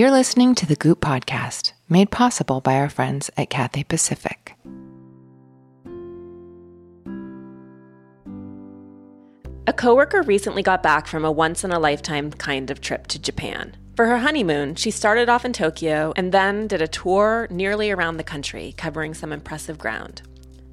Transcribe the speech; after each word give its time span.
You're 0.00 0.10
listening 0.10 0.54
to 0.54 0.64
the 0.64 0.76
Goop 0.76 1.02
Podcast, 1.02 1.72
made 1.90 2.10
possible 2.10 2.62
by 2.62 2.76
our 2.76 2.88
friends 2.88 3.30
at 3.36 3.50
Cathay 3.50 3.84
Pacific. 3.84 4.56
A 9.66 9.74
coworker 9.74 10.22
recently 10.22 10.62
got 10.62 10.82
back 10.82 11.06
from 11.06 11.22
a 11.26 11.30
once 11.30 11.64
in 11.64 11.70
a 11.70 11.78
lifetime 11.78 12.30
kind 12.30 12.70
of 12.70 12.80
trip 12.80 13.08
to 13.08 13.18
Japan. 13.18 13.76
For 13.94 14.06
her 14.06 14.16
honeymoon, 14.16 14.74
she 14.74 14.90
started 14.90 15.28
off 15.28 15.44
in 15.44 15.52
Tokyo 15.52 16.14
and 16.16 16.32
then 16.32 16.66
did 16.66 16.80
a 16.80 16.88
tour 16.88 17.46
nearly 17.50 17.90
around 17.90 18.16
the 18.16 18.24
country, 18.24 18.72
covering 18.78 19.12
some 19.12 19.32
impressive 19.32 19.76
ground. 19.76 20.22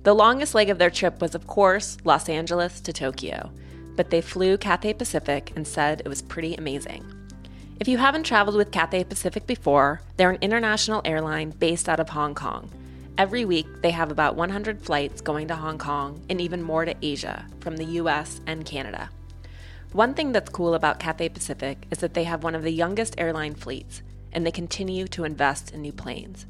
The 0.04 0.16
longest 0.16 0.56
leg 0.56 0.70
of 0.70 0.78
their 0.78 0.90
trip 0.90 1.20
was, 1.20 1.36
of 1.36 1.48
course, 1.48 1.98
Los 2.06 2.30
Angeles 2.30 2.80
to 2.80 2.94
Tokyo, 2.94 3.52
but 3.98 4.10
they 4.10 4.22
flew 4.22 4.58
Cathay 4.58 4.94
Pacific 4.94 5.52
and 5.58 5.68
said 5.68 6.00
it 6.00 6.08
was 6.08 6.22
pretty 6.22 6.56
amazing. 6.56 7.04
If 7.80 7.88
you 7.88 8.00
haven't 8.00 8.24
traveled 8.24 8.56
with 8.56 8.72
Cathay 8.72 9.04
Pacific 9.04 9.46
before, 9.46 10.02
they're 10.18 10.32
an 10.32 10.40
international 10.42 11.04
airline 11.06 11.52
based 11.52 11.88
out 11.88 12.00
of 12.00 12.10
Hong 12.10 12.34
Kong. 12.34 12.72
Every 13.20 13.46
week, 13.46 13.68
they 13.84 13.92
have 13.92 14.10
about 14.10 14.36
100 14.36 14.82
flights 14.82 15.22
going 15.22 15.48
to 15.50 15.56
Hong 15.56 15.78
Kong 15.78 16.20
and 16.28 16.42
even 16.42 16.64
more 16.64 16.86
to 16.86 16.96
Asia 17.04 17.46
from 17.60 17.78
the 17.78 17.86
US 18.02 18.42
and 18.48 18.66
Canada. 18.66 19.12
One 19.92 20.16
thing 20.16 20.32
that's 20.32 20.50
cool 20.50 20.74
about 20.74 21.00
Cathay 21.00 21.30
Pacific 21.30 21.86
is 21.92 22.00
that 22.00 22.16
they 22.16 22.24
have 22.24 22.44
one 22.44 22.56
of 22.56 22.64
the 22.64 22.72
youngest 22.72 23.14
airline 23.20 23.54
fleets, 23.54 24.02
and 24.34 24.44
they 24.44 24.52
continue 24.52 25.08
to 25.10 25.24
invest 25.24 25.72
in 25.72 25.84
new 25.84 25.94
planes. 25.94 26.48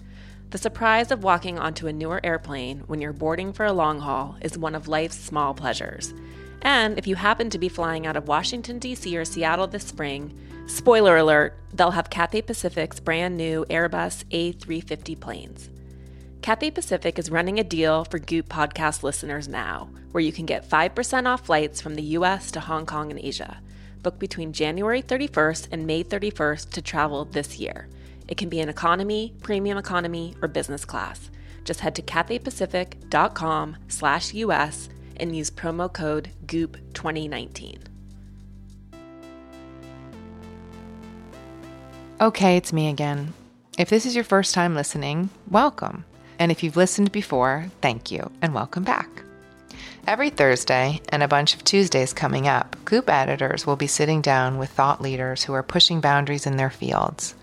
The 0.52 0.58
surprise 0.58 1.12
of 1.12 1.26
walking 1.26 1.60
onto 1.60 1.88
a 1.88 1.94
newer 1.94 2.22
airplane 2.26 2.86
when 2.88 3.02
you're 3.02 3.12
boarding 3.12 3.52
for 3.52 3.66
a 3.66 3.74
long 3.74 4.00
haul 4.00 4.38
is 4.40 4.58
one 4.58 4.76
of 4.76 4.88
life's 4.88 5.18
small 5.18 5.54
pleasures. 5.54 6.14
And 6.62 6.98
if 6.98 7.06
you 7.06 7.16
happen 7.16 7.50
to 7.50 7.60
be 7.60 7.68
flying 7.68 8.08
out 8.08 8.16
of 8.16 8.30
Washington, 8.30 8.80
D.C. 8.80 9.16
or 9.18 9.26
Seattle 9.26 9.68
this 9.68 9.84
spring, 9.84 10.34
Spoiler 10.68 11.16
alert, 11.16 11.58
they'll 11.74 11.92
have 11.92 12.10
Cathay 12.10 12.42
Pacific's 12.42 13.00
brand 13.00 13.38
new 13.38 13.66
Airbus 13.70 14.26
A350 14.26 15.18
planes. 15.18 15.70
Cathay 16.42 16.72
Pacific 16.72 17.18
is 17.18 17.32
running 17.32 17.58
a 17.58 17.64
deal 17.64 18.04
for 18.04 18.20
Goop 18.20 18.50
podcast 18.50 19.02
listeners 19.02 19.48
now, 19.48 19.90
where 20.12 20.22
you 20.22 20.34
can 20.34 20.46
get 20.46 20.70
5% 20.70 21.26
off 21.26 21.46
flights 21.46 21.80
from 21.80 21.96
the 21.96 22.04
US 22.18 22.52
to 22.52 22.60
Hong 22.60 22.86
Kong 22.86 23.12
and 23.12 23.20
Asia. 23.20 23.62
Book 24.04 24.20
between 24.20 24.52
January 24.52 25.02
31st 25.02 25.70
and 25.72 25.88
May 25.88 26.04
31st 26.04 26.72
to 26.72 26.82
travel 26.82 27.24
this 27.24 27.60
year. 27.60 27.88
It 28.28 28.36
can 28.36 28.50
be 28.50 28.60
an 28.60 28.68
economy, 28.68 29.36
premium 29.42 29.78
economy, 29.78 30.36
or 30.42 30.50
business 30.50 30.84
class. 30.84 31.32
Just 31.64 31.80
head 31.80 31.96
to 31.96 32.02
cathaypacific.com 32.02 33.78
slash 33.88 34.34
US 34.34 34.90
and 35.16 35.34
use 35.34 35.50
promo 35.50 35.92
code 35.92 36.32
GOOP2019. 36.46 37.87
Okay, 42.20 42.58
it's 42.58 42.74
me 42.74 42.90
again. 42.90 43.36
If 43.78 43.92
this 43.92 44.08
is 44.08 44.16
your 44.16 44.24
first 44.24 44.56
time 44.56 44.74
listening, 44.74 45.30
welcome. 45.52 46.04
And 46.40 46.52
if 46.52 46.64
you've 46.64 46.76
listened 46.76 47.12
before, 47.12 47.68
thank 47.80 48.10
you 48.10 48.32
and 48.42 48.56
welcome 48.56 48.84
back. 48.84 49.08
Every 50.08 50.32
Thursday 50.32 51.00
and 51.10 51.22
a 51.22 51.28
bunch 51.28 51.54
of 51.54 51.64
Tuesdays 51.64 52.14
coming 52.14 52.48
up, 52.48 52.76
Goop 52.86 53.08
editors 53.08 53.68
will 53.68 53.76
be 53.76 53.86
sitting 53.86 54.22
down 54.22 54.58
with 54.58 54.72
thought 54.72 55.00
leaders 55.00 55.44
who 55.44 55.54
are 55.54 55.62
pushing 55.62 56.02
boundaries 56.02 56.48
in 56.48 56.58
their 56.58 56.72
fields. 56.72 57.36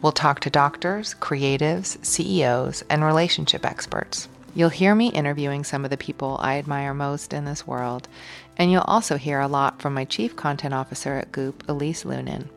We'll 0.00 0.12
talk 0.12 0.40
to 0.40 0.50
doctors, 0.50 1.14
creatives, 1.20 2.02
CEOs, 2.02 2.84
and 2.88 3.04
relationship 3.04 3.66
experts. 3.66 4.30
You'll 4.54 4.70
hear 4.70 4.94
me 4.94 5.08
interviewing 5.08 5.62
some 5.62 5.84
of 5.84 5.90
the 5.90 5.98
people 5.98 6.38
I 6.40 6.56
admire 6.56 6.94
most 6.94 7.34
in 7.34 7.44
this 7.44 7.66
world, 7.66 8.08
and 8.56 8.72
you'll 8.72 8.80
also 8.86 9.18
hear 9.18 9.40
a 9.40 9.46
lot 9.46 9.82
from 9.82 9.92
my 9.92 10.06
chief 10.06 10.36
content 10.36 10.72
officer 10.72 11.16
at 11.16 11.32
Goop, 11.32 11.68
Elise 11.68 12.04
Loehnen. 12.04 12.48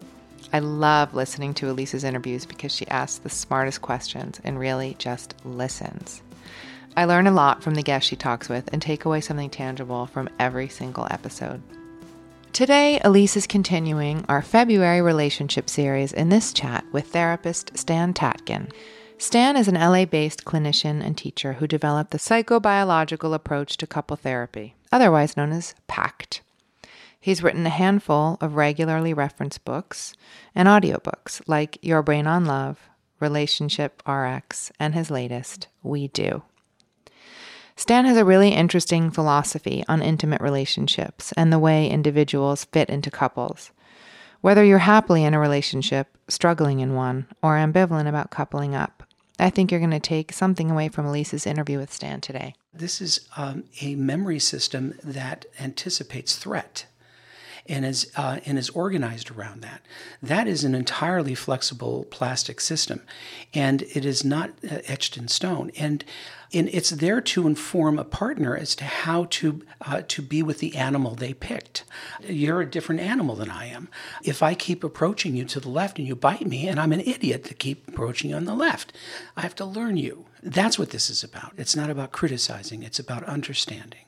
I 0.55 0.59
love 0.59 1.13
listening 1.13 1.53
to 1.55 1.69
Elise's 1.69 2.05
interviews 2.05 2.45
because 2.45 2.73
she 2.73 2.87
asks 2.87 3.17
the 3.17 3.29
smartest 3.29 3.81
questions 3.81 4.39
and 4.45 4.57
really 4.57 4.95
just 4.97 5.35
listens. 5.43 6.21
I 6.95 7.03
learn 7.03 7.27
a 7.27 7.31
lot 7.31 7.61
from 7.61 7.75
the 7.75 7.83
guests 7.83 8.07
she 8.07 8.15
talks 8.15 8.47
with 8.47 8.69
and 8.71 8.81
take 8.81 9.03
away 9.03 9.19
something 9.19 9.49
tangible 9.49 10.05
from 10.05 10.29
every 10.39 10.69
single 10.69 11.09
episode. 11.11 11.61
Today, 12.53 13.01
Elise 13.03 13.35
is 13.35 13.47
continuing 13.47 14.23
our 14.29 14.41
February 14.41 15.01
relationship 15.01 15.69
series 15.69 16.13
in 16.13 16.29
this 16.29 16.53
chat 16.53 16.85
with 16.93 17.07
therapist 17.07 17.77
Stan 17.77 18.13
Tatkin. 18.13 18.71
Stan 19.17 19.57
is 19.57 19.67
an 19.67 19.75
LA 19.75 20.05
based 20.05 20.45
clinician 20.45 21.05
and 21.05 21.17
teacher 21.17 21.51
who 21.51 21.67
developed 21.67 22.11
the 22.11 22.17
psychobiological 22.17 23.33
approach 23.33 23.75
to 23.75 23.85
couple 23.85 24.15
therapy, 24.15 24.73
otherwise 24.89 25.35
known 25.35 25.51
as 25.51 25.75
PACT. 25.87 26.39
He's 27.25 27.41
written 27.41 27.65
a 27.65 27.71
handful 27.71 28.37
of 28.39 28.55
regularly 28.55 29.11
referenced 29.11 29.65
books 29.65 30.13
and 30.53 30.67
audiobooks 30.67 31.41
like 31.47 31.79
Your 31.81 32.03
Brain 32.03 32.27
on 32.27 32.45
Love, 32.45 32.87
Relationship 33.19 34.03
RX, 34.07 34.71
and 34.79 34.93
his 34.93 35.09
latest, 35.09 35.67
We 35.81 36.09
Do. 36.09 36.43
Stan 37.75 38.05
has 38.05 38.15
a 38.15 38.23
really 38.23 38.49
interesting 38.49 39.09
philosophy 39.09 39.83
on 39.87 40.03
intimate 40.03 40.39
relationships 40.39 41.31
and 41.35 41.51
the 41.51 41.57
way 41.57 41.89
individuals 41.89 42.65
fit 42.65 42.91
into 42.91 43.09
couples. 43.09 43.71
Whether 44.41 44.63
you're 44.63 44.77
happily 44.77 45.23
in 45.23 45.33
a 45.33 45.39
relationship, 45.39 46.15
struggling 46.27 46.79
in 46.79 46.93
one, 46.93 47.25
or 47.41 47.55
ambivalent 47.55 48.07
about 48.07 48.29
coupling 48.29 48.75
up, 48.75 49.01
I 49.39 49.49
think 49.49 49.71
you're 49.71 49.79
going 49.79 49.89
to 49.89 49.99
take 49.99 50.31
something 50.31 50.69
away 50.69 50.89
from 50.89 51.07
Elise's 51.07 51.47
interview 51.47 51.79
with 51.79 51.91
Stan 51.91 52.21
today. 52.21 52.53
This 52.71 53.01
is 53.01 53.27
um, 53.35 53.63
a 53.81 53.95
memory 53.95 54.37
system 54.37 54.93
that 55.03 55.47
anticipates 55.59 56.35
threat 56.35 56.85
and 57.67 57.85
is 57.85 58.11
uh, 58.15 58.39
and 58.45 58.57
is 58.57 58.69
organized 58.69 59.31
around 59.31 59.61
that. 59.61 59.81
That 60.21 60.47
is 60.47 60.63
an 60.63 60.75
entirely 60.75 61.35
flexible 61.35 62.05
plastic 62.09 62.61
system, 62.61 63.01
and 63.53 63.81
it 63.83 64.05
is 64.05 64.23
not 64.23 64.51
uh, 64.63 64.79
etched 64.87 65.17
in 65.17 65.27
stone. 65.27 65.71
And 65.77 66.03
and 66.53 66.69
it's 66.71 66.91
there 66.91 67.21
to 67.21 67.47
inform 67.47 67.97
a 67.97 68.03
partner 68.03 68.55
as 68.55 68.75
to 68.75 68.85
how 68.85 69.25
to 69.25 69.61
uh, 69.81 70.01
to 70.07 70.21
be 70.21 70.43
with 70.43 70.59
the 70.59 70.75
animal 70.75 71.15
they 71.15 71.33
picked. 71.33 71.83
You're 72.21 72.61
a 72.61 72.69
different 72.69 73.01
animal 73.01 73.35
than 73.35 73.49
I 73.49 73.65
am. 73.65 73.89
If 74.23 74.43
I 74.43 74.53
keep 74.53 74.83
approaching 74.83 75.35
you 75.35 75.45
to 75.45 75.59
the 75.59 75.69
left 75.69 75.97
and 75.97 76.07
you 76.07 76.15
bite 76.15 76.45
me, 76.45 76.67
and 76.67 76.79
I'm 76.79 76.93
an 76.93 77.01
idiot 77.01 77.43
to 77.45 77.53
keep 77.53 77.87
approaching 77.87 78.29
you 78.29 78.35
on 78.35 78.45
the 78.45 78.55
left, 78.55 78.93
I 79.35 79.41
have 79.41 79.55
to 79.55 79.65
learn 79.65 79.97
you. 79.97 80.25
That's 80.43 80.77
what 80.77 80.91
this 80.91 81.09
is 81.09 81.23
about. 81.23 81.53
It's 81.57 81.75
not 81.75 81.89
about 81.89 82.11
criticizing. 82.11 82.83
It's 82.83 82.99
about 82.99 83.23
understanding. 83.23 84.01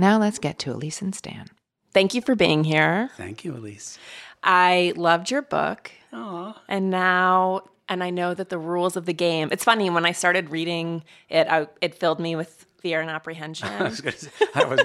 Now 0.00 0.18
let's 0.18 0.38
get 0.38 0.58
to 0.60 0.72
Elise 0.72 1.02
and 1.02 1.14
Stan. 1.14 1.48
Thank 1.92 2.14
you 2.14 2.22
for 2.22 2.34
being 2.34 2.64
here. 2.64 3.10
Thank 3.18 3.44
you, 3.44 3.54
Elise. 3.54 3.98
I 4.42 4.94
loved 4.96 5.30
your 5.30 5.42
book. 5.42 5.90
Aww. 6.10 6.56
And 6.68 6.88
now, 6.88 7.64
and 7.86 8.02
I 8.02 8.08
know 8.08 8.32
that 8.32 8.48
the 8.48 8.58
rules 8.58 8.96
of 8.96 9.04
the 9.04 9.12
game. 9.12 9.50
It's 9.52 9.62
funny 9.62 9.90
when 9.90 10.06
I 10.06 10.12
started 10.12 10.48
reading 10.48 11.04
it, 11.28 11.46
I, 11.48 11.66
it 11.82 11.94
filled 11.94 12.18
me 12.18 12.34
with 12.34 12.64
fear 12.80 13.00
and 13.00 13.10
apprehension. 13.18 13.68
I 13.68 13.84
was 13.84 14.00
going 14.00 14.16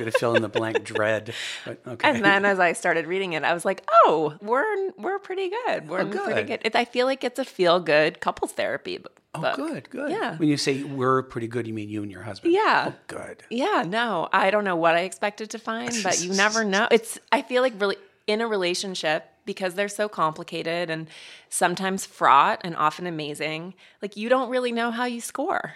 to 0.06 0.12
fill 0.12 0.36
in 0.36 0.42
the 0.42 0.50
blank 0.50 0.84
dread. 0.84 1.34
Okay. 1.88 2.10
And 2.10 2.24
then 2.24 2.46
as 2.46 2.60
I 2.60 2.74
started 2.74 3.06
reading 3.08 3.34
it, 3.34 3.44
I 3.44 3.54
was 3.54 3.64
like, 3.66 3.84
"Oh, 4.06 4.36
we're 4.42 4.92
we're 4.98 5.20
pretty 5.20 5.50
good. 5.50 5.84
Oh, 5.86 5.92
we're 5.92 6.02
Oh, 6.02 6.06
good. 6.06 6.24
pretty 6.24 6.44
good." 6.44 6.62
It, 6.64 6.76
I 6.76 6.86
feel 6.86 7.06
like 7.06 7.24
it's 7.24 7.40
a 7.40 7.46
feel 7.46 7.80
good 7.80 8.20
couples 8.20 8.52
therapy 8.54 9.00
oh, 9.34 9.42
book. 9.42 9.56
Oh, 9.60 9.68
good, 9.68 9.90
good. 9.90 10.12
Yeah. 10.12 10.38
When 10.38 10.50
you 10.50 10.58
say 10.58 10.84
we're 10.84 11.24
pretty 11.24 11.48
good, 11.48 11.68
you 11.68 11.74
mean 11.74 11.90
you 11.90 12.02
and 12.04 12.12
your 12.12 12.24
husband? 12.24 12.54
Yeah. 12.54 12.92
Oh, 12.92 13.00
good. 13.08 13.44
Yeah, 13.50 13.84
no, 13.88 14.30
I 14.32 14.52
don't 14.52 14.64
know 14.64 14.76
what 14.76 14.96
I 14.96 15.02
expected 15.02 15.50
to 15.52 15.60
find, 15.60 15.92
but 16.04 16.22
you 16.24 16.34
never 16.34 16.64
know. 16.64 16.88
It's 16.92 17.20
I 17.32 17.42
feel 17.42 17.62
like 17.62 17.74
really 17.80 17.98
in 18.28 18.42
a 18.42 18.48
relationship 18.48 19.26
because 19.46 19.76
they're 19.76 19.88
so 19.88 20.10
complicated 20.10 20.90
and 20.90 21.08
sometimes 21.50 22.06
fraught 22.06 22.62
and 22.64 22.76
often 22.76 23.06
amazing. 23.08 23.76
Like 24.02 24.18
you 24.18 24.30
don't 24.30 24.50
really 24.50 24.72
know 24.72 24.92
how 24.92 25.06
you 25.06 25.22
score. 25.22 25.76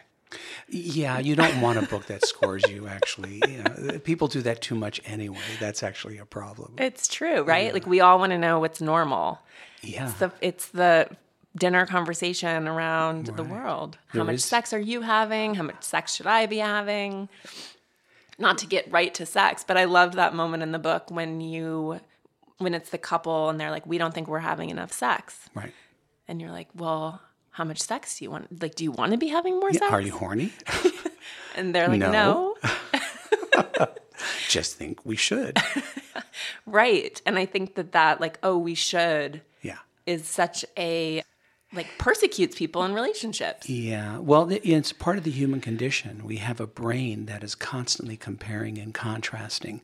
Yeah, 0.67 1.19
you 1.19 1.35
don't 1.35 1.59
want 1.61 1.79
a 1.79 1.83
book 1.83 2.05
that 2.07 2.25
scores 2.25 2.63
you. 2.69 2.87
Actually, 2.87 3.41
you 3.47 3.63
know, 3.63 3.95
uh, 3.95 3.99
people 3.99 4.27
do 4.27 4.41
that 4.43 4.61
too 4.61 4.75
much 4.75 5.01
anyway. 5.05 5.37
That's 5.59 5.81
actually 5.83 6.17
a 6.19 6.25
problem. 6.25 6.75
It's 6.77 7.07
true, 7.07 7.41
right? 7.43 7.73
Like 7.73 7.87
we 7.87 7.99
all 8.01 8.19
want 8.19 8.31
to 8.31 8.37
know 8.37 8.59
what's 8.59 8.79
normal. 8.81 9.39
Yeah. 9.81 10.05
It's 10.09 10.19
the 10.19 10.31
it's 10.41 10.67
the 10.69 11.09
dinner 11.57 11.85
conversation 11.87 12.67
around 12.67 13.25
the 13.27 13.43
world. 13.43 13.97
How 14.09 14.17
There 14.19 14.23
much 14.25 14.35
is- 14.35 14.45
sex 14.45 14.71
are 14.73 14.79
you 14.79 15.01
having? 15.01 15.55
How 15.55 15.63
much 15.63 15.83
sex 15.83 16.13
should 16.15 16.27
I 16.27 16.45
be 16.45 16.57
having? 16.57 17.27
Not 18.37 18.59
to 18.59 18.67
get 18.67 18.89
right 18.91 19.13
to 19.15 19.25
sex, 19.25 19.65
but 19.67 19.75
I 19.77 19.85
loved 19.85 20.13
that 20.13 20.33
moment 20.35 20.63
in 20.63 20.71
the 20.71 20.79
book 20.79 21.09
when 21.09 21.41
you 21.41 21.99
when 22.59 22.73
it's 22.73 22.89
the 22.91 22.97
couple 22.97 23.49
and 23.49 23.59
they're 23.59 23.71
like, 23.71 23.85
"We 23.87 23.97
don't 23.97 24.13
think 24.13 24.27
we're 24.27 24.39
having 24.39 24.69
enough 24.69 24.91
sex," 24.91 25.49
Right. 25.55 25.73
and 26.27 26.39
you're 26.41 26.51
like, 26.51 26.67
"Well." 26.75 27.21
How 27.51 27.63
much 27.63 27.79
sex 27.81 28.17
do 28.19 28.25
you 28.25 28.31
want? 28.31 28.61
Like, 28.61 28.75
do 28.75 28.83
you 28.83 28.91
want 28.91 29.11
to 29.11 29.17
be 29.17 29.27
having 29.27 29.59
more 29.59 29.69
Yeah, 29.71 29.79
sex? 29.79 29.91
Are 29.93 30.01
you 30.01 30.11
horny? 30.13 30.51
And 31.55 31.75
they're 31.75 31.89
like, 31.89 31.99
No. 31.99 32.55
no. 32.63 33.87
Just 34.47 34.75
think 34.77 35.05
we 35.05 35.15
should. 35.15 35.57
Right. 36.65 37.21
And 37.25 37.37
I 37.37 37.45
think 37.45 37.75
that 37.75 37.91
that, 37.93 38.21
like, 38.21 38.39
oh, 38.43 38.57
we 38.57 38.73
should 38.75 39.41
Yeah. 39.61 39.79
is 40.05 40.25
such 40.27 40.63
a, 40.77 41.23
like, 41.73 41.87
persecutes 41.97 42.55
people 42.55 42.83
in 42.83 42.93
relationships. 42.93 43.67
Yeah, 43.67 44.19
well, 44.19 44.47
it's 44.51 44.93
part 44.93 45.17
of 45.17 45.23
the 45.23 45.31
human 45.31 45.59
condition. 45.61 46.23
We 46.23 46.37
have 46.37 46.59
a 46.61 46.67
brain 46.67 47.25
that 47.25 47.43
is 47.43 47.55
constantly 47.55 48.15
comparing 48.15 48.77
and 48.77 48.93
contrasting, 48.93 49.81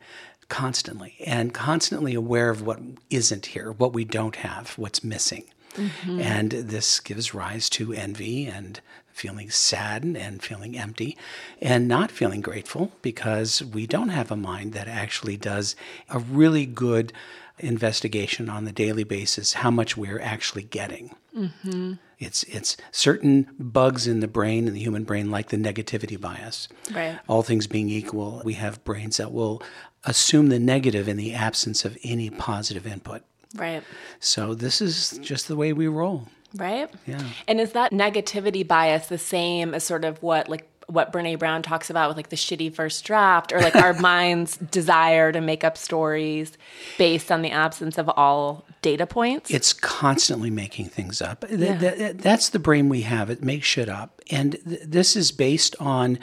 constantly 0.47 1.15
and 1.25 1.53
constantly 1.53 2.13
aware 2.13 2.49
of 2.51 2.61
what 2.61 2.79
isn't 3.09 3.47
here, 3.47 3.71
what 3.71 3.93
we 3.93 4.05
don't 4.05 4.37
have, 4.37 4.77
what's 4.77 5.03
missing. 5.03 5.45
Mm-hmm. 5.75 6.19
And 6.19 6.51
this 6.51 6.99
gives 6.99 7.33
rise 7.33 7.69
to 7.71 7.93
envy 7.93 8.45
and 8.45 8.79
feeling 9.11 9.49
sad 9.49 10.03
and 10.03 10.43
feeling 10.43 10.77
empty 10.77 11.17
and 11.61 11.87
not 11.87 12.11
feeling 12.11 12.41
grateful 12.41 12.91
because 13.01 13.63
we 13.63 13.87
don't 13.87 14.09
have 14.09 14.29
a 14.29 14.35
mind 14.35 14.73
that 14.73 14.89
actually 14.89 15.37
does 15.37 15.75
a 16.09 16.19
really 16.19 16.65
good 16.65 17.13
investigation 17.59 18.49
on 18.49 18.65
the 18.65 18.71
daily 18.71 19.05
basis 19.05 19.53
how 19.53 19.71
much 19.71 19.95
we're 19.95 20.19
actually 20.19 20.63
getting. 20.63 21.15
Mm-hmm. 21.35 21.93
It's 22.19 22.43
it's 22.43 22.77
certain 22.91 23.47
bugs 23.59 24.07
in 24.07 24.19
the 24.19 24.27
brain 24.27 24.67
in 24.67 24.73
the 24.73 24.79
human 24.81 25.03
brain 25.03 25.31
like 25.31 25.49
the 25.49 25.57
negativity 25.57 26.19
bias. 26.19 26.67
Right. 26.93 27.19
All 27.27 27.43
things 27.43 27.67
being 27.67 27.89
equal, 27.89 28.41
we 28.43 28.53
have 28.53 28.83
brains 28.83 29.17
that 29.17 29.31
will 29.31 29.61
assume 30.03 30.49
the 30.49 30.59
negative 30.59 31.07
in 31.07 31.17
the 31.17 31.33
absence 31.33 31.83
of 31.83 31.97
any 32.03 32.29
positive 32.29 32.85
input. 32.85 33.23
Right. 33.55 33.83
So 34.19 34.53
this 34.53 34.81
is 34.81 35.19
just 35.21 35.47
the 35.47 35.55
way 35.55 35.73
we 35.73 35.87
roll. 35.87 36.27
Right? 36.55 36.89
Yeah. 37.05 37.21
And 37.47 37.59
is 37.59 37.73
that 37.73 37.91
negativity 37.91 38.65
bias 38.65 39.07
the 39.07 39.17
same 39.17 39.73
as 39.73 39.83
sort 39.83 40.05
of 40.05 40.21
what 40.23 40.47
like 40.47 40.69
what 40.87 41.11
Brene 41.11 41.39
Brown 41.39 41.63
talks 41.63 41.89
about 41.89 42.09
with 42.09 42.17
like 42.17 42.29
the 42.29 42.35
shitty 42.35 42.73
first 42.73 43.03
draft 43.03 43.51
or 43.51 43.59
like 43.59 43.75
our 43.75 43.93
mind's 43.99 44.57
desire 44.57 45.31
to 45.31 45.41
make 45.41 45.63
up 45.63 45.77
stories 45.77 46.57
based 46.97 47.31
on 47.31 47.41
the 47.41 47.51
absence 47.51 47.97
of 47.97 48.09
all 48.09 48.65
data 48.81 49.07
points? 49.07 49.49
It's 49.49 49.73
constantly 49.73 50.49
making 50.49 50.85
things 50.89 51.21
up. 51.21 51.43
Yeah. 51.49 52.13
that's 52.13 52.49
the 52.49 52.59
brain 52.59 52.89
we 52.89 53.01
have. 53.01 53.29
It 53.29 53.43
makes 53.43 53.65
shit 53.65 53.89
up. 53.89 54.21
And 54.29 54.57
th- 54.67 54.81
this 54.83 55.15
is 55.15 55.31
based 55.31 55.75
on 55.79 56.19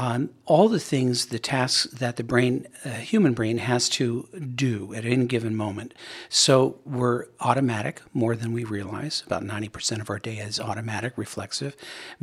um, 0.00 0.30
all 0.46 0.70
the 0.70 0.80
things, 0.80 1.26
the 1.26 1.38
tasks 1.38 1.84
that 1.92 2.16
the 2.16 2.24
brain, 2.24 2.66
uh, 2.86 2.88
human 2.88 3.34
brain, 3.34 3.58
has 3.58 3.86
to 3.90 4.26
do 4.54 4.94
at 4.94 5.04
any 5.04 5.26
given 5.26 5.54
moment. 5.54 5.92
So 6.30 6.78
we're 6.86 7.26
automatic 7.38 8.00
more 8.14 8.34
than 8.34 8.54
we 8.54 8.64
realize. 8.64 9.22
About 9.26 9.44
90% 9.44 10.00
of 10.00 10.08
our 10.08 10.18
day 10.18 10.38
is 10.38 10.58
automatic, 10.58 11.18
reflexive, 11.18 11.76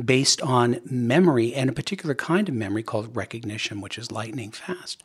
based 0.04 0.42
on 0.42 0.80
memory 0.90 1.54
and 1.54 1.70
a 1.70 1.72
particular 1.72 2.16
kind 2.16 2.48
of 2.48 2.54
memory 2.56 2.82
called 2.82 3.14
recognition, 3.14 3.80
which 3.80 3.96
is 3.96 4.10
lightning 4.10 4.50
fast. 4.50 5.00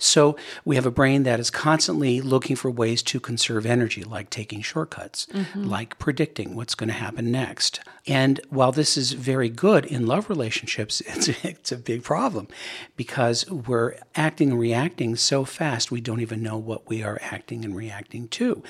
So 0.00 0.36
we 0.64 0.74
have 0.74 0.86
a 0.86 0.90
brain 0.90 1.22
that 1.22 1.38
is 1.38 1.50
constantly 1.50 2.20
looking 2.20 2.56
for 2.56 2.68
ways 2.68 3.00
to 3.04 3.20
conserve 3.20 3.64
energy, 3.64 4.02
like 4.02 4.28
taking 4.28 4.60
shortcuts, 4.60 5.26
mm-hmm. 5.26 5.68
like 5.68 5.96
predicting 6.00 6.56
what's 6.56 6.74
going 6.74 6.88
to 6.88 6.94
happen 6.94 7.30
next. 7.30 7.78
And 8.08 8.40
while 8.48 8.72
this 8.72 8.96
is 8.96 9.12
very 9.12 9.50
good 9.50 9.84
in 9.84 10.06
love 10.06 10.28
relationships, 10.28 11.00
it's, 11.06 11.28
it's 11.44 11.70
a 11.70 11.76
big 11.76 12.02
problem 12.08 12.48
because 12.96 13.46
we're 13.50 13.94
acting 14.14 14.52
and 14.52 14.58
reacting 14.58 15.14
so 15.14 15.44
fast 15.44 15.90
we 15.90 16.00
don't 16.00 16.22
even 16.22 16.42
know 16.42 16.56
what 16.56 16.88
we 16.88 17.02
are 17.02 17.18
acting 17.20 17.66
and 17.66 17.76
reacting 17.76 18.26
to. 18.28 18.62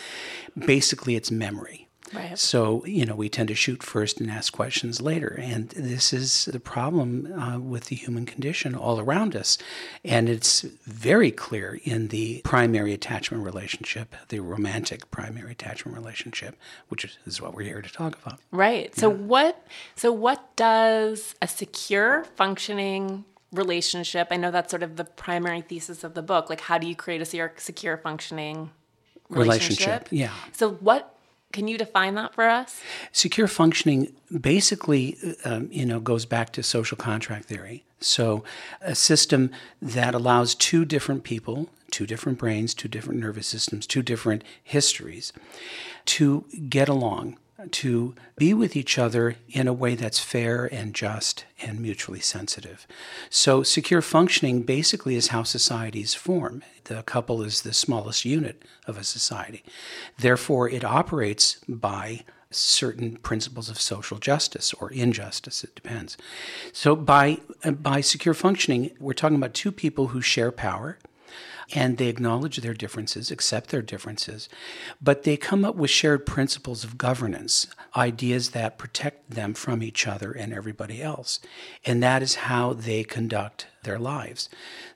Basically, 0.59 1.15
it's 1.15 1.31
memory. 1.31 1.88
Right. 2.13 2.39
So, 2.39 2.85
you 2.87 3.05
know, 3.05 3.15
we 3.15 3.29
tend 3.29 3.49
to 3.49 3.55
shoot 3.55 3.83
first 3.83 4.21
and 4.21 4.31
ask 4.31 4.53
questions 4.53 5.01
later. 5.01 5.39
And 5.41 5.71
this 5.71 6.13
is 6.13 6.47
the 6.47 6.61
problem 6.61 7.33
uh, 7.33 7.59
with 7.59 7.87
the 7.87 7.97
human 7.97 8.27
condition 8.27 8.75
all 8.75 9.01
around 9.01 9.37
us. 9.37 9.59
And 10.05 10.29
it's 10.29 10.63
very 10.63 11.31
clear 11.31 11.81
in 11.85 12.09
the 12.09 12.41
primary 12.45 12.93
attachment 12.93 13.45
relationship, 13.45 14.15
the 14.29 14.41
romantic 14.41 15.11
primary 15.11 15.53
attachment 15.53 15.97
relationship, 15.97 16.57
which 16.89 17.19
is 17.27 17.41
what 17.41 17.55
we're 17.55 17.65
here 17.65 17.83
to 17.83 17.93
talk 17.93 18.19
about. 18.25 18.41
Right. 18.51 18.95
So, 18.97 19.11
yeah. 19.11 19.17
what, 19.17 19.67
so 19.95 20.13
what 20.13 20.57
does 20.57 21.35
a 21.43 21.49
secure, 21.49 22.25
functioning 22.37 23.25
relationship, 23.53 24.29
I 24.31 24.37
know 24.37 24.51
that's 24.51 24.71
sort 24.71 24.83
of 24.83 24.97
the 24.97 25.05
primary 25.05 25.63
thesis 25.63 26.05
of 26.05 26.15
the 26.15 26.23
book, 26.23 26.51
like 26.51 26.61
how 26.61 26.79
do 26.79 26.87
you 26.87 26.95
create 26.95 27.23
a 27.23 27.51
secure, 27.57 27.97
functioning 27.97 28.71
relationship? 29.29 29.87
relationship 29.87 30.09
yeah. 30.11 30.33
So, 30.53 30.73
what 30.73 31.18
can 31.53 31.67
you 31.67 31.79
define 31.79 32.15
that 32.15 32.35
for 32.35 32.45
us? 32.45 32.81
Secure 33.13 33.49
functioning 33.49 34.13
basically, 34.41 35.17
um, 35.45 35.69
you 35.73 35.87
know, 35.87 36.01
goes 36.01 36.27
back 36.27 36.53
to 36.53 36.63
social 36.63 36.97
contract 36.97 37.47
theory. 37.47 37.85
So, 38.01 38.45
a 38.81 38.95
system 38.95 39.51
that 39.81 40.15
allows 40.15 40.55
two 40.55 40.85
different 40.85 41.25
people, 41.25 41.69
two 41.91 42.07
different 42.07 42.39
brains, 42.39 42.75
two 42.75 42.89
different 42.89 43.19
nervous 43.19 43.47
systems, 43.47 43.87
two 43.87 44.03
different 44.03 44.45
histories, 44.63 45.33
to 46.05 46.45
get 46.69 46.89
along 46.89 47.39
to 47.67 48.15
be 48.37 48.55
with 48.55 48.77
each 48.77 48.99
other 48.99 49.37
in 49.49 49.67
a 49.67 49.73
way 49.73 49.95
that's 49.95 50.21
fair 50.21 50.67
and 50.67 50.95
just 50.95 51.45
and 51.61 51.81
mutually 51.81 52.21
sensitive. 52.21 52.87
So, 53.31 53.63
secure 53.63 54.03
functioning 54.03 54.63
basically 54.63 55.17
is 55.17 55.29
how 55.29 55.43
societies 55.43 56.15
form. 56.15 56.63
The 56.85 57.03
couple 57.03 57.43
is 57.43 57.63
the 57.63 57.73
smallest 57.73 58.25
unit 58.25 58.63
of 58.87 58.97
a 58.97 59.05
society. 59.05 59.65
Therefore, 60.19 60.69
it 60.69 60.85
operates 60.85 61.59
by 61.69 62.25
certain 62.51 63.17
principles 63.17 63.69
of 63.69 63.81
social 63.81 64.19
justice 64.19 64.73
or 64.75 64.91
injustice 64.93 65.63
it 65.63 65.75
depends 65.75 66.17
so 66.73 66.97
by 66.97 67.37
by 67.63 68.01
secure 68.01 68.33
functioning 68.33 68.91
we're 68.99 69.13
talking 69.13 69.37
about 69.37 69.53
two 69.53 69.71
people 69.71 70.09
who 70.09 70.23
share 70.23 70.51
power 70.51 70.99
and 71.75 71.97
they 71.97 72.09
acknowledge 72.09 72.59
their 72.59 72.75
differences, 72.75 73.31
accept 73.31 73.71
their 73.71 73.83
differences, 73.83 74.49
but 75.01 75.23
they 75.23 75.37
come 75.37 75.65
up 75.65 75.75
with 75.75 75.91
shared 75.91 76.25
principles 76.25 76.85
of 76.85 76.99
governance, 76.99 77.67
ideas 77.97 78.51
that 78.51 78.79
protect 78.79 79.31
them 79.31 79.55
from 79.55 79.83
each 79.83 80.07
other 80.07 80.33
and 80.33 80.53
everybody 80.53 81.03
else. 81.03 81.41
And 81.85 82.03
that 82.03 82.23
is 82.23 82.37
how 82.37 82.73
they 82.73 83.05
conduct 83.05 83.67
their 83.83 83.99
lives. 83.99 84.49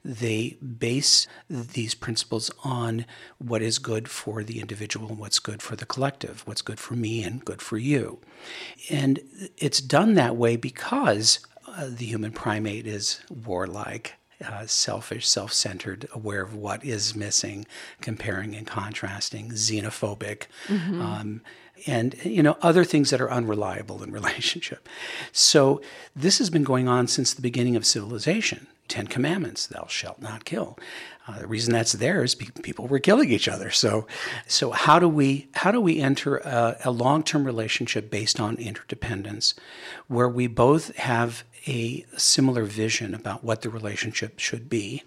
They 0.05 0.57
base 0.61 1.27
these 1.49 1.95
principles 1.95 2.51
on 2.65 3.07
what 3.39 3.63
is 3.63 3.79
good 3.79 4.09
for 4.09 4.43
the 4.43 4.61
individual 4.61 5.09
and 5.09 5.19
what's 5.19 5.39
good 5.39 5.63
for 5.63 5.77
the 5.77 5.87
collective, 5.87 6.43
what's 6.47 6.63
good 6.63 6.81
for 6.81 6.95
me 6.95 7.23
and 7.23 7.45
good 7.45 7.63
for 7.63 7.79
you. 7.79 8.21
And 8.91 9.21
it's 9.59 9.81
done 9.81 10.15
that 10.15 10.37
way 10.37 10.57
because 10.57 11.41
uh, 11.67 11.87
the 11.89 12.07
human 12.07 12.33
primate 12.33 12.87
is 12.87 13.21
warlike 13.31 14.15
uh, 14.43 14.67
selfish, 14.67 15.29
self 15.29 15.53
centered, 15.53 16.09
aware 16.13 16.43
of 16.43 16.55
what 16.55 16.85
is 16.85 17.15
missing, 17.15 17.67
comparing 18.01 18.55
and 18.55 18.67
contrasting, 18.67 19.51
xenophobic. 19.51 20.47
Mm-hmm. 20.69 21.01
Um, 21.01 21.41
and 21.87 22.15
you 22.25 22.43
know 22.43 22.57
other 22.63 22.85
things 22.85 23.11
that 23.11 23.21
are 23.21 23.31
unreliable 23.31 24.03
in 24.03 24.13
relationship 24.13 24.89
so 25.33 25.81
this 26.15 26.39
has 26.39 26.51
been 26.51 26.65
going 26.65 26.89
on 26.89 27.07
since 27.07 27.35
the 27.35 27.43
beginning 27.43 27.77
of 27.77 27.85
civilization 27.85 28.67
ten 28.89 29.07
commandments 29.07 29.67
thou 29.67 29.87
shalt 29.89 30.21
not 30.21 30.45
kill 30.45 30.79
uh, 31.27 31.39
the 31.39 31.47
reason 31.47 31.73
that's 31.73 31.93
there 31.93 32.23
is 32.23 32.35
people 32.35 32.87
were 32.87 32.99
killing 32.99 33.31
each 33.31 33.49
other 33.49 33.71
so 33.71 34.07
so 34.47 34.71
how 34.71 34.99
do 34.99 35.09
we 35.09 35.49
how 35.55 35.71
do 35.71 35.81
we 35.81 35.99
enter 35.99 36.37
a, 36.39 36.77
a 36.85 36.91
long-term 36.91 37.45
relationship 37.45 38.11
based 38.11 38.39
on 38.39 38.57
interdependence 38.57 39.55
where 40.09 40.29
we 40.29 40.47
both 40.47 40.95
have 40.97 41.45
a 41.67 42.05
similar 42.17 42.65
vision 42.65 43.15
about 43.15 43.45
what 43.45 43.63
the 43.63 43.71
relationship 43.71 44.39
should 44.39 44.69
be. 44.69 45.03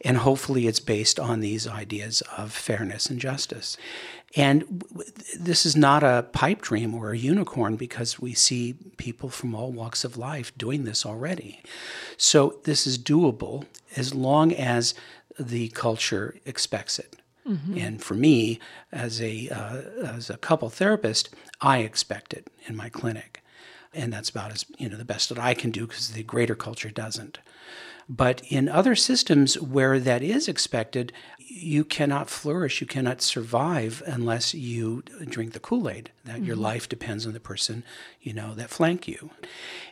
And 0.00 0.18
hopefully, 0.18 0.66
it's 0.66 0.80
based 0.80 1.20
on 1.20 1.40
these 1.40 1.66
ideas 1.66 2.22
of 2.36 2.52
fairness 2.52 3.06
and 3.06 3.20
justice. 3.20 3.76
And 4.36 4.84
this 5.38 5.66
is 5.66 5.76
not 5.76 6.02
a 6.02 6.26
pipe 6.32 6.62
dream 6.62 6.94
or 6.94 7.10
a 7.10 7.18
unicorn 7.18 7.76
because 7.76 8.20
we 8.20 8.32
see 8.32 8.76
people 8.96 9.28
from 9.28 9.54
all 9.54 9.72
walks 9.72 10.04
of 10.04 10.16
life 10.16 10.56
doing 10.56 10.84
this 10.84 11.04
already. 11.04 11.60
So, 12.16 12.60
this 12.64 12.86
is 12.86 12.98
doable 12.98 13.66
as 13.96 14.14
long 14.14 14.52
as 14.52 14.94
the 15.38 15.68
culture 15.70 16.36
expects 16.44 16.98
it. 16.98 17.16
Mm-hmm. 17.46 17.78
And 17.78 18.02
for 18.02 18.14
me, 18.14 18.60
as 18.92 19.20
a, 19.20 19.48
uh, 19.48 19.82
as 20.06 20.30
a 20.30 20.36
couple 20.36 20.68
therapist, 20.70 21.30
I 21.60 21.78
expect 21.78 22.32
it 22.32 22.48
in 22.66 22.76
my 22.76 22.88
clinic 22.88 23.39
and 23.92 24.12
that's 24.12 24.30
about 24.30 24.52
as 24.52 24.64
you 24.78 24.88
know 24.88 24.96
the 24.96 25.04
best 25.04 25.28
that 25.28 25.38
I 25.38 25.54
can 25.54 25.70
do 25.70 25.86
because 25.86 26.10
the 26.10 26.22
greater 26.22 26.54
culture 26.54 26.90
doesn't. 26.90 27.38
But 28.08 28.42
in 28.48 28.68
other 28.68 28.96
systems 28.96 29.60
where 29.60 30.00
that 30.00 30.22
is 30.22 30.48
expected, 30.48 31.12
you 31.52 31.84
cannot 31.84 32.30
flourish, 32.30 32.80
you 32.80 32.86
cannot 32.86 33.20
survive 33.20 34.04
unless 34.06 34.54
you 34.54 35.02
drink 35.26 35.52
the 35.52 35.58
Kool-Aid. 35.58 36.12
That 36.24 36.36
mm-hmm. 36.36 36.44
your 36.44 36.54
life 36.54 36.88
depends 36.88 37.26
on 37.26 37.32
the 37.32 37.40
person, 37.40 37.82
you 38.20 38.32
know, 38.32 38.54
that 38.54 38.70
flank 38.70 39.08
you. 39.08 39.30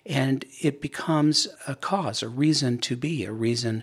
And 0.07 0.45
it 0.61 0.81
becomes 0.81 1.49
a 1.67 1.75
cause, 1.75 2.23
a 2.23 2.29
reason 2.29 2.79
to 2.79 2.97
be, 2.97 3.25
a 3.25 3.33
reason 3.33 3.83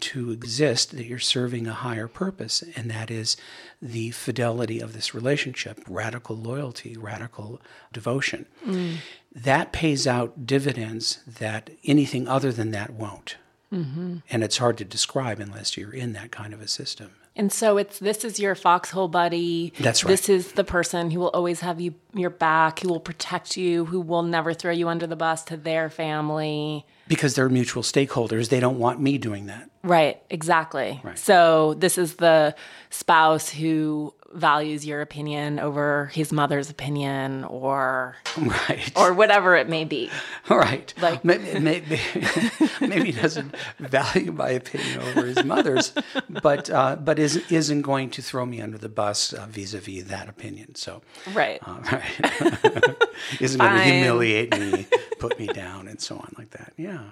to 0.00 0.30
exist 0.30 0.92
that 0.92 1.06
you're 1.06 1.18
serving 1.18 1.66
a 1.66 1.72
higher 1.72 2.06
purpose, 2.06 2.62
and 2.76 2.88
that 2.90 3.10
is 3.10 3.36
the 3.82 4.12
fidelity 4.12 4.78
of 4.78 4.92
this 4.92 5.12
relationship, 5.12 5.80
radical 5.88 6.36
loyalty, 6.36 6.96
radical 6.96 7.60
devotion. 7.92 8.46
Mm. 8.64 8.98
That 9.34 9.72
pays 9.72 10.06
out 10.06 10.46
dividends 10.46 11.18
that 11.26 11.70
anything 11.84 12.28
other 12.28 12.52
than 12.52 12.70
that 12.70 12.90
won't. 12.90 13.36
Mm-hmm. 13.72 14.18
And 14.30 14.44
it's 14.44 14.58
hard 14.58 14.78
to 14.78 14.84
describe 14.84 15.40
unless 15.40 15.76
you're 15.76 15.92
in 15.92 16.12
that 16.12 16.30
kind 16.30 16.54
of 16.54 16.60
a 16.60 16.68
system. 16.68 17.10
And 17.38 17.52
so 17.52 17.76
it's 17.76 17.98
this 17.98 18.24
is 18.24 18.40
your 18.40 18.54
foxhole 18.54 19.08
buddy. 19.08 19.74
That's 19.78 20.02
right. 20.04 20.10
This 20.10 20.30
is 20.30 20.52
the 20.52 20.64
person 20.64 21.10
who 21.10 21.20
will 21.20 21.28
always 21.28 21.60
have 21.60 21.80
you 21.80 21.94
your 22.14 22.30
back, 22.30 22.80
who 22.80 22.88
will 22.88 23.00
protect 23.00 23.58
you, 23.58 23.84
who 23.84 24.00
will 24.00 24.22
never 24.22 24.54
throw 24.54 24.72
you 24.72 24.88
under 24.88 25.06
the 25.06 25.16
bus 25.16 25.44
to 25.44 25.56
their 25.56 25.90
family. 25.90 26.86
because 27.08 27.34
they're 27.34 27.50
mutual 27.50 27.82
stakeholders. 27.82 28.48
They 28.48 28.58
don't 28.58 28.78
want 28.78 29.00
me 29.00 29.18
doing 29.18 29.46
that. 29.46 29.70
Right, 29.82 30.20
exactly. 30.30 31.00
Right. 31.04 31.18
So 31.18 31.74
this 31.74 31.98
is 31.98 32.14
the 32.14 32.54
spouse 32.90 33.50
who 33.50 34.14
values 34.32 34.84
your 34.84 35.00
opinion 35.00 35.58
over 35.58 36.10
his 36.12 36.32
mother's 36.32 36.68
opinion 36.68 37.44
or 37.44 38.16
Right. 38.36 38.92
or 38.96 39.12
whatever 39.14 39.56
it 39.56 39.68
may 39.68 39.84
be. 39.84 40.10
Right. 40.48 40.92
Like- 41.00 41.24
maybe, 41.24 41.58
maybe, 41.60 42.00
maybe 42.80 43.12
he 43.12 43.12
doesn't 43.12 43.54
value 43.78 44.32
my 44.32 44.50
opinion 44.50 45.00
over 45.00 45.26
his 45.26 45.42
mother's, 45.44 45.92
but 46.42 46.68
uh, 46.70 46.96
but 46.96 47.18
isn't 47.18 47.50
isn't 47.50 47.82
going 47.82 48.10
to 48.10 48.22
throw 48.22 48.44
me 48.44 48.60
under 48.60 48.78
the 48.78 48.88
bus 48.88 49.32
uh, 49.32 49.46
vis-a-vis 49.48 50.04
that 50.04 50.28
opinion. 50.28 50.74
So, 50.74 51.02
Right. 51.32 51.58
uh, 51.66 51.80
right. 51.92 52.96
isn't 53.40 53.58
going 53.60 53.74
to 53.76 53.82
humiliate 53.82 54.58
me, 54.58 54.86
put 55.18 55.38
me 55.38 55.46
down, 55.46 55.88
and 55.88 56.00
so 56.00 56.16
on 56.16 56.34
like 56.36 56.50
that. 56.50 56.72
Yeah. 56.76 57.04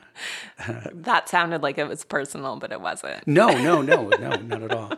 That 0.93 1.29
sounded 1.29 1.63
like 1.63 1.79
it 1.79 1.89
was 1.89 2.05
personal, 2.05 2.57
but 2.57 2.73
it 2.73 2.81
wasn't. 2.81 3.27
No, 3.27 3.49
no, 3.49 3.83
no, 3.83 4.09
no, 4.09 4.31
not 4.37 4.63
at 4.63 4.73
all. 4.73 4.93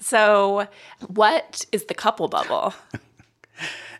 So, 0.00 0.66
what 1.06 1.64
is 1.72 1.84
the 1.84 1.94
couple 1.94 2.28
bubble? 2.28 2.74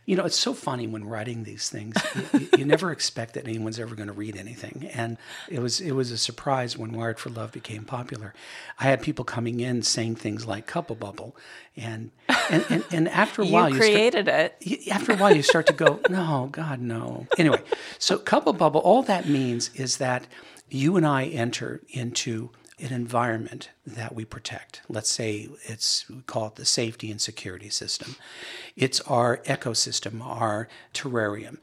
You 0.07 0.16
know, 0.16 0.25
it's 0.25 0.38
so 0.38 0.54
funny 0.54 0.87
when 0.88 1.04
writing 1.04 1.45
these 1.45 1.69
things. 1.69 1.95
You, 2.14 2.40
you- 2.40 2.49
you 2.59 2.64
never 2.64 2.90
expect 2.90 3.35
that 3.35 3.47
anyone's 3.47 3.78
ever 3.78 3.95
going 3.95 4.09
to 4.09 4.12
read 4.14 4.35
anything, 4.35 4.88
and 4.95 5.19
it 5.49 5.61
was 5.61 5.80
it 5.80 5.92
was 5.92 6.11
a 6.11 6.16
surprise 6.19 6.76
when 6.76 6.90
Wired 6.92 7.21
for 7.21 7.28
Love 7.28 7.52
became 7.52 7.85
popular. 7.85 8.35
I 8.80 8.85
had 8.85 9.02
people 9.02 9.25
coming 9.25 9.61
in 9.61 9.83
saying 9.83 10.16
things 10.16 10.47
like 10.47 10.66
"couple 10.66 10.97
bubble," 10.97 11.37
and 11.76 12.11
and 12.49 12.64
and, 12.71 12.85
and 12.90 13.09
after 13.11 13.42
a 13.42 13.47
You 13.47 13.52
while, 13.52 13.69
you 13.69 13.76
start, 13.76 13.90
created 13.90 14.26
it. 14.26 14.88
after 14.90 15.12
a 15.12 15.16
while 15.16 15.37
you 15.37 15.42
start 15.42 15.66
to 15.66 15.75
go, 15.75 16.00
no, 16.09 16.49
God, 16.50 16.80
no. 16.80 17.28
Anyway, 17.37 17.62
so 17.99 18.19
couple 18.19 18.52
bubble, 18.54 18.80
all 18.80 19.02
that 19.02 19.28
means 19.28 19.71
is 19.75 19.99
that 19.99 20.26
you 20.71 20.97
and 20.97 21.07
I 21.07 21.26
enter 21.26 21.83
into 21.90 22.50
an 22.80 22.92
environment 22.92 23.70
that 23.87 24.14
we 24.14 24.25
protect. 24.25 24.82
Let's 24.88 25.10
say 25.10 25.49
it's 25.64 26.08
we 26.08 26.22
call 26.22 26.49
it 26.49 26.54
the 26.56 26.64
safety 26.64 27.10
and 27.10 27.20
security 27.20 27.70
system. 27.70 28.16
It's 28.76 29.00
our 29.02 29.38
ecosystem, 29.38 30.24
our 30.24 30.68
terrarium. 30.94 31.58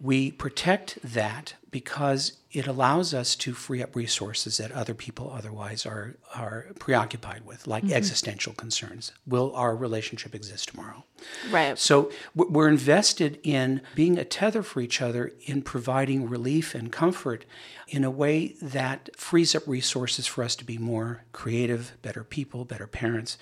We 0.00 0.30
protect 0.30 0.98
that 1.02 1.54
because 1.70 2.38
it 2.52 2.66
allows 2.66 3.14
us 3.14 3.34
to 3.34 3.54
free 3.54 3.82
up 3.82 3.96
resources 3.96 4.58
that 4.58 4.70
other 4.72 4.94
people 4.94 5.32
otherwise 5.34 5.86
are 5.86 6.16
are 6.34 6.66
preoccupied 6.78 7.44
with, 7.46 7.66
like 7.66 7.82
mm-hmm. 7.82 7.94
existential 7.94 8.52
concerns. 8.52 9.12
Will 9.26 9.54
our 9.54 9.74
relationship 9.74 10.34
exist 10.34 10.68
tomorrow? 10.68 11.04
Right. 11.50 11.78
So 11.78 12.10
we're 12.34 12.68
invested 12.68 13.40
in 13.42 13.80
being 13.94 14.18
a 14.18 14.24
tether 14.24 14.62
for 14.62 14.80
each 14.80 15.00
other 15.00 15.32
in 15.46 15.62
providing 15.62 16.28
relief 16.28 16.74
and 16.74 16.92
comfort 16.92 17.46
in 17.88 18.04
a 18.04 18.10
way 18.10 18.54
that 18.60 19.08
frees 19.16 19.54
up 19.54 19.66
resources 19.66 20.26
for 20.26 20.44
us 20.44 20.54
to 20.56 20.64
be 20.64 20.76
more 20.78 21.24
creative, 21.32 21.92
better 22.02 22.22
people, 22.24 22.64
better 22.64 22.86
parents. 22.86 23.38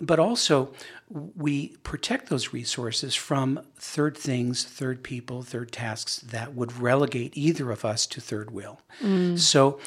But 0.00 0.18
also, 0.18 0.72
we 1.10 1.76
protect 1.82 2.28
those 2.28 2.52
resources 2.52 3.14
from 3.14 3.60
third 3.76 4.16
things, 4.16 4.64
third 4.64 5.02
people, 5.02 5.42
third 5.42 5.72
tasks 5.72 6.18
that 6.18 6.54
would 6.54 6.78
relegate 6.78 7.36
either 7.36 7.70
of 7.70 7.84
us 7.84 8.06
to 8.08 8.20
third 8.20 8.50
will. 8.50 8.80
So 9.36 9.80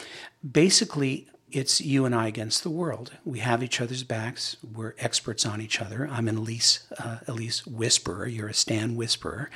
basically, 0.49 1.27
it's 1.51 1.81
you 1.81 2.05
and 2.05 2.15
I 2.15 2.27
against 2.27 2.63
the 2.63 2.69
world. 2.69 3.11
We 3.25 3.39
have 3.39 3.61
each 3.61 3.81
other's 3.81 4.03
backs. 4.03 4.57
We're 4.63 4.95
experts 4.97 5.45
on 5.45 5.61
each 5.61 5.81
other. 5.81 6.07
I'm 6.09 6.27
an 6.27 6.37
Elise, 6.37 6.87
uh, 6.97 7.19
Elise 7.27 7.67
whisperer. 7.67 8.25
You're 8.27 8.47
a 8.47 8.53
Stan 8.53 8.95
whisperer. 8.95 9.49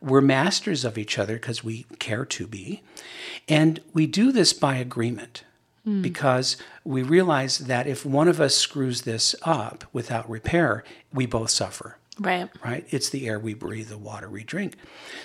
We're 0.00 0.20
masters 0.20 0.84
of 0.84 0.96
each 0.96 1.18
other 1.18 1.34
because 1.34 1.64
we 1.64 1.86
care 1.98 2.24
to 2.26 2.46
be. 2.46 2.82
And 3.48 3.80
we 3.92 4.06
do 4.06 4.32
this 4.32 4.52
by 4.52 4.76
agreement 4.76 5.44
Hmm. 5.84 6.02
because 6.02 6.56
we 6.84 7.02
realize 7.02 7.58
that 7.58 7.86
if 7.86 8.04
one 8.04 8.28
of 8.28 8.38
us 8.40 8.54
screws 8.54 9.02
this 9.02 9.34
up 9.42 9.84
without 9.94 10.28
repair, 10.28 10.84
we 11.12 11.24
both 11.24 11.48
suffer 11.50 11.96
Right. 12.18 12.50
right? 12.62 12.86
It's 12.90 13.08
the 13.08 13.26
air 13.26 13.38
we 13.38 13.54
breathe, 13.54 13.88
the 13.88 13.96
water 13.96 14.28
we 14.28 14.44
drink. 14.44 14.74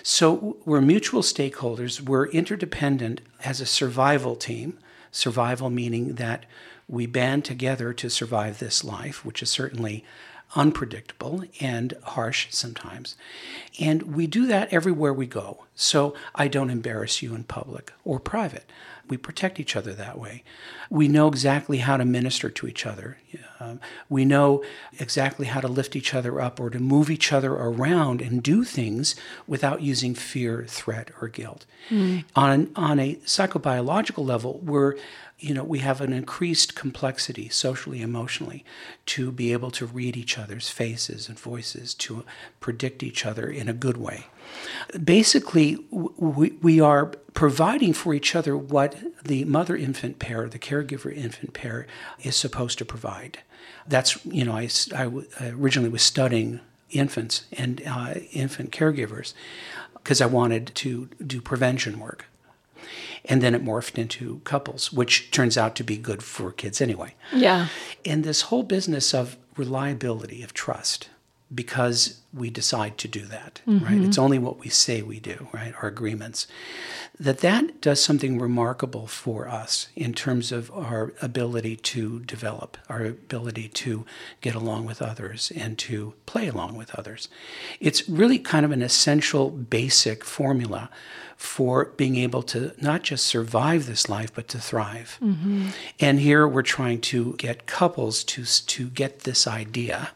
So 0.02 0.56
we're 0.64 0.80
mutual 0.80 1.22
stakeholders. 1.24 2.00
We're 2.00 2.28
interdependent 2.28 3.20
as 3.44 3.60
a 3.60 3.66
survival 3.66 4.38
team. 4.38 4.80
Survival 5.12 5.70
meaning 5.70 6.14
that 6.16 6.46
we 6.88 7.06
band 7.06 7.44
together 7.44 7.92
to 7.92 8.10
survive 8.10 8.60
this 8.60 8.84
life, 8.84 9.26
which 9.26 9.44
is 9.44 9.50
certainly 9.50 10.06
unpredictable 10.56 11.44
and 11.60 11.94
harsh 12.04 12.48
sometimes. 12.52 13.16
And 13.80 14.04
we 14.16 14.28
do 14.28 14.46
that 14.48 14.72
everywhere 14.72 15.14
we 15.14 15.26
go. 15.28 15.66
So 15.76 16.14
I 16.34 16.48
don't 16.48 16.70
embarrass 16.70 17.22
you 17.22 17.36
in 17.36 17.44
public 17.44 17.92
or 18.06 18.20
private. 18.20 18.70
We 19.08 19.18
protect 19.18 19.60
each 19.60 19.76
other 19.76 19.94
that 19.94 20.18
way. 20.18 20.44
We 20.90 21.08
know 21.08 21.28
exactly 21.28 21.80
how 21.80 21.98
to 21.98 22.06
minister 22.06 22.50
to 22.50 22.68
each 22.68 22.86
other. 22.86 23.18
Um, 23.60 23.80
we 24.10 24.26
know 24.26 24.64
exactly 25.00 25.46
how 25.48 25.62
to 25.62 25.68
lift 25.68 25.96
each 25.96 26.14
other 26.14 26.42
up 26.42 26.60
or 26.60 26.70
to 26.70 26.80
move 26.80 27.10
each 27.10 27.32
other 27.32 27.54
around 27.54 28.22
and 28.22 28.42
do 28.42 28.64
things 28.64 29.16
without 29.48 29.82
using 29.82 30.16
fear, 30.16 30.66
threat, 30.68 31.12
or 31.22 31.28
guilt. 31.28 31.66
On, 32.36 32.72
on 32.76 33.00
a 33.00 33.16
psychobiological 33.18 34.26
level, 34.26 34.60
we're 34.64 34.96
you 35.38 35.54
know, 35.54 35.64
we 35.64 35.80
have 35.80 36.00
an 36.00 36.14
increased 36.14 36.76
complexity 36.76 37.50
socially, 37.50 38.02
emotionally, 38.02 38.64
to 39.06 39.32
be 39.32 39.52
able 39.52 39.70
to 39.72 39.86
read 39.86 40.16
each 40.16 40.38
other's 40.38 40.70
faces 40.70 41.28
and 41.28 41.38
voices, 41.38 41.94
to 41.94 42.24
predict 42.60 43.04
each 43.04 43.26
other 43.26 43.48
in 43.48 43.68
a 43.68 43.74
good 43.74 43.98
way. 43.98 44.28
Basically, 45.04 45.78
we, 45.92 46.52
we 46.62 46.80
are 46.80 47.12
providing 47.36 47.94
for 47.94 48.16
each 48.16 48.36
other 48.36 48.58
what 48.58 48.96
the 49.24 49.46
mother 49.46 49.76
infant 49.78 50.18
pair, 50.18 50.50
the 50.50 50.58
caregiver 50.58 51.16
infant 51.16 51.54
pair, 51.54 51.86
is 52.24 52.36
supposed 52.36 52.80
to 52.80 52.86
provide. 52.86 53.40
That's, 53.88 54.26
you 54.26 54.44
know, 54.44 54.54
I 54.56 54.70
originally 55.42 55.90
was 55.90 56.02
studying 56.02 56.62
infants 56.90 57.46
and 57.52 57.84
uh, 57.86 58.16
infant 58.32 58.72
caregivers 58.72 59.34
because 59.94 60.22
I 60.22 60.26
wanted 60.26 60.72
to 60.76 61.10
do 61.26 61.42
prevention 61.42 62.00
work 62.00 62.26
and 63.26 63.42
then 63.42 63.56
it 63.56 63.64
morphed 63.64 63.98
into 63.98 64.42
couples, 64.44 64.94
which 64.94 65.32
turns 65.32 65.58
out 65.58 65.76
to 65.76 65.84
be 65.84 65.98
good 65.98 66.24
for 66.24 66.52
kids 66.52 66.82
anyway. 66.82 67.16
Yeah. 67.34 67.68
And 68.06 68.24
this 68.24 68.44
whole 68.44 68.64
business 68.64 69.14
of 69.14 69.38
reliability, 69.58 70.44
of 70.44 70.54
trust, 70.54 71.10
because 71.54 72.22
we 72.36 72.50
decide 72.50 72.98
to 72.98 73.08
do 73.08 73.22
that, 73.26 73.62
right? 73.66 73.82
Mm-hmm. 73.82 74.06
It's 74.06 74.18
only 74.18 74.38
what 74.40 74.60
we 74.60 74.70
say 74.70 75.02
we 75.02 75.20
do, 75.20 75.48
right? 75.54 75.74
Our 75.82 75.88
agreements. 75.88 76.48
That 77.18 77.40
that 77.40 77.80
does 77.80 78.04
something 78.04 78.40
remarkable 78.40 79.08
for 79.08 79.48
us 79.48 79.88
in 79.96 80.14
terms 80.14 80.52
of 80.52 80.70
our 80.72 81.14
ability 81.22 81.78
to 81.78 82.20
develop, 82.20 82.78
our 82.90 83.06
ability 83.06 83.70
to 83.70 84.06
get 84.42 84.54
along 84.54 84.86
with 84.86 85.02
others 85.02 85.52
and 85.56 85.78
to 85.80 86.14
play 86.26 86.48
along 86.48 86.76
with 86.76 86.94
others. 86.96 87.30
It's 87.80 88.08
really 88.10 88.40
kind 88.40 88.66
of 88.66 88.72
an 88.72 88.82
essential 88.82 89.50
basic 89.50 90.26
formula 90.26 90.90
for 91.38 91.86
being 91.98 92.16
able 92.18 92.44
to 92.44 92.74
not 92.82 93.04
just 93.04 93.26
survive 93.26 93.86
this 93.86 94.10
life 94.10 94.34
but 94.34 94.48
to 94.50 94.60
thrive. 94.60 95.18
Mm-hmm. 95.22 95.68
And 96.00 96.20
here 96.20 96.48
we're 96.48 96.64
trying 96.64 97.02
to 97.02 97.34
get 97.34 97.66
couples 97.66 98.24
to 98.26 98.44
to 98.46 98.90
get 98.90 99.22
this 99.22 99.48
idea 99.48 100.10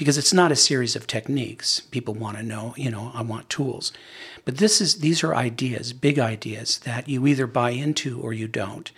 because 0.00 0.16
it's 0.16 0.32
not 0.32 0.50
a 0.50 0.56
series 0.56 0.96
of 0.96 1.06
techniques. 1.06 1.80
People 1.80 2.14
want 2.14 2.38
to 2.38 2.42
know, 2.42 2.72
you 2.74 2.90
know, 2.90 3.12
I 3.12 3.20
want 3.20 3.50
tools. 3.50 3.92
But 4.46 4.56
this 4.56 4.80
is 4.80 5.00
these 5.00 5.22
are 5.22 5.34
ideas, 5.34 5.92
big 5.92 6.18
ideas 6.18 6.78
that 6.84 7.06
you 7.06 7.26
either 7.26 7.46
buy 7.46 7.72
into 7.72 8.18
or 8.18 8.32
you 8.32 8.48
don't. 8.48 8.90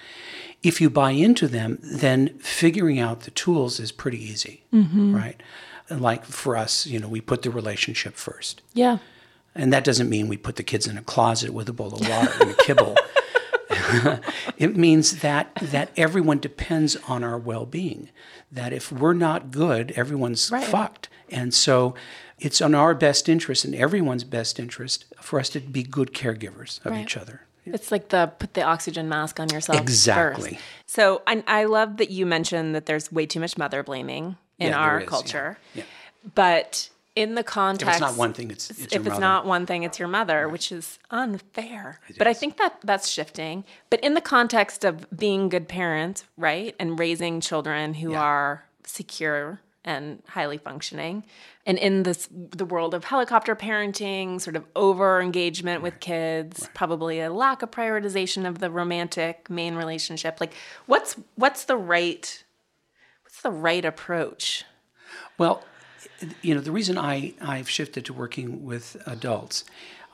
If 0.62 0.80
you 0.80 0.88
buy 0.90 1.10
into 1.10 1.48
them, 1.48 1.80
then 1.82 2.38
figuring 2.38 3.00
out 3.00 3.22
the 3.22 3.32
tools 3.32 3.80
is 3.80 3.90
pretty 3.90 4.22
easy, 4.22 4.62
mm-hmm. 4.72 5.12
right? 5.12 5.42
Like 5.90 6.24
for 6.24 6.56
us, 6.56 6.86
you 6.86 7.00
know, 7.00 7.08
we 7.08 7.20
put 7.20 7.42
the 7.42 7.50
relationship 7.50 8.14
first. 8.14 8.62
Yeah. 8.72 8.98
And 9.56 9.72
that 9.72 9.82
doesn't 9.82 10.08
mean 10.08 10.28
we 10.28 10.36
put 10.36 10.54
the 10.54 10.62
kids 10.62 10.86
in 10.86 10.96
a 10.96 11.02
closet 11.02 11.52
with 11.52 11.68
a 11.68 11.72
bowl 11.72 11.94
of 11.94 12.08
water 12.08 12.32
and 12.40 12.50
a 12.52 12.54
kibble. 12.62 12.94
it 14.58 14.76
means 14.76 15.20
that 15.20 15.54
that 15.56 15.90
everyone 15.96 16.38
depends 16.38 16.96
on 17.08 17.22
our 17.24 17.38
well-being. 17.38 18.08
That 18.50 18.72
if 18.72 18.92
we're 18.92 19.14
not 19.14 19.50
good, 19.50 19.92
everyone's 19.92 20.50
Right. 20.50 20.64
fucked. 20.64 21.08
And 21.30 21.52
so 21.54 21.94
it's 22.38 22.60
in 22.60 22.74
our 22.74 22.94
best 22.94 23.28
interest 23.28 23.64
and 23.64 23.74
everyone's 23.74 24.24
best 24.24 24.58
interest 24.60 25.06
for 25.20 25.38
us 25.40 25.48
to 25.50 25.60
be 25.60 25.82
good 25.82 26.12
caregivers 26.12 26.84
of 26.84 26.92
Right. 26.92 27.02
each 27.02 27.16
other. 27.16 27.42
It's 27.64 27.92
like 27.92 28.08
the 28.08 28.32
put 28.38 28.54
the 28.54 28.62
oxygen 28.62 29.08
mask 29.08 29.38
on 29.38 29.48
yourself. 29.48 29.80
Exactly. 29.80 30.50
First. 30.54 30.62
So 30.86 31.22
I, 31.26 31.44
I 31.46 31.64
love 31.64 31.98
that 31.98 32.10
you 32.10 32.26
mentioned 32.26 32.74
that 32.74 32.86
there's 32.86 33.12
way 33.12 33.24
too 33.26 33.38
much 33.40 33.56
mother 33.56 33.82
blaming 33.84 34.36
in 34.58 34.68
Yeah, 34.70 34.78
our 34.78 34.90
there 34.90 34.98
is, 34.98 35.02
yeah. 35.04 35.08
culture. 35.08 35.58
Yeah. 35.74 35.84
But 36.34 36.88
in 37.14 37.34
the 37.34 37.44
context. 37.44 37.88
If 37.88 37.92
it's 37.94 38.00
not 38.00 38.16
one 38.16 38.32
thing, 38.32 38.50
it's, 38.50 38.70
it's 38.70 38.80
if 38.80 38.92
it's 38.92 39.04
mother. 39.04 39.20
not 39.20 39.46
one 39.46 39.66
thing, 39.66 39.82
it's 39.82 39.98
your 39.98 40.08
mother, 40.08 40.48
which 40.48 40.72
is 40.72 40.98
unfair. 41.10 42.00
but 42.18 42.26
I 42.26 42.32
think 42.34 42.56
that 42.56 42.78
that's 42.82 43.08
shifting. 43.08 43.64
But 43.90 44.00
in 44.00 44.14
the 44.14 44.20
context 44.20 44.84
of 44.84 45.06
being 45.16 45.48
good 45.48 45.68
parents, 45.68 46.24
right, 46.36 46.74
and 46.78 46.98
raising 46.98 47.40
children 47.40 47.94
who 47.94 48.12
Yeah. 48.12 48.22
are 48.22 48.64
secure 48.84 49.60
and 49.84 50.22
highly 50.28 50.58
functioning. 50.58 51.24
And 51.66 51.76
in 51.76 52.04
this 52.04 52.28
the 52.32 52.64
world 52.64 52.94
of 52.94 53.04
helicopter 53.04 53.56
parenting, 53.56 54.40
sort 54.40 54.54
of 54.56 54.64
over 54.76 55.20
engagement 55.20 55.82
with 55.82 55.98
kids, 56.00 56.68
probably 56.72 57.20
a 57.20 57.32
lack 57.32 57.62
of 57.62 57.70
prioritization 57.72 58.46
of 58.46 58.60
the 58.60 58.70
romantic 58.70 59.50
main 59.50 59.74
relationship. 59.74 60.40
Like 60.40 60.54
what's 60.86 61.16
what's 61.34 61.64
the 61.64 61.76
right 61.76 62.44
what's 63.24 63.42
the 63.42 63.50
right 63.50 63.84
approach? 63.84 64.64
Well, 65.36 65.64
you 66.42 66.54
know, 66.54 66.60
the 66.60 66.72
reason 66.72 66.98
I, 66.98 67.34
I've 67.40 67.68
shifted 67.68 68.04
to 68.06 68.12
working 68.12 68.64
with 68.64 68.96
adults, 69.06 69.64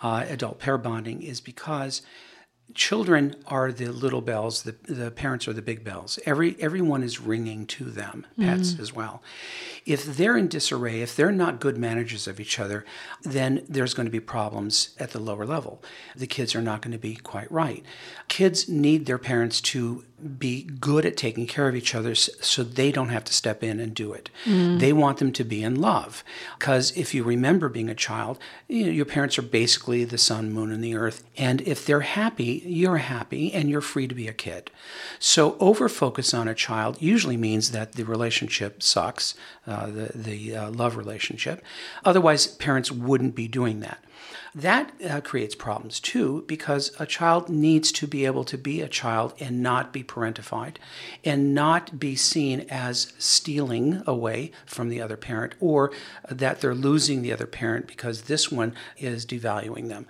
uh, 0.03 0.25
adult 0.29 0.59
pair 0.59 0.79
bonding, 0.79 1.23
is 1.23 1.41
because 1.41 2.03
children 2.75 3.35
are 3.47 3.73
the 3.73 3.89
little 3.89 4.21
bells, 4.21 4.63
the, 4.63 4.77
the 4.87 5.11
parents 5.11 5.49
are 5.49 5.53
the 5.53 5.63
big 5.63 5.83
bells. 5.85 6.19
Every 6.27 6.57
everyone 6.61 7.03
is 7.03 7.21
ringing 7.21 7.67
to 7.67 7.85
them, 7.85 8.27
pets 8.39 8.79
as 8.79 8.93
well. 8.93 9.23
If 9.87 10.05
they're 10.05 10.37
in 10.37 10.49
disarray, 10.49 11.01
if 11.01 11.17
they're 11.17 11.33
not 11.33 11.61
good 11.61 11.79
managers 11.79 12.29
of 12.29 12.39
each 12.41 12.59
other, 12.59 12.85
then 13.23 13.65
there's 13.69 13.95
going 13.95 14.07
to 14.07 14.13
be 14.13 14.21
problems 14.21 14.95
at 14.99 15.13
the 15.13 15.21
lower 15.21 15.47
level. 15.47 15.83
The 16.15 16.27
kids 16.27 16.55
are 16.55 16.63
not 16.63 16.83
going 16.83 16.93
to 16.93 16.99
be 16.99 17.17
quite 17.17 17.51
right. 17.51 17.85
Kids 18.29 18.69
need 18.69 19.07
their 19.07 19.19
parents 19.19 19.61
to 19.63 20.05
be 20.39 20.63
good 20.63 21.07
at 21.07 21.17
taking 21.17 21.47
care 21.47 21.69
of 21.69 21.77
each 21.77 21.95
other 21.95 22.15
so 22.15 22.63
they 22.63 22.91
don't 22.91 23.11
have 23.11 23.25
to 23.25 23.33
step 23.33 23.63
in 23.63 23.79
and 23.79 23.95
do 23.95 24.13
it. 24.13 24.31
They 24.79 24.93
want 24.93 25.19
them 25.19 25.33
to 25.33 25.45
be 25.45 25.63
in 25.63 25.81
love. 25.81 26.25
Because 26.59 26.97
if 26.97 27.15
you 27.15 27.23
remember 27.23 27.69
being 27.69 27.89
a 27.89 27.95
child, 27.95 28.39
you 28.67 28.87
know, 28.87 28.93
your 28.93 29.05
parents 29.05 29.39
are 29.39 29.43
basically 29.43 30.05
the 30.05 30.19
sun, 30.19 30.53
moon, 30.53 30.73
and 30.73 30.83
the 30.83 30.97
earth. 30.97 31.25
And 31.37 31.61
if 31.63 31.87
they're 31.87 32.01
happy, 32.01 32.63
you're 32.67 32.99
happy 32.99 33.53
and 33.53 33.71
you're 33.71 33.81
free 33.81 34.09
to 34.09 34.15
be 34.15 34.29
a 34.29 34.33
kid. 34.33 34.71
So 35.19 35.57
over 35.61 35.89
focus 35.89 36.35
on 36.35 36.49
a 36.49 36.55
child 36.55 37.01
usually 37.01 37.37
means 37.37 37.71
that 37.71 37.93
the 37.93 38.05
relationship 38.05 38.83
sucks, 38.83 39.35
uh, 39.67 39.87
the, 39.87 40.13
the 40.15 40.57
uh, 40.57 40.71
love 40.71 40.97
relationship. 40.97 41.65
Otherwise, 42.05 42.47
parents 42.47 42.91
wouldn't 42.91 43.35
be 43.35 43.49
doing 43.49 43.81
that. 43.81 44.03
That 44.55 44.93
uh, 45.09 45.21
creates 45.21 45.55
problems 45.55 46.01
too 46.01 46.45
because 46.47 46.93
a 46.99 47.07
child 47.07 47.49
needs 47.49 47.93
to 47.93 48.07
be 48.07 48.25
able 48.25 48.45
to 48.45 48.59
be 48.59 48.81
a 48.81 48.89
child 48.89 49.35
and 49.39 49.63
not 49.63 49.93
be 49.93 50.03
parentified 50.03 50.77
and 51.25 51.55
not 51.55 51.99
be 51.99 52.17
seen 52.17 52.67
as 52.71 53.13
stealing 53.19 54.03
away 54.07 54.51
from 54.67 54.89
the 54.89 55.01
other 55.01 55.17
parent 55.17 55.55
or 55.61 55.93
that 56.31 56.61
they're 56.61 56.75
losing 56.75 57.23
the 57.23 57.33
other 57.33 57.47
parent 57.47 57.87
because 57.87 58.23
this 58.23 58.51
one 58.51 58.75
is 58.97 59.27
devaluing 59.27 59.89
them. 59.89 60.07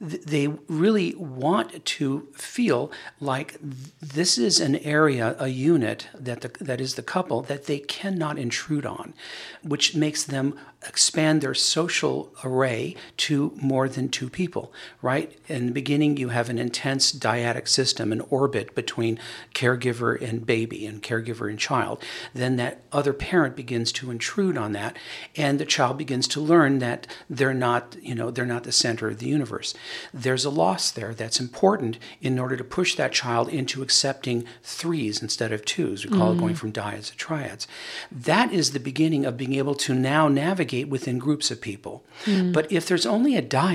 Th- 0.00 0.22
They 0.22 0.46
really 0.68 1.14
want 1.16 1.84
to 1.84 2.28
feel 2.34 2.90
like 3.20 3.58
th- 3.60 3.74
this 4.00 4.38
is 4.38 4.60
an 4.60 4.76
area, 4.76 5.36
a 5.38 5.48
unit 5.48 6.08
that 6.14 6.40
the, 6.40 6.48
that 6.64 6.80
is 6.80 6.94
the 6.94 7.02
couple 7.02 7.42
that 7.42 7.66
they 7.66 7.78
cannot 7.78 8.38
intrude 8.38 8.86
on, 8.86 9.14
which 9.62 9.94
makes 9.94 10.24
them 10.24 10.58
expand 10.86 11.40
their 11.40 11.54
social 11.54 12.34
array 12.42 12.96
to 13.16 13.52
more 13.62 13.81
than 13.88 14.08
two 14.08 14.28
people, 14.28 14.72
right? 15.00 15.38
In 15.48 15.66
the 15.66 15.72
beginning, 15.72 16.16
you 16.16 16.28
have 16.28 16.48
an 16.48 16.58
intense 16.58 17.12
dyadic 17.12 17.68
system, 17.68 18.12
an 18.12 18.20
orbit 18.22 18.74
between 18.74 19.18
caregiver 19.54 20.20
and 20.20 20.46
baby 20.46 20.86
and 20.86 21.02
caregiver 21.02 21.48
and 21.48 21.58
child. 21.58 22.02
Then 22.34 22.56
that 22.56 22.82
other 22.92 23.12
parent 23.12 23.56
begins 23.56 23.92
to 23.92 24.10
intrude 24.10 24.56
on 24.56 24.72
that, 24.72 24.96
and 25.36 25.58
the 25.58 25.64
child 25.64 25.98
begins 25.98 26.28
to 26.28 26.40
learn 26.40 26.78
that 26.78 27.06
they're 27.28 27.54
not, 27.54 27.96
you 28.00 28.14
know, 28.14 28.30
they're 28.30 28.46
not 28.46 28.64
the 28.64 28.72
center 28.72 29.08
of 29.08 29.18
the 29.18 29.28
universe. 29.28 29.74
There's 30.12 30.44
a 30.44 30.50
loss 30.50 30.90
there 30.90 31.14
that's 31.14 31.40
important 31.40 31.98
in 32.20 32.38
order 32.38 32.56
to 32.56 32.64
push 32.64 32.94
that 32.96 33.12
child 33.12 33.48
into 33.48 33.82
accepting 33.82 34.44
threes 34.62 35.22
instead 35.22 35.52
of 35.52 35.64
twos. 35.64 36.04
We 36.04 36.16
call 36.16 36.32
it 36.32 36.38
going 36.38 36.54
mm. 36.54 36.58
from 36.58 36.72
dyads 36.72 37.10
to 37.10 37.16
triads. 37.16 37.66
That 38.10 38.52
is 38.52 38.72
the 38.72 38.80
beginning 38.80 39.24
of 39.24 39.36
being 39.36 39.54
able 39.54 39.74
to 39.76 39.94
now 39.94 40.28
navigate 40.28 40.88
within 40.88 41.18
groups 41.18 41.50
of 41.50 41.60
people. 41.60 42.04
Mm. 42.24 42.52
But 42.52 42.70
if 42.70 42.86
there's 42.86 43.06
only 43.06 43.36
a 43.36 43.42
dyad, 43.42 43.71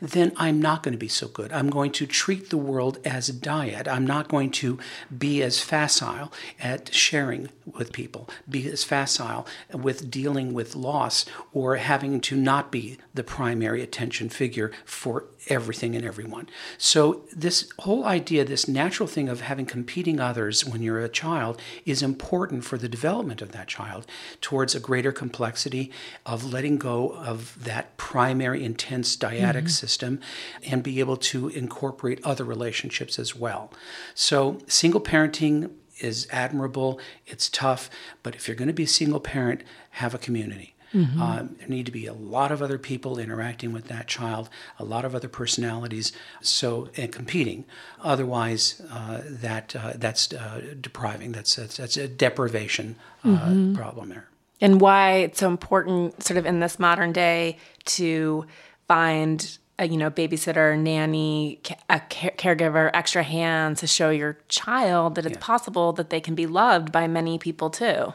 then 0.00 0.32
I'm 0.36 0.60
not 0.60 0.82
going 0.82 0.92
to 0.92 0.98
be 0.98 1.08
so 1.08 1.28
good. 1.28 1.52
I'm 1.52 1.70
going 1.70 1.92
to 1.92 2.06
treat 2.06 2.50
the 2.50 2.56
world 2.56 2.98
as 3.04 3.28
a 3.28 3.32
dyad. 3.32 3.88
I'm 3.88 4.06
not 4.06 4.28
going 4.28 4.50
to 4.52 4.78
be 5.16 5.42
as 5.42 5.60
facile 5.60 6.32
at 6.60 6.92
sharing 6.92 7.48
with 7.66 7.92
people, 7.92 8.28
be 8.48 8.68
as 8.70 8.84
facile 8.84 9.46
with 9.72 10.10
dealing 10.10 10.52
with 10.52 10.74
loss 10.74 11.24
or 11.52 11.76
having 11.76 12.20
to 12.20 12.36
not 12.36 12.70
be 12.70 12.98
the 13.14 13.24
primary 13.24 13.82
attention 13.82 14.28
figure 14.28 14.70
for 14.84 15.24
everything 15.48 15.96
and 15.96 16.04
everyone. 16.04 16.48
So, 16.78 17.22
this 17.32 17.70
whole 17.80 18.04
idea, 18.04 18.44
this 18.44 18.68
natural 18.68 19.06
thing 19.06 19.28
of 19.28 19.40
having 19.40 19.66
competing 19.66 20.20
others 20.20 20.64
when 20.64 20.82
you're 20.82 21.00
a 21.00 21.08
child, 21.08 21.60
is 21.86 22.02
important 22.02 22.64
for 22.64 22.78
the 22.78 22.88
development 22.88 23.42
of 23.42 23.52
that 23.52 23.68
child 23.68 24.06
towards 24.40 24.74
a 24.74 24.80
greater 24.80 25.12
complexity 25.12 25.90
of 26.26 26.52
letting 26.52 26.76
go 26.76 27.14
of 27.14 27.62
that 27.64 27.96
primary 27.96 28.64
intense 28.64 29.16
dyadic 29.20 29.68
system 29.70 30.20
and 30.66 30.82
be 30.82 30.98
able 31.00 31.16
to 31.16 31.48
incorporate 31.48 32.20
other 32.24 32.44
relationships 32.44 33.18
as 33.18 33.36
well. 33.36 33.70
So, 34.14 34.58
single 34.66 35.00
parenting 35.00 35.70
is 36.00 36.26
admirable, 36.30 36.98
it's 37.26 37.48
tough, 37.50 37.90
but 38.22 38.34
if 38.34 38.48
you're 38.48 38.56
going 38.56 38.68
to 38.68 38.74
be 38.74 38.84
a 38.84 38.88
single 38.88 39.20
parent, 39.20 39.62
have 39.90 40.14
a 40.14 40.18
community. 40.18 40.74
Um, 41.22 41.54
there 41.60 41.68
need 41.68 41.86
to 41.86 41.92
be 41.92 42.06
a 42.06 42.12
lot 42.12 42.50
of 42.50 42.60
other 42.62 42.76
people 42.76 43.16
interacting 43.16 43.72
with 43.72 43.86
that 43.86 44.08
child, 44.08 44.48
a 44.76 44.84
lot 44.84 45.04
of 45.04 45.14
other 45.14 45.28
personalities, 45.28 46.12
so 46.40 46.88
and 46.96 47.12
competing. 47.12 47.64
Otherwise, 48.02 48.82
uh, 48.90 49.20
that 49.24 49.76
uh, 49.76 49.92
that's 49.94 50.32
uh, 50.32 50.74
depriving. 50.80 51.30
That's, 51.30 51.54
that's 51.54 51.76
that's 51.76 51.96
a 51.96 52.08
deprivation 52.08 52.96
uh, 53.22 53.72
problem 53.72 54.08
there. 54.08 54.26
and 54.60 54.80
why 54.80 55.12
it's 55.18 55.38
so 55.38 55.46
important 55.46 56.24
sort 56.24 56.38
of 56.38 56.44
in 56.44 56.58
this 56.58 56.80
modern 56.80 57.12
day 57.12 57.56
to 57.84 58.44
find 58.90 59.58
a 59.80 59.88
you 59.88 59.96
know 59.96 60.10
babysitter 60.10 60.78
nanny 60.78 61.58
a 61.88 62.00
care- 62.14 62.34
caregiver 62.36 62.90
extra 62.94 63.22
hand 63.22 63.76
to 63.78 63.86
show 63.86 64.10
your 64.10 64.38
child 64.48 65.14
that 65.16 65.26
it's 65.26 65.38
possible 65.38 65.92
that 65.92 66.10
they 66.10 66.20
can 66.20 66.34
be 66.34 66.46
loved 66.46 66.92
by 66.92 67.04
many 67.08 67.38
people 67.38 67.70
too 67.70 68.12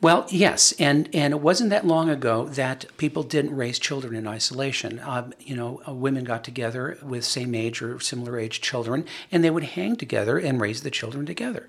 Well, 0.00 0.26
yes, 0.30 0.72
and 0.78 1.08
and 1.12 1.34
it 1.34 1.40
wasn't 1.40 1.70
that 1.70 1.86
long 1.86 2.08
ago 2.08 2.46
that 2.62 2.86
people 2.96 3.22
didn't 3.22 3.54
raise 3.54 3.78
children 3.78 4.14
in 4.14 4.26
isolation. 4.26 4.92
Um, 5.04 5.34
you 5.38 5.54
know, 5.54 5.82
uh, 5.86 5.92
women 5.92 6.24
got 6.24 6.42
together 6.42 6.96
with 7.02 7.22
same 7.24 7.54
age 7.54 7.82
or 7.82 8.00
similar 8.00 8.38
age 8.38 8.60
children, 8.62 9.04
and 9.30 9.44
they 9.44 9.50
would 9.50 9.64
hang 9.64 9.96
together 9.96 10.38
and 10.38 10.58
raise 10.60 10.80
the 10.82 10.90
children 10.90 11.26
together. 11.26 11.66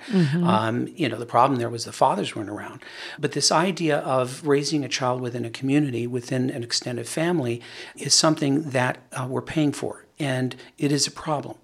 Um, 0.54 0.88
you 0.96 1.10
know, 1.10 1.18
the 1.18 1.26
problem 1.26 1.60
there 1.60 1.70
was 1.70 1.84
the 1.86 1.92
fathers 1.92 2.36
weren't 2.36 2.50
around. 2.50 2.80
But 3.20 3.34
this 3.34 3.52
idea 3.52 3.98
of 4.00 4.48
raising 4.48 4.86
a 4.86 4.90
child 4.90 5.20
within 5.22 5.44
a 5.46 5.50
community, 5.50 6.08
within 6.08 6.50
an 6.50 6.64
extended 6.64 7.08
family, 7.08 7.62
is 7.98 8.14
something 8.14 8.54
that 8.72 8.98
uh, 9.22 9.28
we're 9.28 9.42
paying 9.42 9.72
for 9.72 10.06
and 10.20 10.56
it 10.78 10.92
is 10.92 11.08
a 11.08 11.12
problem. 11.12 11.58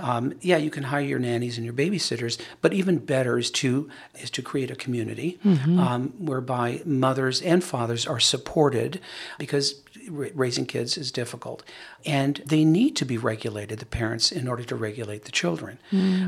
Um, 0.00 0.34
yeah, 0.40 0.58
you 0.58 0.70
can 0.70 0.84
hire 0.84 1.00
your 1.00 1.18
nannies 1.18 1.56
and 1.58 1.64
your 1.64 1.74
babysitters, 1.74 2.38
but 2.60 2.72
even 2.72 2.98
better 2.98 3.36
is 3.38 3.50
to 3.52 3.88
is 4.22 4.30
to 4.30 4.42
create 4.42 4.70
a 4.70 4.76
community 4.76 5.38
um, 5.44 6.12
whereby 6.18 6.82
mothers 6.84 7.42
and 7.42 7.64
fathers 7.64 8.06
are 8.06 8.20
supported, 8.20 9.00
because 9.38 9.82
raising 10.10 10.66
kids 10.66 10.96
is 10.98 11.10
difficult, 11.10 11.62
and 12.04 12.42
they 12.46 12.64
need 12.64 12.94
to 12.96 13.04
be 13.04 13.18
regulated. 13.18 13.78
The 13.80 13.86
parents 13.86 14.30
in 14.30 14.46
order 14.46 14.62
to 14.64 14.76
regulate 14.76 15.24
the 15.24 15.32
children, 15.32 15.78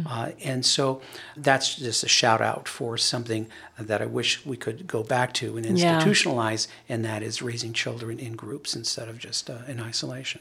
uh, 0.06 0.30
and 0.42 0.64
so 0.66 1.00
that's 1.36 1.76
just 1.76 2.02
a 2.02 2.08
shout 2.08 2.40
out 2.40 2.66
for 2.66 2.96
something 2.98 3.46
that 3.78 4.00
I 4.02 4.06
wish 4.06 4.44
we 4.44 4.56
could 4.56 4.86
go 4.86 5.02
back 5.04 5.32
to 5.34 5.56
and 5.56 5.64
Yeah. 5.66 5.74
institutionalize, 5.76 6.66
and 6.88 7.04
that 7.04 7.22
is 7.22 7.40
raising 7.42 7.72
children 7.72 8.18
in 8.18 8.32
groups 8.36 8.74
instead 8.74 9.08
of 9.08 9.18
just 9.18 9.48
uh, 9.50 9.58
in 9.68 9.78
isolation. 9.80 10.40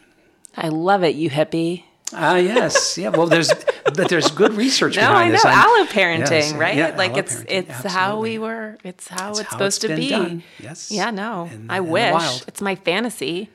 I 0.58 0.68
love 0.70 1.04
it 1.04 1.16
you 1.16 1.30
hippie 1.30 1.84
Ah, 2.14 2.38
yes, 2.38 2.98
yeah. 2.98 3.10
Well, 3.10 3.28
there's 3.28 3.52
but 3.84 4.08
there's 4.08 4.32
good 4.32 4.54
research 4.54 4.96
no 4.96 5.02
behind 5.02 5.18
i 5.18 5.26
know 5.28 5.32
this. 5.34 5.44
I'm- 5.46 5.58
allo 5.60 5.86
parenting 5.88 6.30
yes, 6.30 6.54
right 6.54 6.78
yeah, 6.78 6.96
like 6.96 7.18
it's 7.18 7.44
it's 7.50 7.84
how 7.84 8.22
we 8.22 8.40
were 8.40 8.78
it's 8.86 9.10
how 9.10 9.32
it's, 9.32 9.42
how 9.42 9.50
supposed 9.52 9.84
it's 9.84 9.92
to 9.92 9.96
be 9.98 10.10
done. 10.10 10.42
Yes. 10.58 10.90
yeah 10.90 11.12
no 11.12 11.50
In- 11.52 11.70
i 11.70 11.80
in 11.80 11.88
wish 11.90 12.44
it's 12.48 12.62
my 12.62 12.76
fantasy 12.76 13.50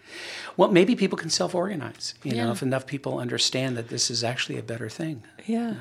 Well, 0.59 0.71
maybe 0.71 0.95
people 0.97 1.17
can 1.17 1.31
self-organize. 1.31 2.13
You 2.23 2.35
know, 2.35 2.53
if 2.53 2.61
enough 2.63 2.85
people 2.87 3.19
understand 3.19 3.75
that 3.79 3.89
this 3.89 4.11
is 4.11 4.23
actually 4.23 4.59
a 4.59 4.63
better 4.63 4.91
thing. 4.91 5.23
Yeah. 5.47 5.77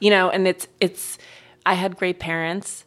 You 0.00 0.10
know, 0.10 0.28
and 0.28 0.46
it's 0.46 0.68
it's 0.80 1.16
I 1.64 1.72
had 1.74 1.96
great 1.96 2.18
parents. 2.18 2.84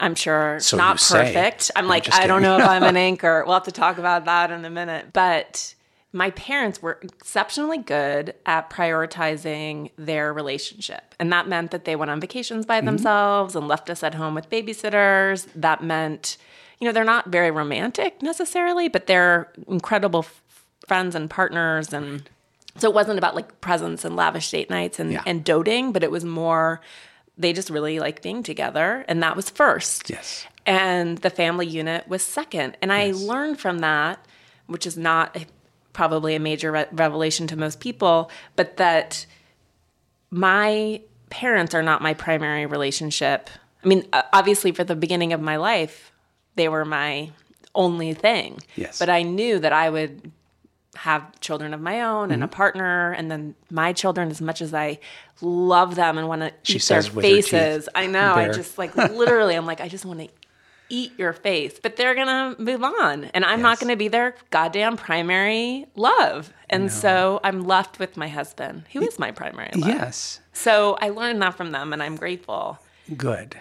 I'm 0.00 0.14
sure 0.14 0.56
Mm-hmm. 0.58 0.60
So 0.60 0.76
not 0.76 0.96
you 0.96 0.98
say. 0.98 1.32
perfect. 1.32 1.70
I'm 1.74 1.84
I'm 1.84 1.88
like 1.88 2.12
I 2.12 2.26
don't 2.26 2.42
know 2.42 2.58
if 2.58 2.68
I'm 2.68 2.82
an 2.82 2.96
anchor. 3.10 3.42
We'll 3.46 3.54
have 3.54 3.64
to 3.64 3.72
talk 3.72 3.96
about 3.96 4.26
that 4.26 4.50
in 4.50 4.66
a 4.66 4.70
minute. 4.70 5.14
But 5.14 5.74
my 6.16 6.30
parents 6.30 6.80
were 6.80 6.98
exceptionally 7.02 7.76
good 7.76 8.34
at 8.46 8.70
prioritizing 8.70 9.90
their 9.98 10.32
relationship. 10.32 11.14
And 11.20 11.30
that 11.30 11.46
meant 11.46 11.72
that 11.72 11.84
they 11.84 11.94
went 11.94 12.10
on 12.10 12.20
vacations 12.20 12.64
by 12.64 12.78
mm-hmm. 12.78 12.86
themselves 12.86 13.54
and 13.54 13.68
left 13.68 13.90
us 13.90 14.02
at 14.02 14.14
home 14.14 14.34
with 14.34 14.48
babysitters. 14.48 15.46
That 15.54 15.82
meant, 15.84 16.38
you 16.80 16.86
know, 16.86 16.92
they're 16.92 17.04
not 17.04 17.28
very 17.28 17.50
romantic 17.50 18.22
necessarily, 18.22 18.88
but 18.88 19.06
they're 19.06 19.52
incredible 19.68 20.20
f- 20.20 20.42
friends 20.88 21.14
and 21.14 21.28
partners 21.28 21.92
and 21.92 22.28
so 22.78 22.88
it 22.90 22.94
wasn't 22.94 23.18
about 23.18 23.34
like 23.34 23.60
presents 23.60 24.04
and 24.04 24.16
lavish 24.16 24.50
date 24.50 24.68
nights 24.70 24.98
and, 24.98 25.12
Yeah. 25.12 25.22
and 25.26 25.44
doting, 25.44 25.92
but 25.92 26.02
it 26.02 26.10
was 26.10 26.24
more 26.24 26.80
they 27.38 27.52
just 27.52 27.68
really 27.68 27.98
like 28.00 28.22
being 28.22 28.42
together 28.42 29.04
and 29.08 29.22
that 29.22 29.36
was 29.36 29.50
first. 29.50 30.08
Yes. 30.08 30.46
and 30.64 31.18
the 31.18 31.30
family 31.30 31.66
unit 31.66 32.08
was 32.08 32.22
second. 32.22 32.76
And 32.80 32.90
I 32.90 33.12
learned 33.12 33.60
from 33.60 33.80
that, 33.80 34.24
which 34.66 34.86
is 34.86 34.96
not 34.96 35.36
a, 35.36 35.46
probably 35.96 36.34
a 36.34 36.38
major 36.38 36.70
re- 36.70 36.86
revelation 36.92 37.46
to 37.48 37.56
most 37.56 37.80
people, 37.80 38.30
but 38.54 38.76
that 38.76 39.24
my 40.30 41.00
parents 41.30 41.74
are 41.74 41.82
not 41.82 42.02
my 42.02 42.14
primary 42.14 42.66
relationship. 42.66 43.48
I 43.82 43.88
mean, 43.88 44.06
obviously, 44.32 44.72
for 44.72 44.84
the 44.84 44.94
beginning 44.94 45.32
of 45.32 45.40
my 45.40 45.56
life, 45.56 46.12
they 46.54 46.68
were 46.68 46.84
my 46.84 47.30
only 47.74 48.12
thing. 48.14 48.58
Yes. 48.76 48.98
But 48.98 49.08
I 49.08 49.22
knew 49.22 49.58
that 49.58 49.72
I 49.72 49.88
would 49.90 50.30
have 50.96 51.40
children 51.40 51.72
of 51.74 51.80
my 51.80 52.02
own 52.02 52.24
Mm-hmm. 52.26 52.32
and 52.32 52.44
a 52.44 52.48
partner, 52.48 53.12
and 53.12 53.30
then 53.30 53.54
my 53.70 53.92
children, 53.92 54.30
as 54.30 54.40
much 54.40 54.60
as 54.60 54.74
I 54.74 54.98
love 55.40 55.94
them 55.94 56.18
and 56.18 56.28
want 56.28 56.42
to 56.42 56.48
eat 56.48 56.66
their 56.66 56.80
says 56.80 57.14
with 57.14 57.24
her 57.24 57.30
faces. 57.30 57.88
I 57.94 58.06
know. 58.06 58.34
I 58.34 58.48
just 58.48 58.76
like 58.78 58.94
literally, 58.96 59.54
I'm 59.54 59.66
like, 59.66 59.80
I 59.80 59.88
just 59.88 60.04
want 60.04 60.20
to 60.20 60.28
eat 60.88 61.12
your 61.18 61.32
face. 61.32 61.78
But 61.80 61.96
they're 61.96 62.14
gonna 62.14 62.56
move 62.58 62.82
on, 62.82 63.24
and 63.26 63.44
I'm 63.44 63.62
not 63.62 63.80
gonna 63.80 63.96
be 63.96 64.08
their 64.08 64.34
goddamn 64.50 64.96
primary 64.96 65.86
love. 65.94 66.52
And 66.68 66.90
so 66.90 67.40
I'm 67.44 67.64
left 67.64 67.98
with 67.98 68.16
my 68.16 68.28
husband, 68.28 68.84
who 68.92 69.02
is 69.02 69.18
my 69.18 69.30
primary 69.30 69.70
love. 69.74 69.88
Yes. 69.88 70.40
So 70.52 70.96
I 71.00 71.10
learned 71.10 71.40
that 71.42 71.54
from 71.54 71.72
them, 71.72 71.92
and 71.92 72.02
I'm 72.02 72.16
grateful. 72.16 72.78
Good. 73.16 73.56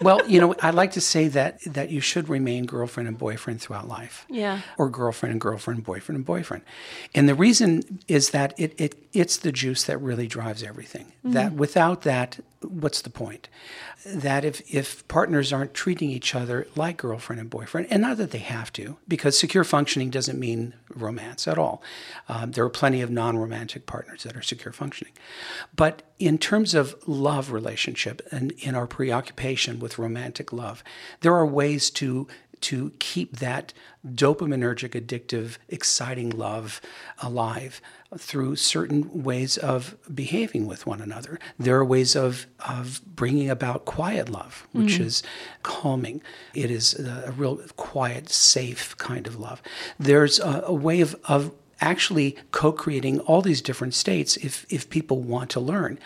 well, 0.00 0.20
you 0.28 0.40
know, 0.40 0.54
I'd 0.62 0.74
like 0.74 0.92
to 0.92 1.00
say 1.00 1.28
that 1.28 1.60
that 1.62 1.90
you 1.90 2.00
should 2.00 2.28
remain 2.28 2.66
girlfriend 2.66 3.08
and 3.08 3.18
boyfriend 3.18 3.60
throughout 3.60 3.88
life. 3.88 4.26
Yeah. 4.28 4.60
Or 4.78 4.88
girlfriend 4.88 5.32
and 5.32 5.40
girlfriend, 5.40 5.82
boyfriend 5.84 6.16
and 6.16 6.24
boyfriend. 6.24 6.62
And 7.14 7.28
the 7.28 7.34
reason 7.34 8.00
is 8.06 8.30
that 8.30 8.54
it, 8.56 8.80
it 8.80 8.94
it's 9.12 9.38
the 9.38 9.50
juice 9.50 9.84
that 9.84 9.98
really 9.98 10.28
drives 10.28 10.62
everything. 10.62 11.12
That 11.24 11.48
mm-hmm. 11.48 11.58
without 11.58 12.02
that, 12.02 12.38
what's 12.68 13.02
the 13.02 13.10
point? 13.10 13.48
That 14.06 14.44
if 14.44 14.62
if 14.72 15.06
partners 15.08 15.52
aren't 15.52 15.74
treating 15.74 16.10
each 16.10 16.34
other 16.34 16.66
like 16.76 16.96
girlfriend 16.98 17.40
and 17.40 17.50
boyfriend, 17.50 17.88
and 17.90 18.02
not 18.02 18.16
that 18.18 18.30
they 18.30 18.38
have 18.38 18.72
to, 18.74 18.96
because 19.08 19.38
secure 19.38 19.64
functioning 19.64 20.10
doesn't 20.10 20.38
mean 20.38 20.74
romance 20.94 21.48
at 21.48 21.58
all. 21.58 21.82
Um, 22.28 22.52
there 22.52 22.64
are 22.64 22.70
plenty 22.70 23.00
of 23.00 23.10
non-romantic 23.10 23.86
partners 23.86 24.22
that 24.24 24.36
are 24.36 24.42
secure 24.42 24.72
functioning, 24.72 25.12
but 25.74 26.02
in 26.18 26.38
terms 26.38 26.74
of 26.74 26.94
love 27.06 27.50
relationship 27.50 28.22
and 28.30 28.52
in 28.52 28.74
our 28.74 28.86
preoccupation 28.86 29.78
with 29.78 29.98
romantic 29.98 30.52
love, 30.52 30.84
there 31.20 31.34
are 31.34 31.46
ways 31.46 31.90
to 31.90 32.28
to 32.64 32.92
keep 32.98 33.36
that 33.36 33.72
dopaminergic, 34.06 34.90
addictive, 34.90 35.58
exciting 35.68 36.30
love 36.30 36.80
alive 37.22 37.80
through 38.16 38.56
certain 38.56 39.22
ways 39.22 39.58
of 39.58 39.96
behaving 40.14 40.66
with 40.66 40.86
one 40.86 41.00
another. 41.00 41.38
There 41.58 41.76
are 41.76 41.84
ways 41.84 42.14
of, 42.14 42.46
of 42.66 43.00
bringing 43.04 43.50
about 43.50 43.84
quiet 43.84 44.28
love, 44.28 44.66
which 44.72 44.94
mm-hmm. 44.94 45.04
is 45.04 45.22
calming. 45.62 46.22
It 46.54 46.70
is 46.70 46.98
a, 46.98 47.24
a 47.26 47.30
real 47.32 47.56
quiet, 47.76 48.30
safe 48.30 48.96
kind 48.98 49.26
of 49.26 49.36
love. 49.36 49.60
There's 49.98 50.38
a, 50.38 50.64
a 50.66 50.74
way 50.74 51.00
of, 51.00 51.16
of 51.24 51.52
actually 51.80 52.36
co-creating 52.50 53.20
all 53.20 53.42
these 53.42 53.60
different 53.60 53.94
states 53.94 54.36
if, 54.38 54.64
if 54.70 54.88
people 54.88 55.20
want 55.20 55.50
to 55.50 55.60
learn. 55.60 55.98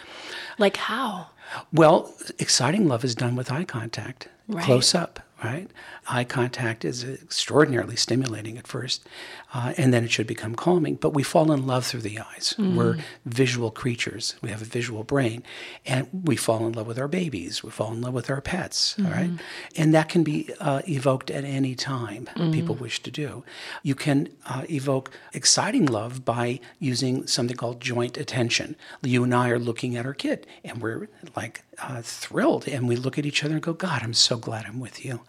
Like 0.59 0.77
how? 0.77 1.29
Well, 1.73 2.13
exciting 2.39 2.89
love 2.89 3.05
is 3.05 3.15
done 3.15 3.37
with 3.37 3.53
eye 3.53 3.65
contact, 3.65 4.29
Right. 4.49 4.65
close 4.65 4.95
up, 4.95 5.21
right? 5.43 5.71
Eye 6.09 6.25
contact 6.25 6.85
is 6.85 7.05
extraordinarily 7.05 7.97
stimulating 7.97 8.59
at 8.59 8.67
first, 8.67 9.07
uh, 9.55 9.73
and 9.77 9.93
then 9.95 10.05
it 10.05 10.11
should 10.11 10.27
become 10.27 10.55
calming. 10.55 10.97
But 10.97 11.15
we 11.15 11.23
fall 11.23 11.53
in 11.53 11.67
love 11.67 11.87
through 11.87 12.01
the 12.01 12.19
eyes. 12.19 12.55
We're 12.77 12.97
visual 13.25 13.71
creatures. 13.71 14.35
We 14.43 14.51
have 14.51 14.63
a 14.63 14.65
visual 14.65 15.05
brain, 15.05 15.43
and 15.87 16.09
we 16.25 16.37
fall 16.37 16.67
in 16.67 16.73
love 16.73 16.87
with 16.87 16.99
our 16.99 17.09
babies. 17.09 17.63
We 17.63 17.71
fall 17.71 17.93
in 17.93 18.01
love 18.01 18.15
with 18.15 18.31
our 18.31 18.41
pets, 18.41 18.97
all 18.99 19.05
right? 19.11 19.31
And 19.77 19.95
that 19.95 20.09
can 20.09 20.25
be 20.25 20.51
uh, 20.61 20.83
evoked 20.89 21.31
at 21.31 21.45
any 21.45 21.75
time 21.75 22.29
people 22.53 22.75
wish 22.75 23.03
to 23.03 23.11
do. 23.11 23.45
You 23.83 23.95
can 23.95 24.29
uh, 24.47 24.65
evoke 24.71 25.11
exciting 25.33 25.87
love 25.87 26.25
by 26.25 26.61
using 26.81 27.27
something 27.27 27.57
called 27.57 27.81
joint 27.81 28.17
attention. 28.17 28.75
You 29.03 29.25
and 29.25 29.35
I 29.35 29.51
are 29.51 29.59
looking 29.59 29.97
at 29.97 30.05
our 30.07 30.15
kid, 30.15 30.47
and 30.65 30.81
we're 30.83 31.09
like 31.37 31.63
uh, 31.81 32.03
thrilled, 32.03 32.67
and 32.69 32.89
we 32.89 32.97
look 32.97 33.19
at 33.19 33.27
each 33.27 33.45
other 33.45 33.55
and 33.55 33.63
go, 33.63 33.73
"God, 33.73 34.03
I'm 34.03 34.15
so 34.15 34.37
glad 34.37 34.67
I'm 34.67 34.81
with 34.81 35.05
you." 35.05 35.21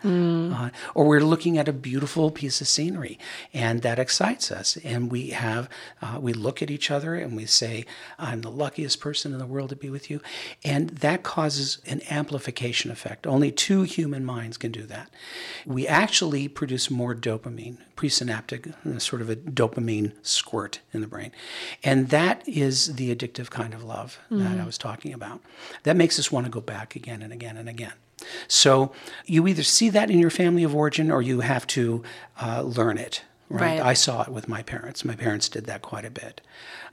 Uh, 0.53 0.69
or 0.95 1.05
we're 1.07 1.19
looking 1.23 1.57
at 1.57 1.67
a 1.67 1.73
beautiful 1.73 2.31
piece 2.31 2.61
of 2.61 2.67
scenery, 2.67 3.19
and 3.53 3.81
that 3.81 3.99
excites 3.99 4.51
us, 4.51 4.77
and 4.83 5.11
we 5.11 5.29
have 5.29 5.69
uh, 6.01 6.17
we 6.19 6.33
look 6.33 6.61
at 6.61 6.71
each 6.71 6.89
other 6.91 7.15
and 7.15 7.35
we 7.35 7.45
say, 7.45 7.85
"I'm 8.17 8.41
the 8.41 8.51
luckiest 8.51 8.99
person 8.99 9.33
in 9.33 9.39
the 9.39 9.45
world 9.45 9.69
to 9.69 9.75
be 9.75 9.89
with 9.89 10.09
you," 10.09 10.21
and 10.63 10.89
that 10.89 11.23
causes 11.23 11.79
an 11.85 12.01
amplification 12.09 12.91
effect. 12.91 13.27
Only 13.27 13.51
two 13.51 13.83
human 13.83 14.25
minds 14.25 14.57
can 14.57 14.71
do 14.71 14.83
that. 14.83 15.09
We 15.65 15.87
actually 15.87 16.47
produce 16.47 16.89
more 16.89 17.15
dopamine, 17.15 17.77
presynaptic, 17.95 18.73
uh, 18.85 18.99
sort 18.99 19.21
of 19.21 19.29
a 19.29 19.35
dopamine 19.35 20.13
squirt 20.21 20.79
in 20.93 21.01
the 21.01 21.07
brain, 21.07 21.31
and 21.83 22.09
that 22.09 22.47
is 22.47 22.95
the 22.95 23.13
addictive 23.15 23.49
kind 23.49 23.73
of 23.73 23.83
love 23.83 24.19
that 24.29 24.59
I 24.59 24.65
was 24.65 24.77
talking 24.77 25.13
about. 25.13 25.41
That 25.83 25.95
makes 25.95 26.17
us 26.19 26.31
want 26.31 26.38
to 26.45 26.51
go 26.51 26.61
back 26.61 26.95
again 26.95 27.21
and 27.21 27.33
again 27.33 27.57
and 27.57 27.69
again. 27.69 27.93
So 28.47 28.91
you 29.25 29.47
either 29.47 29.63
see 29.63 29.89
that 29.89 30.11
in 30.11 30.19
your 30.19 30.29
family 30.29 30.63
of 30.63 30.75
origin 30.75 31.09
or 31.11 31.21
you 31.21 31.39
have 31.41 31.65
to 31.67 32.03
uh, 32.41 32.61
learn 32.61 32.97
it. 32.97 33.23
Right? 33.49 33.79
Right. 33.79 33.81
I 33.81 33.93
saw 33.93 34.21
it 34.21 34.29
with 34.29 34.47
my 34.47 34.61
parents. 34.61 35.03
My 35.03 35.15
parents 35.15 35.49
did 35.49 35.65
that 35.65 35.81
quite 35.81 36.05
a 36.05 36.11
bit. 36.11 36.41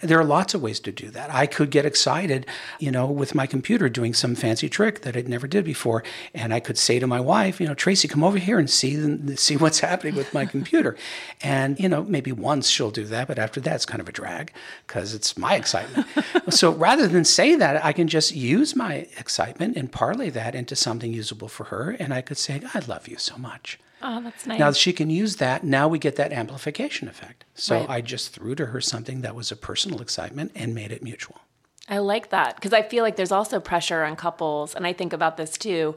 There 0.00 0.18
are 0.18 0.24
lots 0.24 0.54
of 0.54 0.62
ways 0.62 0.80
to 0.80 0.92
do 0.92 1.10
that. 1.10 1.32
I 1.32 1.46
could 1.46 1.70
get 1.70 1.84
excited, 1.84 2.46
you 2.78 2.90
know, 2.90 3.06
with 3.06 3.34
my 3.34 3.46
computer 3.46 3.90
doing 3.90 4.14
some 4.14 4.34
fancy 4.34 4.68
trick 4.68 5.02
that 5.02 5.16
I'd 5.16 5.28
never 5.28 5.46
did 5.46 5.66
before, 5.66 6.02
and 6.34 6.54
I 6.54 6.60
could 6.60 6.78
say 6.78 6.98
to 6.98 7.06
my 7.06 7.20
wife, 7.20 7.60
you 7.60 7.66
know, 7.66 7.74
Tracy, 7.74 8.08
come 8.08 8.24
over 8.24 8.38
here 8.38 8.58
and 8.58 8.70
see 8.70 8.96
the, 8.96 9.36
see 9.36 9.56
what's 9.56 9.80
happening 9.88 10.14
with 10.14 10.32
my 10.32 10.46
computer. 10.46 10.96
And 11.42 11.78
you 11.78 11.90
know, 11.90 12.04
maybe 12.04 12.32
once 12.32 12.68
she'll 12.68 12.90
do 12.90 13.04
that, 13.04 13.28
but 13.28 13.38
after 13.38 13.60
that, 13.60 13.74
it's 13.74 13.86
kind 13.86 14.00
of 14.00 14.08
a 14.08 14.12
drag 14.12 14.52
because 14.86 15.14
it's 15.14 15.36
my 15.36 15.56
excitement. 15.56 16.06
so 16.48 16.72
rather 16.72 17.06
than 17.06 17.24
say 17.26 17.54
that, 17.54 17.84
I 17.84 17.92
can 17.92 18.08
just 18.08 18.34
use 18.34 18.74
my 18.74 19.06
excitement 19.18 19.76
and 19.76 19.92
parlay 19.92 20.30
that 20.30 20.54
into 20.54 20.74
something 20.74 21.12
usable 21.12 21.48
for 21.48 21.64
her, 21.64 21.90
and 21.98 22.14
I 22.14 22.22
could 22.22 22.38
say, 22.38 22.62
I 22.72 22.80
love 22.80 23.08
you 23.08 23.18
so 23.18 23.36
much. 23.36 23.78
Oh, 24.08 24.20
that's 24.22 24.46
nice. 24.46 24.58
Now 24.60 24.70
she 24.70 24.92
can 24.92 25.10
use 25.10 25.36
that. 25.36 25.64
Now 25.64 25.88
we 25.88 25.98
get 25.98 26.14
that 26.14 26.32
amplification 26.32 27.08
effect. 27.08 27.44
So 27.54 27.80
Right. 27.80 27.90
I 27.90 28.00
just 28.02 28.32
threw 28.32 28.54
to 28.54 28.66
her 28.66 28.80
something 28.80 29.22
that 29.22 29.34
was 29.34 29.50
a 29.50 29.56
personal 29.56 30.00
excitement 30.00 30.52
and 30.54 30.74
made 30.76 30.92
it 30.92 31.02
mutual. 31.02 31.40
I 31.88 31.98
like 31.98 32.30
that 32.30 32.54
because 32.54 32.72
I 32.72 32.82
feel 32.82 33.02
like 33.02 33.16
there's 33.16 33.32
also 33.32 33.58
pressure 33.58 34.04
on 34.04 34.14
couples, 34.14 34.74
and 34.76 34.86
I 34.86 34.92
think 34.92 35.12
about 35.12 35.36
this 35.36 35.58
too. 35.58 35.96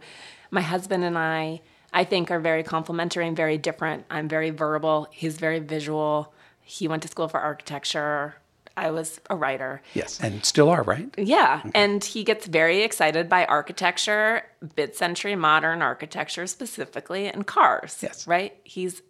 My 0.50 0.62
husband 0.62 1.04
and 1.04 1.18
I, 1.18 1.62
I 1.94 2.04
think, 2.04 2.32
are 2.32 2.40
very 2.40 2.64
complementary 2.64 3.28
and 3.28 3.38
very 3.38 3.58
different. 3.60 4.06
I'm 4.10 4.28
very 4.28 4.50
verbal. 4.50 5.08
He's 5.12 5.38
very 5.38 5.60
visual. 5.60 6.34
He 6.64 6.88
went 6.88 7.04
to 7.04 7.08
school 7.08 7.28
for 7.28 7.40
architecture. 7.40 8.36
I 8.80 8.92
was 8.92 9.20
a 9.30 9.36
writer. 9.36 9.82
Yes. 9.94 10.20
And 10.22 10.44
still 10.46 10.70
are, 10.70 10.84
right? 10.84 11.14
Yeah, 11.18 11.62
and 11.76 12.04
he 12.04 12.24
gets 12.24 12.48
very 12.48 12.82
excited 12.82 13.28
by 13.28 13.46
architecture, 13.46 14.44
mid-century 14.78 15.36
modern 15.36 15.82
architecture 15.82 16.48
specifically, 16.48 17.28
and 17.28 17.46
cars. 17.46 18.00
Yes. 18.02 18.26
right. 18.28 18.56
He's, 18.64 19.02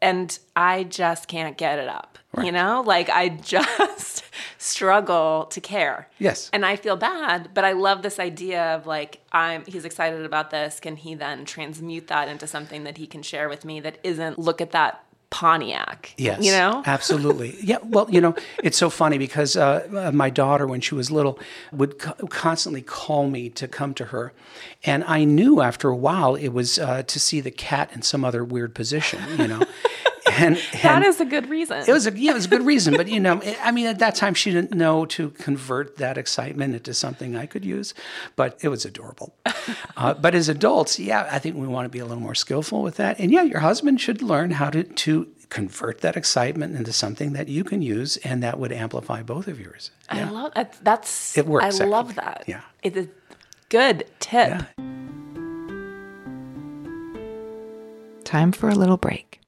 and 0.00 0.38
I 0.54 0.84
just 0.84 1.26
can't 1.28 1.56
get 1.58 1.78
it 1.78 1.88
up. 1.88 2.18
You 2.42 2.52
know, 2.52 2.82
like 2.84 3.08
I 3.10 3.28
just 3.54 4.24
struggle 4.58 5.46
to 5.50 5.60
care. 5.60 6.08
Yes. 6.18 6.50
and 6.52 6.64
I 6.66 6.76
feel 6.76 6.96
bad, 6.96 7.50
but 7.54 7.64
I 7.64 7.72
love 7.72 8.02
this 8.02 8.18
idea 8.18 8.74
of 8.74 8.86
like 8.86 9.20
I'm. 9.32 9.64
He's 9.66 9.84
excited 9.84 10.24
about 10.24 10.50
this. 10.50 10.80
Can 10.80 10.96
he 10.96 11.14
then 11.14 11.44
transmute 11.44 12.08
that 12.08 12.28
into 12.28 12.46
something 12.46 12.84
that 12.84 12.96
he 12.98 13.06
can 13.06 13.22
share 13.22 13.48
with 13.48 13.64
me 13.64 13.80
that 13.80 13.98
isn't 14.02 14.38
look 14.38 14.60
at 14.60 14.72
that 14.72 15.04
Pontiac? 15.34 16.14
Yes. 16.16 16.44
you 16.44 16.52
know. 16.52 16.80
Absolutely. 16.86 17.56
Yeah. 17.60 17.78
Well, 17.82 18.06
you 18.08 18.20
know, 18.20 18.36
it's 18.62 18.78
so 18.78 18.88
funny 18.88 19.18
because 19.18 19.56
uh, 19.56 19.84
uh, 19.92 20.12
my 20.12 20.30
daughter, 20.30 20.64
when 20.64 20.80
she 20.80 20.94
was 20.94 21.10
little, 21.10 21.40
would 21.72 21.98
co- 21.98 22.26
constantly 22.28 22.82
call 22.82 23.28
me 23.28 23.50
to 23.50 23.66
come 23.66 23.94
to 23.94 24.04
her. 24.06 24.32
And 24.84 25.02
I 25.04 25.24
knew 25.24 25.60
after 25.60 25.88
a 25.88 25.96
while 25.96 26.36
it 26.36 26.50
was 26.50 26.78
uh, 26.78 27.02
to 27.02 27.18
see 27.18 27.40
the 27.40 27.50
cat 27.50 27.90
in 27.92 28.02
some 28.02 28.24
other 28.24 28.44
weird 28.44 28.76
position, 28.76 29.20
you 29.36 29.48
know. 29.48 29.62
And, 30.38 30.56
That 30.82 30.96
and 30.96 31.04
is 31.04 31.20
a 31.20 31.24
good 31.24 31.48
reason. 31.48 31.84
It 31.86 31.92
was 31.92 32.06
a 32.06 32.16
yeah, 32.16 32.32
it 32.32 32.34
was 32.34 32.46
a 32.46 32.48
good 32.48 32.66
reason, 32.66 32.96
but 32.96 33.08
you 33.08 33.20
know, 33.20 33.40
I 33.62 33.70
mean, 33.70 33.86
at 33.86 33.98
that 33.98 34.14
time 34.14 34.34
she 34.34 34.50
didn't 34.52 34.74
know 34.74 35.06
to 35.06 35.30
convert 35.30 35.96
that 35.96 36.18
excitement 36.18 36.74
into 36.74 36.94
something 36.94 37.36
I 37.36 37.46
could 37.46 37.64
use, 37.64 37.94
but 38.36 38.58
it 38.62 38.68
was 38.68 38.84
adorable. 38.84 39.34
Uh, 39.96 40.12
but 40.12 40.34
as 40.34 40.48
adults, 40.48 40.98
yeah, 40.98 41.26
I 41.30 41.38
think 41.38 41.56
we 41.56 41.68
want 41.68 41.86
to 41.86 41.88
be 41.88 42.00
a 42.00 42.04
little 42.04 42.22
more 42.22 42.34
skillful 42.34 42.82
with 42.82 42.96
that, 42.96 43.18
and 43.20 43.30
yeah, 43.30 43.42
your 43.42 43.60
husband 43.60 44.00
should 44.00 44.22
learn 44.22 44.50
how 44.50 44.68
to 44.70 44.82
to 44.82 45.28
convert 45.48 46.00
that 46.00 46.16
excitement 46.16 46.76
into 46.76 46.92
something 46.92 47.32
that 47.32 47.48
you 47.48 47.62
can 47.62 47.80
use, 47.80 48.16
and 48.18 48.42
that 48.42 48.58
would 48.58 48.72
amplify 48.72 49.22
both 49.22 49.46
of 49.46 49.60
yours. 49.60 49.92
I 50.08 50.24
love 50.24 50.52
that. 50.54 50.76
That's 50.82 51.38
It 51.38 51.46
works, 51.46 51.80
I 51.80 51.84
love 51.84 52.16
that. 52.16 52.44
Yeah. 52.46 52.62
it's 52.82 52.96
a 52.96 53.08
good 53.68 54.04
tip. 54.18 54.48
Yeah. 54.48 54.64
Time 58.24 58.52
for 58.52 58.68
a 58.68 58.74
little 58.74 58.96
break. 58.96 59.40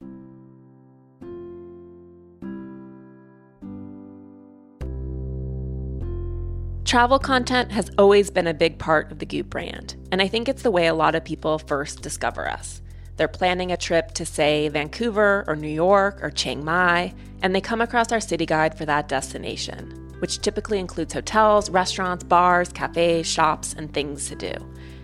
Travel 6.97 7.19
content 7.19 7.73
has 7.73 7.91
always 7.99 8.31
been 8.31 8.47
a 8.47 8.55
big 8.55 8.79
part 8.79 9.13
of 9.13 9.19
the 9.19 9.27
Goop 9.27 9.51
brand, 9.51 9.97
and 10.11 10.23
I 10.23 10.29
think 10.29 10.49
it's 10.49 10.63
the 10.63 10.71
way 10.71 10.87
a 10.87 10.95
lot 10.95 11.15
of 11.15 11.27
people 11.27 11.59
first 11.59 12.01
discover 12.01 12.49
us. 12.49 12.81
They're 13.19 13.29
planning 13.29 13.71
a 13.71 13.77
trip 13.77 14.13
to, 14.13 14.25
say, 14.25 14.71
Vancouver 14.71 15.45
or 15.47 15.57
New 15.57 15.69
York 15.69 16.25
or 16.25 16.31
Chiang 16.31 16.65
Mai, 16.65 17.13
and 17.43 17.55
they 17.55 17.61
come 17.61 17.83
across 17.83 18.13
our 18.13 18.21
city 18.21 18.47
guide 18.47 18.79
for 18.79 18.87
that 18.87 19.09
destination, 19.09 20.11
which 20.21 20.41
typically 20.41 20.79
includes 20.79 21.13
hotels, 21.13 21.69
restaurants, 21.69 22.25
bars, 22.25 22.71
cafes, 22.71 23.27
shops, 23.27 23.75
and 23.75 23.93
things 23.93 24.31
to 24.31 24.35
do. 24.35 24.55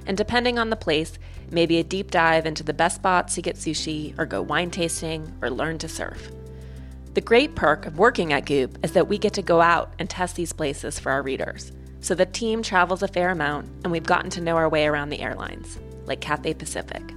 And 0.06 0.16
depending 0.16 0.58
on 0.58 0.70
the 0.70 0.76
place, 0.76 1.18
maybe 1.50 1.76
a 1.76 1.84
deep 1.84 2.10
dive 2.10 2.46
into 2.46 2.62
the 2.62 2.72
best 2.72 2.96
spots 2.96 3.34
to 3.34 3.42
get 3.42 3.56
sushi, 3.56 4.18
or 4.18 4.24
go 4.24 4.40
wine 4.40 4.70
tasting, 4.70 5.30
or 5.42 5.50
learn 5.50 5.76
to 5.76 5.88
surf. 5.88 6.32
The 7.12 7.20
great 7.20 7.54
perk 7.54 7.84
of 7.84 7.98
working 7.98 8.32
at 8.32 8.46
Goop 8.46 8.78
is 8.82 8.92
that 8.92 9.08
we 9.08 9.18
get 9.18 9.34
to 9.34 9.42
go 9.42 9.60
out 9.60 9.92
and 9.98 10.08
test 10.08 10.36
these 10.36 10.54
places 10.54 10.98
for 10.98 11.12
our 11.12 11.20
readers. 11.20 11.70
So 12.02 12.16
the 12.16 12.26
team 12.26 12.62
travels 12.62 13.04
a 13.04 13.08
fair 13.08 13.30
amount, 13.30 13.68
and 13.84 13.92
we've 13.92 14.02
gotten 14.02 14.28
to 14.30 14.40
know 14.40 14.56
our 14.56 14.68
way 14.68 14.86
around 14.86 15.10
the 15.10 15.20
airlines, 15.20 15.78
like 16.04 16.20
Cathay 16.20 16.54
Pacific. 16.54 17.14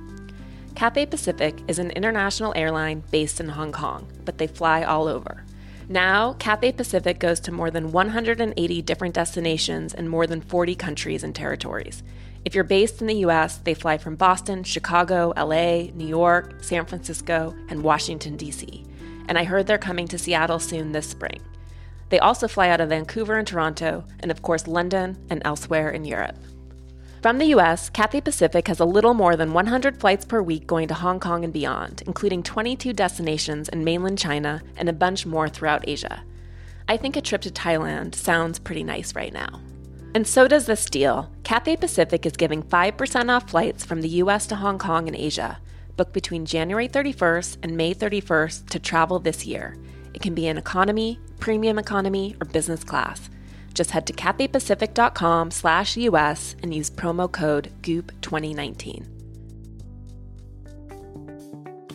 Cathay 0.76 1.08
Pacific 1.08 1.58
is 1.68 1.80
an 1.80 1.90
international 1.92 2.54
airline 2.56 3.04
based 3.10 3.40
in 3.40 3.50
Hong 3.50 3.72
Kong, 3.72 4.08
but 4.26 4.38
they 4.38 4.46
fly 4.46 4.84
all 4.84 5.08
over. 5.08 5.44
Now, 5.90 6.34
Cathay 6.34 6.74
Pacific 6.74 7.18
goes 7.18 7.40
to 7.42 7.52
more 7.52 7.72
than 7.72 7.92
180 7.92 8.82
different 8.84 9.16
destinations 9.16 9.96
in 9.96 10.08
more 10.08 10.28
than 10.28 10.42
40 10.42 10.76
countries 10.76 11.24
and 11.24 11.34
territories. 11.34 12.04
If 12.44 12.54
you're 12.54 12.64
based 12.64 13.02
in 13.02 13.08
the 13.08 13.26
US, 13.26 13.58
they 13.58 13.74
fly 13.74 13.98
from 13.98 14.16
Boston, 14.16 14.64
Chicago, 14.64 15.34
LA, 15.36 15.92
New 15.96 16.08
York, 16.08 16.64
San 16.64 16.86
Francisco, 16.86 17.56
and 17.70 17.82
Washington, 17.82 18.38
D.C. 18.38 18.86
And 19.28 19.40
I 19.40 19.46
heard 19.46 19.66
they're 19.66 19.80
coming 19.80 20.08
to 20.10 20.20
Seattle 20.20 20.60
soon 20.60 20.92
this 20.92 21.10
spring. 21.10 21.40
They 22.10 22.20
also 22.20 22.48
fly 22.48 22.70
out 22.70 22.82
of 22.82 22.90
Vancouver 22.90 23.36
and 23.36 23.48
Toronto, 23.48 24.06
and 24.20 24.32
of 24.32 24.42
course, 24.42 24.68
London 24.68 25.18
and 25.30 25.42
elsewhere 25.46 25.90
in 25.90 26.06
Europe. 26.06 26.38
From 27.22 27.40
the 27.40 27.56
US, 27.56 27.90
Cathay 27.90 28.22
Pacific 28.22 28.68
has 28.68 28.80
a 28.80 28.86
little 28.86 29.16
more 29.16 29.36
than 29.36 29.52
100 29.52 30.00
flights 30.00 30.26
per 30.26 30.44
week 30.44 30.68
going 30.68 30.88
to 30.90 30.94
Hong 30.94 31.20
Kong 31.20 31.44
and 31.44 31.52
beyond, 31.52 32.04
including 32.06 32.44
22 32.44 32.94
destinations 32.94 33.68
in 33.70 33.84
mainland 33.84 34.20
China 34.20 34.62
and 34.78 34.88
a 34.88 34.94
bunch 34.94 35.26
more 35.26 35.50
throughout 35.50 35.88
Asia. 35.88 36.24
I 36.88 36.98
think 36.98 37.16
a 37.16 37.22
trip 37.22 37.42
to 37.42 37.50
Thailand 37.50 38.14
sounds 38.14 38.60
pretty 38.60 38.84
nice 38.84 39.16
right 39.16 39.34
now. 39.34 39.60
And 40.14 40.28
so 40.28 40.48
does 40.48 40.68
this 40.68 40.86
deal. 40.86 41.32
Cathay 41.44 41.78
Pacific 41.78 42.28
is 42.28 42.34
giving 42.34 42.62
5% 42.62 43.36
off 43.36 43.50
flights 43.50 43.84
from 43.84 44.02
the 44.02 44.22
US 44.22 44.46
to 44.48 44.56
Hong 44.56 44.78
Kong 44.78 45.08
and 45.08 45.18
Asia. 45.18 45.58
Book 45.98 46.14
between 46.14 46.46
January 46.46 46.88
31st 46.88 47.58
and 47.64 47.76
May 47.76 47.96
31st 47.96 48.70
to 48.70 48.80
travel 48.80 49.18
this 49.18 49.48
year. 49.48 49.76
It 50.16 50.22
can 50.22 50.34
be 50.34 50.48
in 50.48 50.58
economy, 50.58 51.20
premium 51.42 51.78
economy, 51.78 52.38
or 52.40 52.46
business 52.46 52.86
class. 52.86 53.30
Just 53.74 53.92
head 53.92 54.08
to 54.08 54.14
cathaypacific.com 54.14 55.52
slash 55.52 55.98
US 55.98 56.56
and 56.64 56.74
use 56.74 56.90
promo 56.90 57.30
code 57.30 57.70
GOOP2019. 57.82 59.06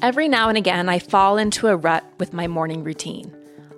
Every 0.02 0.28
now 0.28 0.50
and 0.50 0.59
again, 0.59 0.90
I 0.90 0.98
fall 0.98 1.38
into 1.38 1.68
a 1.68 1.76
rut 1.76 2.04
with 2.18 2.35
my 2.35 2.46
morning 2.46 2.85
routine. 2.85 3.35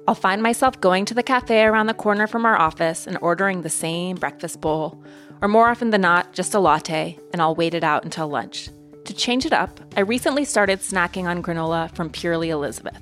I'll 0.08 0.16
find 0.16 0.42
myself 0.42 0.80
going 0.80 1.04
to 1.04 1.14
the 1.14 1.22
cafe 1.22 1.62
around 1.62 1.86
the 1.86 1.94
corner 1.94 2.26
from 2.26 2.44
our 2.44 2.58
office 2.58 3.06
and 3.06 3.16
ordering 3.22 3.62
the 3.62 3.70
same 3.70 4.16
breakfast 4.16 4.60
bowl, 4.60 5.00
or 5.40 5.46
more 5.46 5.68
often 5.68 5.90
than 5.90 6.00
not, 6.00 6.32
just 6.32 6.54
a 6.54 6.58
latte, 6.58 7.16
and 7.32 7.40
I'll 7.40 7.54
wait 7.54 7.74
it 7.74 7.84
out 7.84 8.02
until 8.02 8.26
lunch. 8.26 8.70
To 9.04 9.14
change 9.14 9.46
it 9.46 9.52
up, 9.52 9.80
I 9.96 10.00
recently 10.00 10.44
started 10.44 10.80
snacking 10.80 11.26
on 11.26 11.44
granola 11.44 11.94
from 11.94 12.10
Purely 12.10 12.50
Elizabeth, 12.50 13.00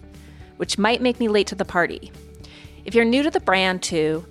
which 0.61 0.77
might 0.77 1.01
make 1.01 1.19
me 1.19 1.27
late 1.27 1.47
to 1.47 1.55
the 1.55 1.65
party. 1.65 2.13
If 2.85 2.95
you're 2.95 3.07
new 3.07 3.23
to 3.23 3.31
the 3.31 3.41
brand, 3.41 3.83
too, 3.83 4.27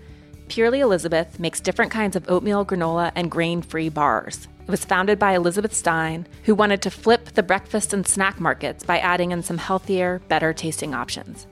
Purely 0.47 0.79
Elizabeth 0.79 1.39
makes 1.39 1.59
different 1.59 1.91
kinds 1.91 2.15
of 2.15 2.29
oatmeal, 2.29 2.63
granola, 2.63 3.11
and 3.15 3.31
grain 3.31 3.63
free 3.63 3.89
bars. 3.89 4.47
It 4.61 4.69
was 4.69 4.85
founded 4.85 5.17
by 5.17 5.33
Elizabeth 5.33 5.73
Stein, 5.73 6.27
who 6.43 6.53
wanted 6.53 6.83
to 6.83 6.91
flip 6.91 7.25
the 7.29 7.41
breakfast 7.41 7.93
and 7.93 8.07
snack 8.07 8.39
markets 8.39 8.83
by 8.83 8.99
adding 8.99 9.31
in 9.31 9.41
some 9.41 9.57
healthier, 9.57 10.21
better 10.27 10.53
tasting 10.53 10.93
options. 10.93 11.47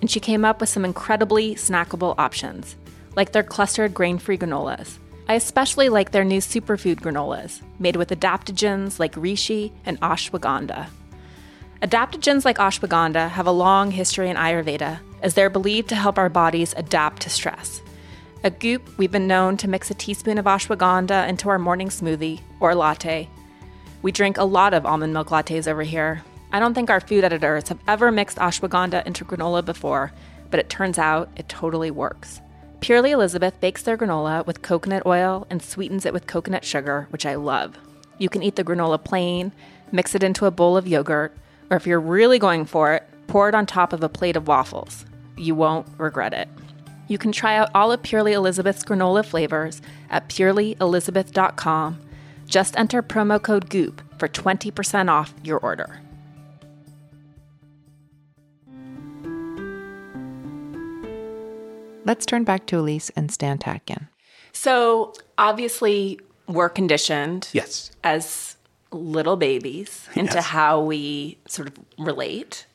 And 0.00 0.10
she 0.10 0.18
came 0.18 0.46
up 0.46 0.60
with 0.60 0.70
some 0.70 0.86
incredibly 0.86 1.54
snackable 1.54 2.14
options, 2.16 2.76
like 3.14 3.32
their 3.32 3.42
clustered 3.42 3.92
grain 3.92 4.16
free 4.16 4.38
granolas. 4.38 4.96
I 5.28 5.34
especially 5.34 5.90
like 5.90 6.10
their 6.10 6.24
new 6.24 6.40
superfood 6.40 7.00
granolas, 7.00 7.60
made 7.78 7.96
with 7.96 8.08
adaptogens 8.08 8.98
like 8.98 9.12
reishi 9.12 9.72
and 9.84 10.00
ashwagandha. 10.00 10.88
Adaptogens 11.82 12.44
like 12.44 12.58
ashwagandha 12.58 13.28
have 13.28 13.48
a 13.48 13.50
long 13.50 13.90
history 13.90 14.30
in 14.30 14.36
Ayurveda, 14.36 15.00
as 15.20 15.34
they're 15.34 15.50
believed 15.50 15.88
to 15.88 15.96
help 15.96 16.16
our 16.16 16.28
bodies 16.28 16.72
adapt 16.76 17.22
to 17.22 17.28
stress. 17.28 17.82
At 18.44 18.60
Goop, 18.60 18.88
we've 18.98 19.10
been 19.10 19.26
known 19.26 19.56
to 19.56 19.68
mix 19.68 19.90
a 19.90 19.94
teaspoon 19.94 20.38
of 20.38 20.44
ashwagandha 20.44 21.28
into 21.28 21.48
our 21.48 21.58
morning 21.58 21.88
smoothie 21.88 22.40
or 22.60 22.76
latte. 22.76 23.28
We 24.00 24.12
drink 24.12 24.38
a 24.38 24.44
lot 24.44 24.74
of 24.74 24.86
almond 24.86 25.12
milk 25.12 25.30
lattes 25.30 25.66
over 25.66 25.82
here. 25.82 26.22
I 26.52 26.60
don't 26.60 26.72
think 26.72 26.88
our 26.88 27.00
food 27.00 27.24
editors 27.24 27.68
have 27.68 27.80
ever 27.88 28.12
mixed 28.12 28.38
ashwagandha 28.38 29.04
into 29.04 29.24
granola 29.24 29.64
before, 29.64 30.12
but 30.52 30.60
it 30.60 30.70
turns 30.70 30.98
out 30.98 31.30
it 31.34 31.48
totally 31.48 31.90
works. 31.90 32.40
Purely 32.78 33.10
Elizabeth 33.10 33.60
bakes 33.60 33.82
their 33.82 33.98
granola 33.98 34.46
with 34.46 34.62
coconut 34.62 35.04
oil 35.04 35.48
and 35.50 35.60
sweetens 35.60 36.06
it 36.06 36.12
with 36.12 36.28
coconut 36.28 36.64
sugar, 36.64 37.08
which 37.10 37.26
I 37.26 37.34
love. 37.34 37.76
You 38.18 38.28
can 38.28 38.44
eat 38.44 38.54
the 38.54 38.62
granola 38.62 39.02
plain, 39.02 39.50
mix 39.90 40.14
it 40.14 40.22
into 40.22 40.46
a 40.46 40.52
bowl 40.52 40.76
of 40.76 40.86
yogurt, 40.86 41.36
or 41.72 41.76
if 41.76 41.86
you're 41.86 41.98
really 41.98 42.38
going 42.38 42.66
for 42.66 42.92
it, 42.92 43.02
pour 43.28 43.48
it 43.48 43.54
on 43.54 43.64
top 43.64 43.94
of 43.94 44.02
a 44.02 44.08
plate 44.08 44.36
of 44.36 44.46
waffles. 44.46 45.06
You 45.38 45.54
won't 45.54 45.86
regret 45.96 46.34
it. 46.34 46.46
You 47.08 47.16
can 47.16 47.32
try 47.32 47.56
out 47.56 47.70
all 47.74 47.90
of 47.90 48.02
Purely 48.02 48.34
Elizabeth's 48.34 48.84
granola 48.84 49.24
flavors 49.24 49.80
at 50.10 50.28
purelyelizabeth.com. 50.28 51.98
Just 52.44 52.78
enter 52.78 53.02
promo 53.02 53.42
code 53.42 53.70
GOOP 53.70 54.00
for 54.18 54.28
20% 54.28 55.08
off 55.10 55.32
your 55.42 55.58
order. 55.60 55.98
Let's 62.04 62.26
turn 62.26 62.44
back 62.44 62.66
to 62.66 62.78
Elise 62.80 63.10
and 63.16 63.30
Stan 63.32 63.56
Tatkin. 63.58 64.08
So, 64.52 65.14
obviously, 65.38 66.20
we're 66.48 66.68
conditioned 66.68 67.48
Yes. 67.52 67.92
as 68.04 68.56
little 68.92 69.36
babies 69.36 70.08
into 70.14 70.34
Yes. 70.34 70.44
how 70.46 70.80
we 70.80 71.38
sort 71.48 71.68
of 71.68 71.74
relate. 71.98 72.66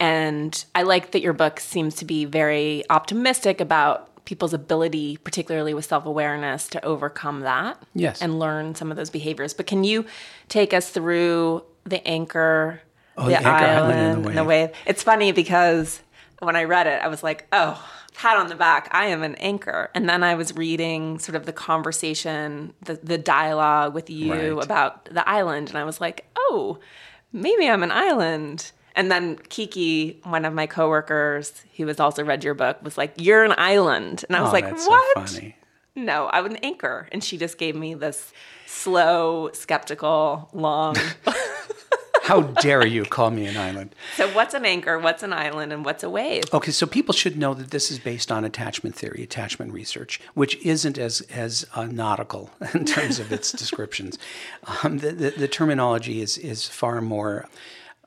And 0.00 0.64
I 0.74 0.82
like 0.82 1.12
that 1.12 1.20
your 1.22 1.32
book 1.32 1.60
seems 1.60 1.94
to 1.96 2.04
be 2.04 2.24
very 2.24 2.84
optimistic 2.90 3.60
about 3.60 4.10
people's 4.24 4.54
ability, 4.54 5.18
particularly 5.18 5.74
with 5.74 5.84
self 5.84 6.04
awareness, 6.06 6.68
to 6.68 6.84
overcome 6.84 7.40
that. 7.40 7.80
Yes. 7.94 8.20
And 8.22 8.38
learn 8.38 8.74
some 8.74 8.90
of 8.90 8.96
those 8.96 9.10
behaviors. 9.10 9.54
But 9.54 9.66
can 9.66 9.84
you 9.84 10.04
take 10.48 10.72
us 10.74 10.90
through 10.90 11.62
the 11.84 12.06
anchor, 12.06 12.80
Oh, 13.16 13.26
the 13.26 13.36
anchor 13.36 13.48
island 13.48 13.92
and 13.98 14.24
the 14.24 14.28
and 14.30 14.38
the 14.38 14.44
wave? 14.44 14.70
It's 14.86 15.02
funny 15.02 15.30
because 15.32 16.00
when 16.40 16.56
I 16.56 16.64
read 16.64 16.86
it, 16.86 17.00
I 17.02 17.08
was 17.08 17.22
like, 17.22 17.46
oh, 17.52 17.80
pat 18.14 18.36
on 18.36 18.46
the 18.48 18.54
back, 18.54 18.88
I 18.92 19.06
am 19.06 19.22
an 19.22 19.34
anchor. 19.36 19.90
And 19.94 20.08
then 20.08 20.22
I 20.22 20.34
was 20.34 20.54
reading 20.56 21.18
sort 21.18 21.36
of 21.36 21.46
the 21.46 21.52
conversation, 21.52 22.72
the, 22.84 22.94
the 22.94 23.18
dialogue 23.18 23.94
with 23.94 24.08
you 24.10 24.54
Right. 24.56 24.64
about 24.64 25.04
the 25.06 25.28
island. 25.28 25.68
And 25.68 25.78
I 25.78 25.84
was 25.84 26.00
like, 26.00 26.24
oh, 26.36 26.78
maybe 27.32 27.68
I'm 27.68 27.82
an 27.82 27.92
island. 27.92 28.72
And 28.96 29.10
then 29.10 29.36
Kiki, 29.48 30.20
one 30.22 30.44
of 30.44 30.54
my 30.54 30.66
coworkers 30.66 31.62
who 31.76 31.86
has 31.88 31.98
also 31.98 32.22
read 32.24 32.44
your 32.44 32.54
book, 32.54 32.78
was 32.82 32.96
like, 32.96 33.12
You're 33.16 33.42
an 33.44 33.54
island. 33.58 34.24
And 34.28 34.36
I 34.36 34.40
was 34.40 34.50
Oh, 34.50 34.52
like, 34.52 34.70
What? 34.70 34.78
so 35.26 35.38
funny. 35.38 35.56
No, 35.96 36.28
I'm 36.32 36.46
an 36.46 36.56
anchor. 36.56 37.08
And 37.10 37.22
she 37.22 37.36
just 37.36 37.58
gave 37.58 37.74
me 37.74 37.94
this 37.94 38.32
slow, 38.66 39.50
skeptical, 39.52 40.48
long. 40.52 40.96
How 42.24 42.40
dare 42.40 42.86
you 42.86 43.04
call 43.04 43.30
me 43.30 43.44
an 43.44 43.58
island? 43.58 43.94
so, 44.16 44.32
what's 44.32 44.54
an 44.54 44.64
anchor? 44.64 44.98
What's 44.98 45.22
an 45.22 45.34
island? 45.34 45.74
And 45.74 45.84
what's 45.84 46.02
a 46.02 46.08
wave? 46.08 46.44
Okay, 46.54 46.70
so 46.70 46.86
people 46.86 47.12
should 47.12 47.36
know 47.36 47.52
that 47.52 47.70
this 47.70 47.90
is 47.90 47.98
based 47.98 48.32
on 48.32 48.46
attachment 48.46 48.94
theory, 48.94 49.22
attachment 49.22 49.74
research, 49.74 50.18
which 50.32 50.56
isn't 50.64 50.96
as 50.96 51.20
as 51.30 51.66
uh, 51.74 51.84
nautical 51.84 52.50
in 52.74 52.86
terms 52.86 53.18
of 53.18 53.30
its 53.30 53.52
descriptions. 53.52 54.18
Um, 54.82 54.98
the, 54.98 55.12
the, 55.12 55.30
the 55.32 55.48
terminology 55.48 56.22
is 56.22 56.38
is 56.38 56.66
far 56.66 57.02
more 57.02 57.46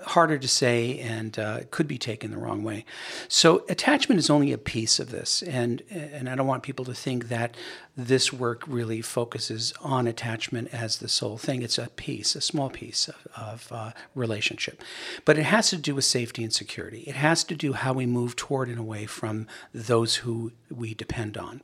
harder 0.01 0.37
to 0.37 0.47
say 0.47 0.99
and 0.99 1.37
uh, 1.37 1.59
could 1.71 1.87
be 1.87 1.97
taken 1.97 2.31
the 2.31 2.37
wrong 2.37 2.63
way. 2.63 2.85
So 3.27 3.65
attachment 3.69 4.19
is 4.19 4.29
only 4.29 4.51
a 4.51 4.57
piece 4.57 4.99
of 4.99 5.11
this, 5.11 5.43
and 5.43 5.83
and 5.91 6.27
I 6.27 6.33
don't 6.33 6.47
want 6.47 6.63
people 6.63 6.85
to 6.85 6.93
think 6.95 7.29
that 7.29 7.55
this 7.97 8.31
work 8.31 8.63
really 8.67 9.01
focuses 9.01 9.73
on 9.81 10.05
attachment 10.05 10.69
as 10.71 10.99
the 10.99 11.09
sole 11.09 11.37
thing. 11.37 11.63
It's 11.63 11.79
a 11.79 11.87
piece, 11.87 12.35
a 12.35 12.41
small 12.41 12.69
piece 12.69 13.07
of, 13.07 13.27
of 13.35 13.67
uh, 13.71 13.91
relationship, 14.13 14.83
but 15.25 15.39
it 15.39 15.43
has 15.43 15.71
to 15.71 15.77
do 15.77 15.95
with 15.95 16.05
safety 16.05 16.43
and 16.43 16.53
security. 16.53 16.99
It 17.01 17.15
has 17.15 17.43
to 17.45 17.55
do 17.55 17.73
how 17.73 17.93
we 17.93 18.05
move 18.05 18.35
toward 18.35 18.69
and 18.69 18.77
away 18.77 19.07
from 19.07 19.47
those 19.73 20.17
who 20.17 20.51
we 20.69 20.93
depend 20.93 21.37
on, 21.37 21.61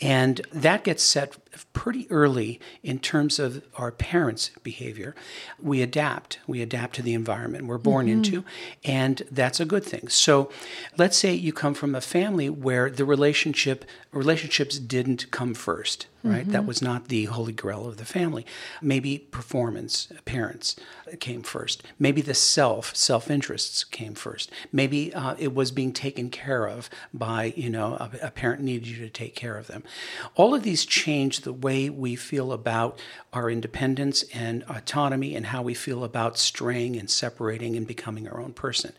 and 0.00 0.40
that 0.52 0.82
gets 0.82 1.04
set 1.04 1.36
pretty 1.72 2.10
early 2.10 2.60
in 2.82 2.98
terms 2.98 3.38
of 3.38 3.62
our 3.76 3.92
parents' 3.92 4.50
behavior. 4.62 5.14
We 5.62 5.82
adapt. 5.82 6.40
We 6.48 6.62
adapt 6.62 6.96
to 6.96 7.02
the 7.02 7.14
environment 7.14 7.66
we're 7.66 7.78
born 7.78 8.08
into, 8.08 8.44
and 8.84 9.22
that's 9.30 9.60
a 9.60 9.64
good 9.64 9.84
thing. 9.84 10.08
So, 10.08 10.50
let's 10.96 11.16
say 11.16 11.32
you 11.32 11.52
come 11.52 11.74
from 11.74 11.94
a 11.94 12.00
family 12.00 12.50
where 12.50 12.90
the 12.90 13.04
relationship 13.04 13.84
relationships 14.12 14.78
didn't 14.78 15.30
come 15.30 15.54
first, 15.60 16.06
right? 16.22 16.48
That 16.50 16.66
was 16.66 16.82
not 16.82 17.08
the 17.08 17.24
holy 17.26 17.52
grail 17.52 17.86
of 17.86 17.96
the 17.96 18.04
family. 18.04 18.44
Maybe 18.82 19.18
performance, 19.18 20.08
appearance 20.18 20.76
came 21.18 21.42
first. 21.42 21.82
Maybe 21.98 22.20
the 22.22 22.34
self, 22.34 22.94
self 22.96 23.30
interests 23.30 23.84
came 23.84 24.14
first. 24.14 24.50
Maybe 24.72 25.14
uh, 25.14 25.34
it 25.38 25.54
was 25.54 25.70
being 25.70 25.92
taken 25.92 26.30
care 26.30 26.66
of 26.66 26.90
by, 27.12 27.52
you 27.56 27.70
know, 27.70 27.94
a, 27.94 28.10
a 28.22 28.30
parent 28.30 28.62
needed 28.62 28.86
you 28.88 28.96
to 28.98 29.10
take 29.10 29.34
care 29.34 29.56
of 29.56 29.66
them. 29.66 29.82
All 30.34 30.54
of 30.54 30.62
these 30.62 30.84
change 30.84 31.40
the 31.40 31.52
way 31.52 31.90
we 31.90 32.16
feel 32.16 32.52
about 32.52 32.98
our 33.32 33.50
independence 33.50 34.24
and 34.34 34.62
autonomy 34.64 35.34
and 35.36 35.46
how 35.46 35.62
we 35.62 35.74
feel 35.74 36.04
about 36.04 36.38
straying 36.38 36.96
and 36.96 37.08
separating 37.08 37.76
and 37.76 37.86
becoming 37.86 38.28
our 38.28 38.40
own 38.40 38.52
person. 38.52 38.92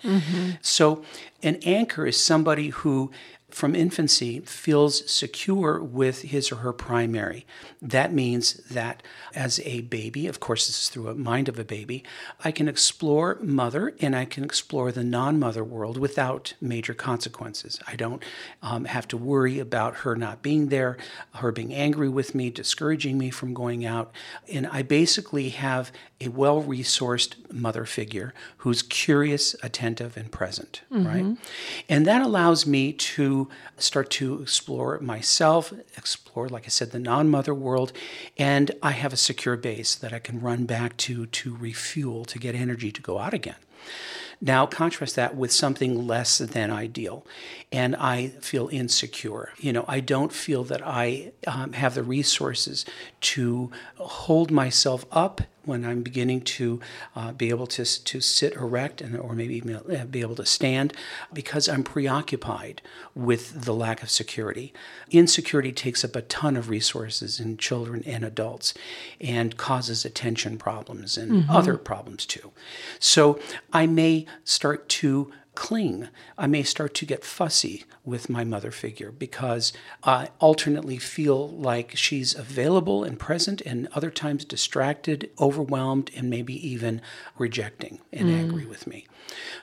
So, 0.62 1.04
an 1.44 1.58
anchor 1.66 2.06
is 2.06 2.18
somebody 2.24 2.70
who 2.70 3.12
from 3.54 3.76
infancy 3.76 4.40
feels 4.42 5.10
secure 5.10 5.82
with 5.82 6.22
his 6.24 6.52
or 6.52 6.58
her 6.58 6.74
primary. 6.74 7.46
That 7.82 8.14
means 8.14 8.56
that 8.70 9.04
as 9.36 9.60
a 9.62 9.82
baby, 9.82 10.28
of 10.28 10.40
course, 10.40 10.68
this 10.68 10.84
is 10.84 10.90
through 10.90 11.10
a 11.10 11.16
mind 11.16 11.50
of 11.50 11.60
a 11.60 11.64
baby, 11.64 12.04
I 12.44 12.52
can 12.52 12.68
explore 12.68 13.38
mother 13.42 13.94
and 14.00 14.16
I 14.16 14.26
can 14.26 14.44
explore 14.44 14.92
the 14.92 15.04
non 15.04 15.40
mother 15.40 15.64
world 15.64 15.98
without 15.98 16.54
major 16.62 16.94
consequences. 16.94 17.80
I 17.88 17.96
don't 17.96 18.24
um, 18.62 18.86
have 18.86 19.08
to 19.10 19.18
worry 19.18 19.60
about 19.60 19.98
her 19.98 20.16
not 20.16 20.42
being 20.42 20.68
there, 20.68 20.98
her 21.36 21.52
being 21.52 21.74
angry 21.74 22.10
with 22.10 22.36
me, 22.36 22.50
discouraging 22.50 23.18
me 23.18 23.30
from 23.30 23.54
going 23.54 23.86
out. 23.86 24.12
And 24.52 24.68
I 24.68 24.82
basically 24.82 25.50
have 25.50 25.92
a 26.22 26.30
well 26.30 26.62
resourced 26.62 27.36
mother 27.52 27.86
figure 27.86 28.34
who's 28.58 28.82
curious, 28.82 29.56
attentive, 29.64 30.18
and 30.18 30.32
present, 30.32 30.82
right? 30.90 31.38
And 31.90 32.06
that 32.06 32.22
allows 32.22 32.66
me 32.66 32.94
to 32.94 33.50
start 33.78 34.10
to 34.12 34.42
explore 34.42 35.00
myself, 35.00 35.74
explore, 35.98 36.48
like 36.50 36.66
I 36.66 36.70
said, 36.70 36.92
the 36.92 37.00
non 37.00 37.30
mother 37.30 37.54
world, 37.54 37.92
and 38.38 38.72
I 38.82 38.92
have 38.92 39.14
a 39.14 39.18
secure 39.18 39.58
base 39.58 39.96
that 39.96 40.14
I 40.14 40.20
can 40.20 40.40
run 40.40 40.66
back 40.66 40.98
to 40.98 41.26
to 41.26 41.56
refuel, 41.56 42.26
to 42.26 42.40
get 42.40 42.56
energy 42.56 42.92
to 42.92 43.02
go 43.02 43.20
out 43.20 43.34
again. 43.34 43.56
Now, 44.44 44.66
contrast 44.66 45.16
that 45.18 45.36
with 45.36 45.52
something 45.52 46.08
less 46.08 46.40
than 46.40 46.72
ideal, 46.72 47.24
and 47.72 47.96
I 47.96 48.30
feel 48.42 48.70
insecure. 48.70 49.52
You 49.60 49.72
know, 49.72 49.86
I 49.88 50.00
don't 50.00 50.34
feel 50.34 50.64
that 50.64 50.82
I 50.84 51.34
um, 51.46 51.74
have 51.74 51.94
the 51.94 52.02
resources 52.02 52.84
to 53.22 53.70
hold 53.98 54.50
myself 54.50 55.06
up 55.12 55.42
when 55.66 55.86
I'm 55.86 56.02
beginning 56.02 56.42
to 56.42 56.80
uh, 57.16 57.32
be 57.34 57.50
able 57.50 57.68
to, 57.68 57.86
to 57.86 58.22
sit 58.22 58.54
erect 58.54 59.02
and 59.02 59.18
or 59.18 59.34
maybe 59.34 59.56
even 59.56 59.76
uh, 59.76 60.06
be 60.06 60.22
able 60.22 60.36
to 60.36 60.46
stand 60.46 60.94
because 61.34 61.70
I'm 61.70 61.84
preoccupied 61.84 62.82
with 63.14 63.66
the 63.66 63.74
lack 63.74 64.02
of 64.02 64.10
security. 64.10 64.74
Insecurity 65.10 65.72
takes 65.72 66.04
up 66.04 66.16
a 66.16 66.22
ton 66.24 66.56
of 66.58 66.70
resources 66.70 67.40
in 67.40 67.58
children 67.58 68.04
and 68.06 68.24
adults 68.24 68.74
and 69.20 69.58
causes 69.58 70.06
attention 70.06 70.58
problems 70.58 71.18
and 71.18 71.50
other 71.50 71.78
problems 71.78 72.26
too. 72.26 72.52
So 73.00 73.40
I 73.72 73.86
may 73.88 74.26
start 74.44 74.90
to 74.90 75.32
cling. 75.56 76.08
I 76.38 76.48
may 76.48 76.64
start 76.64 76.94
to 76.96 77.06
get 77.06 77.24
fussy 77.24 77.86
with 78.06 78.30
my 78.30 78.44
mother 78.44 78.72
figure 78.72 79.12
because 79.12 79.74
I 80.04 80.30
alternately 80.40 80.98
feel 80.98 81.50
like 81.50 81.96
she's 81.96 82.34
available 82.34 83.04
and 83.04 83.20
present, 83.20 83.62
and 83.62 83.88
other 83.94 84.12
times 84.12 84.46
distracted, 84.46 85.30
overwhelmed, 85.40 86.12
and 86.16 86.30
maybe 86.30 86.56
even 86.68 87.02
rejecting 87.38 88.00
and 88.12 88.30
mm. 88.30 88.34
angry 88.34 88.66
with 88.66 88.88
me. 88.88 89.08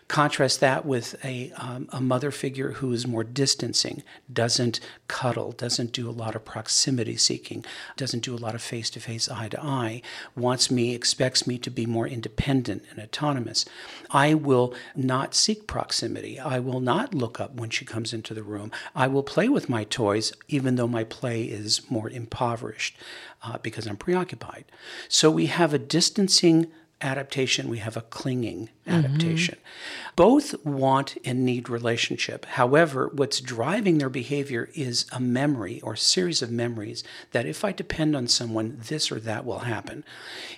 Contrast 0.09 0.61
that 0.61 0.87
with 0.87 1.23
a, 1.25 1.53
um, 1.57 1.89
a 1.93 2.01
mother 2.01 2.31
figure 2.31 2.73
who 2.73 2.93
is 2.93 3.07
more 3.07 3.25
distancing, 3.25 4.03
doesn't 4.33 4.81
cuddle, 5.07 5.53
doesn't 5.53 5.93
do 5.93 6.09
a 6.09 6.13
lot 6.13 6.35
of 6.35 6.45
proximity 6.45 7.17
seeking, 7.17 7.65
doesn't 7.97 8.23
do 8.25 8.35
a 8.35 8.39
lot 8.39 8.55
of 8.55 8.63
face 8.63 8.89
to 8.91 9.01
face, 9.01 9.29
eye 9.29 9.49
to 9.49 9.63
eye, 9.63 10.01
wants 10.35 10.71
me, 10.71 10.95
expects 10.95 11.47
me 11.47 11.59
to 11.59 11.71
be 11.71 11.87
more 11.87 12.07
independent 12.07 12.85
and 12.91 12.99
autonomous. 12.99 13.65
I 14.11 14.35
will 14.35 14.75
not 14.97 15.35
seek 15.35 15.67
proximity. 15.67 16.41
I 16.41 16.59
will 16.59 16.81
not 16.81 17.15
look 17.15 17.39
up 17.39 17.55
when 17.55 17.71
she 17.71 17.85
comes 17.85 18.13
into 18.13 18.35
the 18.35 18.43
room. 18.43 18.71
I 18.95 19.07
will 19.09 19.23
play 19.23 19.49
with 19.49 19.69
my 19.69 19.85
toys, 19.85 20.33
even 20.49 20.77
though 20.77 20.89
my 20.89 21.05
play 21.05 21.45
is 21.45 21.83
more 21.91 22.09
impoverished 22.09 22.97
uh, 23.43 23.59
because 23.59 23.87
I'm 23.87 23.97
preoccupied. 23.97 24.65
So 25.09 25.31
we 25.31 25.47
have 25.47 25.75
a 25.75 25.79
distancing 25.79 26.69
adaptation, 27.01 27.69
we 27.69 27.79
have 27.79 27.97
a 27.97 28.03
clinging 28.03 28.71
adaptation. 28.87 29.57
Mm-hmm. 29.57 30.08
Both 30.19 30.67
want 30.67 31.17
and 31.25 31.45
need 31.45 31.69
relationship. 31.69 32.45
However, 32.45 33.09
what's 33.15 33.41
driving 33.41 33.99
their 33.99 34.09
behavior 34.09 34.69
is 34.75 35.07
a 35.13 35.21
memory 35.21 35.81
or 35.81 35.95
series 35.95 36.43
of 36.43 36.51
memories 36.51 37.05
that 37.31 37.47
if 37.47 37.65
I 37.65 37.71
depend 37.71 38.17
on 38.17 38.27
someone, 38.27 38.81
this 38.89 39.13
or 39.13 39.21
that 39.21 39.45
will 39.45 39.61
happen. 39.61 40.03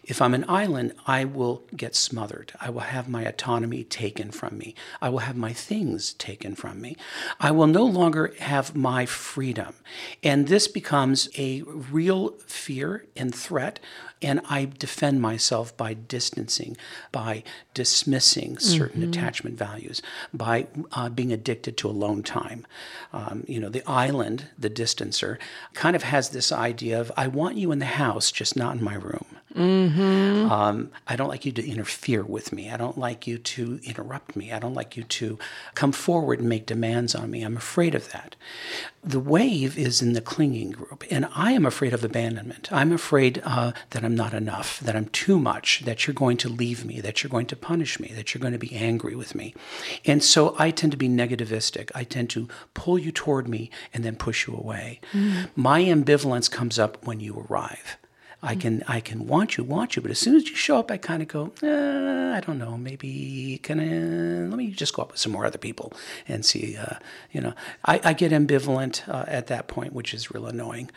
If 0.02 0.22
I'm 0.22 0.32
an 0.32 0.46
island, 0.48 0.94
I 1.06 1.26
will 1.26 1.62
get 1.76 1.94
smothered. 1.94 2.54
I 2.58 2.70
will 2.70 2.80
have 2.80 3.06
my 3.06 3.22
autonomy 3.22 3.84
taken 3.84 4.30
from 4.30 4.56
me. 4.56 4.74
I 5.02 5.10
will 5.10 5.18
have 5.18 5.36
my 5.36 5.52
things 5.52 6.14
taken 6.14 6.54
from 6.54 6.80
me. 6.80 6.96
I 7.38 7.50
will 7.50 7.66
no 7.66 7.84
longer 7.84 8.32
have 8.38 8.74
my 8.74 9.04
freedom. 9.04 9.74
And 10.22 10.48
this 10.48 10.68
becomes 10.68 11.28
a 11.36 11.60
real 11.66 12.30
fear 12.46 13.04
and 13.14 13.34
threat 13.34 13.78
and 14.22 14.40
I 14.48 14.66
defend 14.66 15.22
myself 15.22 15.76
by 15.76 15.94
distancing, 15.94 16.76
by 17.10 17.42
dismissing 17.74 18.58
certain 18.58 19.00
mm-hmm. 19.00 19.10
attachment 19.10 19.49
values, 19.56 20.02
by 20.32 20.66
uh, 20.92 21.08
being 21.08 21.32
addicted 21.32 21.76
to 21.78 21.88
alone 21.88 22.22
time. 22.22 22.66
Um, 23.12 23.44
you 23.46 23.60
know, 23.60 23.68
the 23.68 23.88
island, 23.88 24.46
the 24.58 24.70
distancer, 24.70 25.38
kind 25.74 25.96
of 25.96 26.02
has 26.02 26.30
this 26.30 26.52
idea 26.52 27.00
of 27.00 27.12
I 27.16 27.28
want 27.28 27.56
you 27.56 27.72
in 27.72 27.78
the 27.78 27.86
house, 27.86 28.30
just 28.30 28.56
not 28.56 28.76
in 28.76 28.84
my 28.84 28.94
room. 28.94 29.26
Um, 30.50 30.90
I 31.08 31.16
don't 31.16 31.28
like 31.28 31.44
you 31.44 31.52
to 31.52 31.68
interfere 31.68 32.22
with 32.22 32.52
me. 32.52 32.70
I 32.70 32.76
don't 32.76 32.98
like 32.98 33.26
you 33.26 33.38
to 33.38 33.80
interrupt 33.84 34.36
me. 34.36 34.52
I 34.52 34.58
don't 34.58 34.74
like 34.74 34.96
you 34.96 35.02
to 35.02 35.38
come 35.74 35.92
forward 35.92 36.38
and 36.38 36.48
make 36.48 36.66
demands 36.66 37.14
on 37.14 37.30
me. 37.30 37.42
I'm 37.42 37.56
afraid 37.56 37.94
of 37.94 38.12
that. 38.12 38.36
The 39.02 39.18
wave 39.18 39.78
is 39.78 40.02
in 40.02 40.12
the 40.12 40.20
clinging 40.20 40.70
group, 40.72 41.04
and 41.10 41.26
I 41.34 41.52
am 41.52 41.66
afraid 41.66 41.94
of 41.94 42.04
abandonment. 42.04 42.70
I'm 42.70 42.92
afraid 42.92 43.40
uh, 43.44 43.72
that 43.90 44.04
I'm 44.04 44.14
not 44.14 44.34
enough, 44.34 44.78
that 44.80 44.94
I'm 44.94 45.06
too 45.06 45.38
much, 45.38 45.80
that 45.84 46.06
you're 46.06 46.14
going 46.14 46.36
to 46.38 46.48
leave 46.48 46.84
me, 46.84 47.00
that 47.00 47.22
you're 47.22 47.30
going 47.30 47.46
to 47.46 47.56
punish 47.56 47.98
me, 47.98 48.12
that 48.14 48.34
you're 48.34 48.40
going 48.40 48.52
to 48.52 48.58
be 48.58 48.74
angry 48.74 49.16
with 49.16 49.34
me. 49.34 49.54
And 50.04 50.22
so 50.22 50.54
I 50.58 50.70
tend 50.70 50.92
to 50.92 50.98
be 50.98 51.08
negativistic. 51.08 51.90
I 51.94 52.04
tend 52.04 52.30
to 52.30 52.48
pull 52.74 52.98
you 52.98 53.10
toward 53.10 53.48
me 53.48 53.70
and 53.94 54.04
then 54.04 54.16
push 54.16 54.46
you 54.46 54.54
away. 54.54 55.00
My 55.56 55.82
ambivalence 55.82 56.50
comes 56.50 56.78
up 56.78 57.04
when 57.06 57.20
you 57.20 57.46
arrive. 57.48 57.96
I 58.42 58.55
can 58.55 58.83
I 58.88 59.00
can 59.00 59.26
want 59.26 59.57
you, 59.59 59.64
want 59.64 59.96
you, 59.96 60.03
but 60.03 60.11
as 60.11 60.18
soon 60.18 60.35
as 60.35 60.48
you 60.48 60.57
show 60.57 60.79
up, 60.79 60.90
I 60.90 60.96
kind 60.96 61.20
of 61.22 61.29
go, 61.29 61.53
uh, 61.62 62.37
I 62.37 62.40
don't 62.40 62.59
know, 62.59 62.79
maybe 62.79 63.61
can 63.62 63.79
I, 63.79 64.48
let 64.48 64.57
me 64.57 64.70
just 64.70 64.94
go 64.94 65.03
up 65.03 65.11
with 65.12 65.20
some 65.20 65.33
more 65.33 65.44
other 65.44 65.59
people 65.59 65.92
and 66.26 66.44
see, 66.44 66.76
uh, 66.76 66.94
you 67.33 67.40
know, 67.42 67.53
I, 67.85 68.00
I 68.03 68.12
get 68.14 68.33
ambivalent 68.33 69.07
uh, 69.09 69.24
at 69.29 69.48
that 69.48 69.68
point, 69.68 69.92
which 69.92 70.14
is 70.14 70.31
real 70.31 70.46
annoying. 70.46 70.90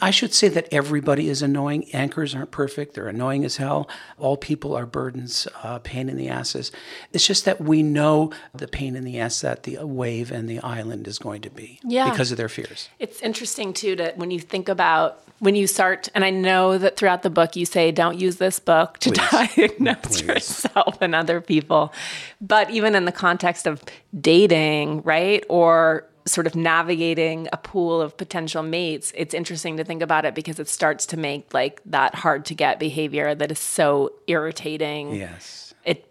I 0.00 0.10
should 0.10 0.34
say 0.34 0.48
that 0.48 0.66
everybody 0.72 1.28
is 1.28 1.40
annoying. 1.40 1.88
Anchors 1.92 2.34
aren't 2.34 2.50
perfect; 2.50 2.94
they're 2.94 3.06
annoying 3.08 3.44
as 3.44 3.58
hell. 3.58 3.88
All 4.18 4.36
people 4.36 4.74
are 4.74 4.86
burdens, 4.86 5.46
uh, 5.62 5.78
pain 5.78 6.08
in 6.08 6.16
the 6.16 6.28
asses. 6.28 6.72
It's 7.12 7.26
just 7.26 7.44
that 7.44 7.60
we 7.60 7.82
know 7.84 8.32
the 8.52 8.66
pain 8.66 8.96
in 8.96 9.04
the 9.04 9.20
ass 9.20 9.40
that 9.42 9.62
the 9.62 9.78
wave 9.86 10.32
and 10.32 10.48
the 10.48 10.58
island 10.60 11.06
is 11.06 11.18
going 11.20 11.42
to 11.42 11.50
be 11.50 11.78
Yeah. 11.84 12.10
because 12.10 12.32
of 12.32 12.38
their 12.38 12.48
fears. 12.48 12.88
It's 12.98 13.20
interesting 13.22 13.72
too 13.72 13.94
that 13.96 14.16
when 14.18 14.32
you 14.32 14.40
think 14.40 14.68
about 14.68 15.22
when 15.40 15.54
you 15.54 15.68
start, 15.68 16.08
and 16.16 16.24
I 16.24 16.30
know 16.30 16.78
that 16.78 16.87
throughout 16.96 17.22
the 17.22 17.30
book 17.30 17.56
you 17.56 17.66
say 17.66 17.92
don't 17.92 18.18
use 18.18 18.36
this 18.36 18.58
book 18.58 18.98
to 18.98 19.10
diagnose 19.10 19.96
Please. 20.02 20.22
yourself 20.22 20.98
and 21.00 21.14
other 21.14 21.40
people, 21.40 21.92
but 22.40 22.70
even 22.70 22.94
in 22.94 23.04
the 23.04 23.12
context 23.12 23.66
of 23.66 23.82
dating, 24.20 25.02
right, 25.02 25.44
or 25.48 26.08
sort 26.26 26.46
of 26.46 26.54
navigating 26.54 27.48
a 27.52 27.56
pool 27.56 28.00
of 28.00 28.16
potential 28.16 28.62
mates, 28.62 29.12
it's 29.14 29.34
interesting 29.34 29.76
to 29.78 29.84
think 29.84 30.02
about 30.02 30.24
it 30.24 30.34
because 30.34 30.58
it 30.58 30.68
starts 30.68 31.06
to 31.06 31.16
make 31.16 31.52
like 31.54 31.80
that 31.86 32.14
hard 32.14 32.44
to 32.46 32.54
get 32.54 32.78
behavior 32.78 33.34
that 33.34 33.50
is 33.50 33.58
so 33.58 34.12
irritating. 34.26 35.14
Yes. 35.14 35.74
It 35.84 36.06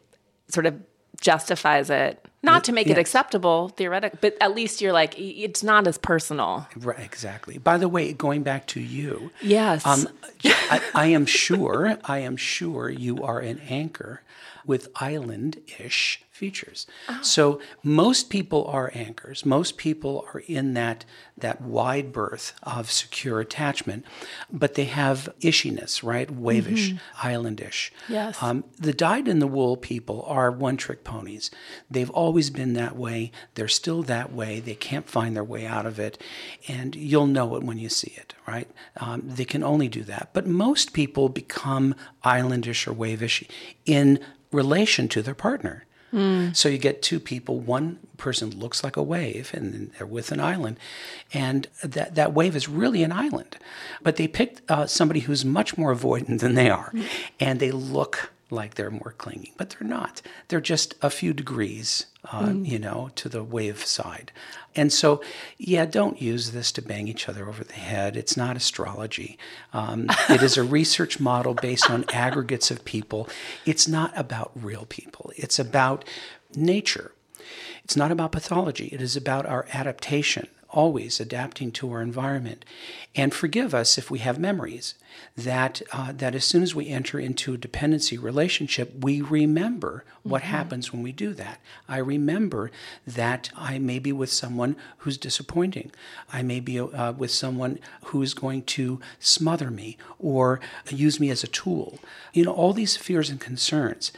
sort 0.49 0.65
of 0.65 0.75
justifies 1.21 1.89
it. 1.89 2.23
Not 2.43 2.63
to 2.65 2.71
make 2.71 2.87
it 2.87 2.97
acceptable, 2.97 3.69
theoretic, 3.69 4.21
but 4.21 4.37
at 4.39 4.55
least 4.55 4.79
you're 4.79 4.93
like, 4.93 5.19
it's 5.19 5.63
not 5.63 5.85
as 5.85 5.97
personal. 5.97 6.65
Right, 6.77 6.99
exactly. 6.99 7.57
By 7.57 7.77
the 7.77 7.89
way, 7.89 8.13
going 8.13 8.43
back 8.43 8.67
to 8.67 8.79
you, 8.79 9.31
Yes. 9.41 9.85
um, 9.85 10.07
I, 10.45 10.81
I 10.93 11.05
am 11.07 11.25
sure, 11.25 11.97
I 12.05 12.19
am 12.19 12.37
sure 12.37 12.89
you 12.89 13.21
are 13.23 13.39
an 13.39 13.59
anchor 13.67 14.21
with 14.67 14.89
island-ish 14.97 16.21
features. 16.37 16.85
So 17.23 17.59
most 17.81 18.29
people 18.29 18.65
are 18.65 18.91
anchors. 18.93 19.43
Most 19.43 19.75
people 19.77 20.25
are 20.33 20.41
in 20.41 20.75
that 20.75 21.03
that 21.39 21.61
wide 21.61 22.11
berth 22.11 22.53
of 22.63 22.89
secure 22.89 23.39
attachment, 23.39 24.03
but 24.51 24.73
they 24.73 24.85
have 24.85 25.29
ishiness, 25.39 26.01
right? 26.01 26.29
Wavish, 26.29 26.97
islandish. 27.17 27.91
Yes. 28.09 28.41
Um, 28.41 28.63
the 28.79 28.93
dyed 28.93 29.27
in 29.27 29.37
the 29.37 29.45
wool 29.45 29.77
people 29.77 30.23
are 30.27 30.49
one 30.49 30.77
trick 30.77 31.03
ponies. 31.03 31.51
They've 31.91 32.09
always 32.09 32.49
been 32.49 32.73
that 32.73 32.95
way. 32.95 33.31
They're 33.53 33.67
still 33.67 34.01
that 34.03 34.33
way. 34.33 34.59
They 34.59 34.73
can't 34.73 35.07
find 35.07 35.35
their 35.35 35.43
way 35.43 35.67
out 35.67 35.85
of 35.85 35.99
it. 35.99 36.21
And 36.67 36.95
you'll 36.95 37.27
know 37.27 37.55
it 37.55 37.63
when 37.63 37.77
you 37.77 37.89
see 37.89 38.13
it, 38.17 38.33
right? 38.47 38.69
Um, 38.97 39.21
they 39.23 39.45
can 39.45 39.63
only 39.63 39.87
do 39.87 40.03
that. 40.05 40.29
But 40.33 40.47
most 40.47 40.91
people 40.91 41.29
become 41.29 41.93
islandish 42.25 42.87
or 42.87 42.93
wavish 42.93 43.47
in 43.85 44.19
relation 44.51 45.07
to 45.09 45.21
their 45.21 45.35
partner. 45.35 45.85
Mm. 46.13 46.55
So 46.55 46.69
you 46.69 46.77
get 46.77 47.01
two 47.01 47.19
people. 47.19 47.59
One 47.59 47.99
person 48.15 48.51
looks 48.51 48.83
like 48.83 48.95
a 48.95 49.03
wave, 49.03 49.51
and 49.53 49.91
they're 49.97 50.07
with 50.07 50.31
an 50.31 50.39
island, 50.39 50.79
and 51.33 51.67
that 51.83 52.15
that 52.15 52.33
wave 52.33 52.55
is 52.55 52.69
really 52.69 53.03
an 53.03 53.11
island. 53.11 53.57
But 54.01 54.15
they 54.15 54.27
picked 54.27 54.69
uh, 54.71 54.87
somebody 54.87 55.21
who's 55.21 55.43
much 55.43 55.77
more 55.77 55.93
avoidant 55.93 56.39
than 56.39 56.55
they 56.55 56.69
are, 56.69 56.93
and 57.39 57.59
they 57.59 57.71
look 57.71 58.31
like 58.49 58.75
they're 58.75 58.91
more 58.91 59.13
clinging, 59.17 59.51
but 59.57 59.69
they're 59.69 59.87
not. 59.87 60.21
They're 60.47 60.61
just 60.61 60.95
a 61.01 61.09
few 61.09 61.33
degrees, 61.33 62.05
uh, 62.31 62.47
mm. 62.47 62.67
you 62.67 62.79
know, 62.79 63.09
to 63.15 63.29
the 63.29 63.43
wave 63.43 63.85
side. 63.85 64.31
And 64.75 64.93
so, 64.93 65.21
yeah, 65.57 65.85
don't 65.85 66.21
use 66.21 66.51
this 66.51 66.71
to 66.73 66.81
bang 66.81 67.07
each 67.07 67.27
other 67.27 67.49
over 67.49 67.63
the 67.63 67.73
head. 67.73 68.15
It's 68.15 68.37
not 68.37 68.55
astrology. 68.55 69.37
Um, 69.73 70.07
it 70.29 70.41
is 70.41 70.57
a 70.57 70.63
research 70.63 71.19
model 71.19 71.53
based 71.53 71.89
on 71.89 72.05
aggregates 72.13 72.71
of 72.71 72.85
people. 72.85 73.27
It's 73.65 73.87
not 73.87 74.11
about 74.15 74.51
real 74.55 74.85
people, 74.85 75.31
it's 75.35 75.59
about 75.59 76.05
nature. 76.55 77.11
It's 77.83 77.95
not 77.95 78.11
about 78.11 78.33
pathology. 78.33 78.87
It 78.87 79.01
is 79.01 79.15
about 79.15 79.45
our 79.45 79.65
adaptation 79.71 80.49
always 80.69 81.19
adapting 81.19 81.71
to 81.71 81.91
our 81.91 82.01
environment. 82.01 82.65
And 83.15 83.33
forgive 83.33 83.73
us 83.73 83.97
if 83.97 84.11
we 84.11 84.19
have 84.19 84.39
memories 84.39 84.95
that, 85.35 85.81
uh, 85.91 86.11
that 86.13 86.35
as 86.35 86.45
soon 86.45 86.63
as 86.63 86.75
we 86.75 86.87
enter 86.87 87.19
into 87.19 87.53
a 87.53 87.57
dependency 87.57 88.17
relationship, 88.17 88.93
we 89.03 89.21
remember 89.21 90.03
what 90.23 90.41
mm-hmm. 90.41 90.51
happens 90.51 90.91
when 90.91 91.01
we 91.01 91.11
do 91.11 91.33
that. 91.33 91.59
I 91.87 91.97
remember 91.97 92.71
that 93.05 93.49
I 93.55 93.79
may 93.79 93.99
be 93.99 94.11
with 94.11 94.31
someone 94.31 94.75
who's 94.99 95.17
disappointing. 95.17 95.91
I 96.31 96.41
may 96.41 96.59
be 96.59 96.79
uh, 96.79 97.13
with 97.13 97.31
someone 97.31 97.79
who 98.05 98.21
is 98.21 98.33
going 98.33 98.63
to 98.63 98.99
smother 99.19 99.71
me 99.71 99.97
or 100.19 100.59
use 100.89 101.19
me 101.19 101.29
as 101.29 101.43
a 101.43 101.47
tool. 101.47 101.99
You 102.33 102.45
know, 102.45 102.53
all 102.53 102.73
these 102.73 102.97
fears 102.97 103.29
and 103.29 103.39
concerns. 103.39 104.11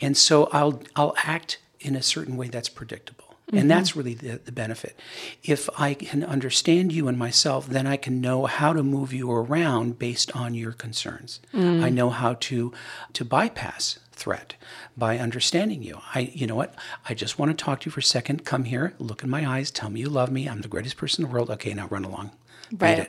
And 0.00 0.16
so 0.16 0.48
I'll, 0.52 0.82
I'll 0.94 1.14
act 1.18 1.58
in 1.80 1.96
a 1.96 2.02
certain 2.02 2.36
way 2.36 2.48
that's 2.48 2.68
predictable. 2.68 3.25
Mm-hmm. 3.46 3.58
And 3.58 3.70
that's 3.70 3.94
really 3.94 4.14
the, 4.14 4.40
the 4.44 4.50
benefit. 4.50 4.98
If 5.44 5.70
I 5.78 5.94
can 5.94 6.24
understand 6.24 6.92
you 6.92 7.06
and 7.06 7.16
myself, 7.16 7.68
then 7.68 7.86
I 7.86 7.96
can 7.96 8.20
know 8.20 8.46
how 8.46 8.72
to 8.72 8.82
move 8.82 9.12
you 9.12 9.30
around 9.30 10.00
based 10.00 10.34
on 10.34 10.54
your 10.54 10.72
concerns. 10.72 11.38
Mm. 11.54 11.84
I 11.84 11.90
know 11.90 12.10
how 12.10 12.34
to 12.34 12.72
to 13.12 13.24
bypass 13.24 14.00
threat 14.10 14.56
by 14.96 15.18
understanding 15.18 15.84
you. 15.84 16.00
I 16.12 16.32
you 16.34 16.48
know 16.48 16.56
what? 16.56 16.74
I 17.08 17.14
just 17.14 17.38
want 17.38 17.56
to 17.56 17.64
talk 17.64 17.80
to 17.80 17.86
you 17.86 17.92
for 17.92 18.00
a 18.00 18.02
second. 18.02 18.44
Come 18.44 18.64
here, 18.64 18.94
look 18.98 19.22
in 19.22 19.30
my 19.30 19.48
eyes, 19.48 19.70
tell 19.70 19.90
me 19.90 20.00
you 20.00 20.08
love 20.08 20.32
me. 20.32 20.48
I'm 20.48 20.62
the 20.62 20.68
greatest 20.68 20.96
person 20.96 21.24
in 21.24 21.30
the 21.30 21.34
world. 21.34 21.50
Okay, 21.50 21.72
now 21.72 21.86
run 21.86 22.04
along. 22.04 22.32
Right. 22.76 23.08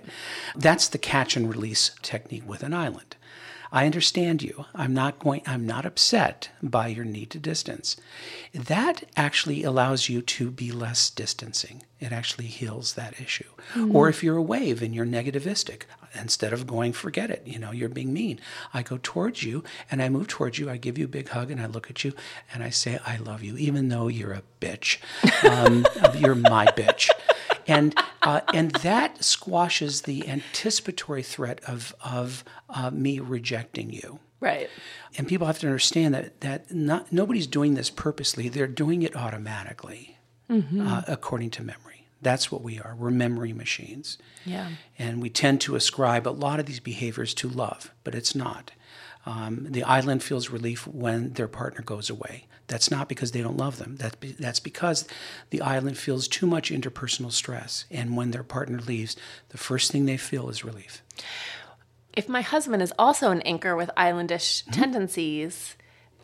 That's 0.56 0.88
the 0.88 1.00
catch 1.00 1.36
and 1.36 1.50
release 1.50 1.92
technique 2.04 2.48
with 2.48 2.62
an 2.62 2.76
island. 2.76 3.16
I 3.72 3.86
understand 3.86 4.42
you. 4.42 4.66
I'm 4.74 4.94
not 4.94 5.20
going 5.20 5.42
I'm 5.46 5.66
not 5.66 5.86
upset 5.86 6.50
by 6.62 6.88
your 6.88 7.06
need 7.06 7.30
to 7.32 7.40
distance. 7.40 7.98
That 8.54 9.04
actually 9.16 9.64
allows 9.64 10.10
you 10.10 10.22
to 10.22 10.52
be 10.52 10.72
less 10.72 11.10
distancing. 11.10 11.84
It 12.00 12.12
actually 12.12 12.48
heals 12.48 12.94
that 12.94 13.20
issue. 13.20 13.50
Mm-hmm. 13.74 13.96
Or 13.96 14.08
if 14.08 14.24
you're 14.24 14.38
a 14.38 14.42
wave 14.42 14.82
and 14.82 14.94
you're 14.94 15.06
negativistic, 15.06 15.84
instead 16.20 16.54
of 16.54 16.68
going 16.68 16.94
forget 16.94 17.30
it, 17.30 17.44
you 17.46 17.60
know, 17.60 17.72
you're 17.72 17.90
being 17.90 18.14
mean. 18.14 18.40
I 18.74 18.84
go 18.84 19.00
towards 19.02 19.44
you 19.44 19.64
and 19.92 20.02
I 20.02 20.10
move 20.10 20.28
towards 20.28 20.60
you. 20.60 20.70
I 20.70 20.78
give 20.78 20.98
you 20.98 21.06
a 21.06 21.10
big 21.10 21.30
hug 21.30 21.52
and 21.52 21.62
I 21.62 21.66
look 21.66 21.90
at 21.90 22.04
you 22.04 22.14
and 22.54 22.64
I 22.64 22.70
say 22.70 23.00
I 23.06 23.18
love 23.18 23.44
you 23.44 23.58
even 23.58 23.90
though 23.90 24.08
you're 24.08 24.34
a 24.34 24.44
bitch. 24.62 25.00
Um, 25.50 25.86
you're 26.18 26.36
my 26.36 26.66
bitch 26.68 27.10
and 27.68 27.98
uh, 28.24 28.42
and 28.54 28.72
that 28.72 29.24
squashes 29.24 30.04
the 30.04 30.28
anticipatory 30.28 31.24
threat 31.24 31.62
of 31.68 31.96
of 32.04 32.44
uh, 32.70 32.90
me 32.92 33.20
rejecting 33.20 33.92
you. 33.92 34.20
Right. 34.40 34.70
And 35.18 35.28
people 35.28 35.48
have 35.48 35.60
to 35.60 35.68
understand 35.68 36.14
that 36.14 36.42
that 36.42 36.74
not 36.74 37.12
nobody's 37.12 37.48
doing 37.48 37.76
this 37.76 37.90
purposely; 37.90 38.50
they're 38.50 38.68
doing 38.68 39.02
it 39.04 39.16
automatically, 39.16 40.18
mm-hmm. 40.50 40.88
uh, 40.88 41.02
according 41.08 41.52
to 41.52 41.64
memory. 41.64 42.08
That's 42.22 42.52
what 42.52 42.64
we 42.64 42.80
are. 42.80 42.96
We're 42.96 43.12
memory 43.12 43.54
machines. 43.54 44.18
Yeah. 44.46 44.70
And 44.98 45.22
we 45.22 45.30
tend 45.30 45.62
to 45.62 45.76
ascribe 45.76 46.28
a 46.28 46.30
lot 46.32 46.60
of 46.60 46.66
these 46.66 46.80
behaviors 46.80 47.34
to 47.36 47.48
love, 47.48 47.92
but 48.04 48.16
it's 48.16 48.34
not. 48.34 48.72
Um, 49.26 49.68
the 49.70 49.84
island 49.84 50.24
feels 50.24 50.50
relief 50.50 50.88
when 50.88 51.34
their 51.34 51.48
partner 51.48 51.84
goes 51.84 52.10
away. 52.10 52.48
That's 52.68 52.92
not 52.92 53.08
because 53.08 53.32
they 53.32 53.42
don't 53.42 53.58
love 53.58 53.78
them. 53.78 53.96
That 53.98 54.20
be, 54.20 54.34
that's 54.34 54.60
because 54.60 55.08
the 55.52 55.62
island 55.62 55.98
feels 55.98 56.28
too 56.28 56.46
much 56.46 56.70
interpersonal 56.70 57.32
stress. 57.32 57.86
And 57.90 58.18
when 58.18 58.32
their 58.32 58.44
partner 58.44 58.80
leaves, 58.80 59.16
the 59.50 59.58
first 59.58 59.92
thing 59.92 60.06
they 60.06 60.18
feel 60.18 60.50
is 60.50 60.66
relief. 60.66 61.02
If 62.14 62.28
my 62.28 62.42
husband 62.42 62.82
is 62.82 62.94
also 63.00 63.32
an 63.32 63.42
anchor 63.44 63.76
with 63.76 63.90
islandish 63.96 64.64
mm-hmm. 64.64 64.72
tendencies, 64.72 65.78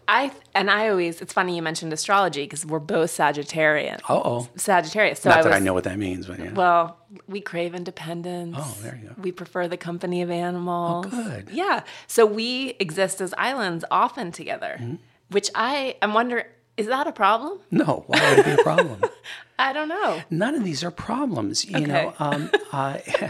I 0.06 0.34
and 0.54 0.70
I 0.70 0.90
always 0.90 1.22
it's 1.22 1.32
funny 1.32 1.56
you 1.56 1.62
mentioned 1.62 1.94
astrology 1.94 2.44
because 2.44 2.66
we're 2.66 2.80
both 2.80 3.10
Sagittarian. 3.10 4.02
oh. 4.10 4.50
Sagittarius. 4.58 5.22
So 5.22 5.30
Not 5.30 5.38
I 5.38 5.42
that 5.44 5.50
was, 5.50 5.56
I 5.56 5.60
know 5.60 5.74
what 5.74 5.86
that 5.86 5.98
means, 5.98 6.28
but 6.28 6.40
yeah. 6.40 6.52
Well, 6.52 6.98
we 7.28 7.40
crave 7.40 7.74
independence. 7.74 8.58
Oh, 8.60 8.78
there 8.82 9.00
you 9.02 9.10
go. 9.10 9.16
We 9.22 9.32
prefer 9.32 9.70
the 9.70 9.78
company 9.78 10.22
of 10.22 10.30
animals. 10.30 11.06
Oh, 11.08 11.24
good. 11.24 11.50
Yeah. 11.52 11.84
So 12.08 12.26
we 12.26 12.76
exist 12.80 13.22
as 13.22 13.34
islands 13.38 13.86
often 13.90 14.34
together. 14.34 14.78
Mm-hmm 14.82 14.96
which 15.30 15.50
I 15.56 15.98
am 16.02 16.14
wondering 16.14 16.46
is 16.76 16.88
that 16.88 17.06
a 17.06 17.12
problem? 17.12 17.60
No. 17.70 18.04
Why 18.08 18.30
would 18.30 18.40
it 18.40 18.46
be 18.46 18.52
a 18.62 18.64
problem? 18.64 19.02
I 19.60 19.74
don't 19.74 19.90
know. 19.90 20.22
None 20.30 20.56
of 20.56 20.64
these 20.64 20.84
are 20.84 20.92
problems. 20.92 21.66
You 21.66 21.78
okay. 21.78 21.86
know, 21.86 22.14
um, 22.18 22.50
uh, 22.72 22.98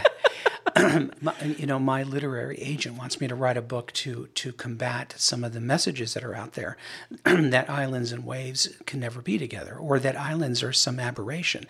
my, 1.20 1.34
you 1.56 1.66
know, 1.66 1.78
my 1.78 2.02
literary 2.02 2.56
agent 2.56 2.98
wants 2.98 3.20
me 3.20 3.28
to 3.28 3.34
write 3.34 3.56
a 3.56 3.62
book 3.62 3.92
to 3.92 4.28
to 4.34 4.52
combat 4.52 5.14
some 5.16 5.44
of 5.44 5.52
the 5.52 5.60
messages 5.60 6.14
that 6.14 6.24
are 6.24 6.34
out 6.34 6.54
there 6.54 6.76
that 7.24 7.70
islands 7.70 8.12
and 8.12 8.24
waves 8.24 8.68
can 8.86 9.00
never 9.00 9.20
be 9.20 9.38
together, 9.38 9.76
or 9.76 9.98
that 9.98 10.16
islands 10.16 10.62
are 10.62 10.72
some 10.72 10.98
aberration. 10.98 11.66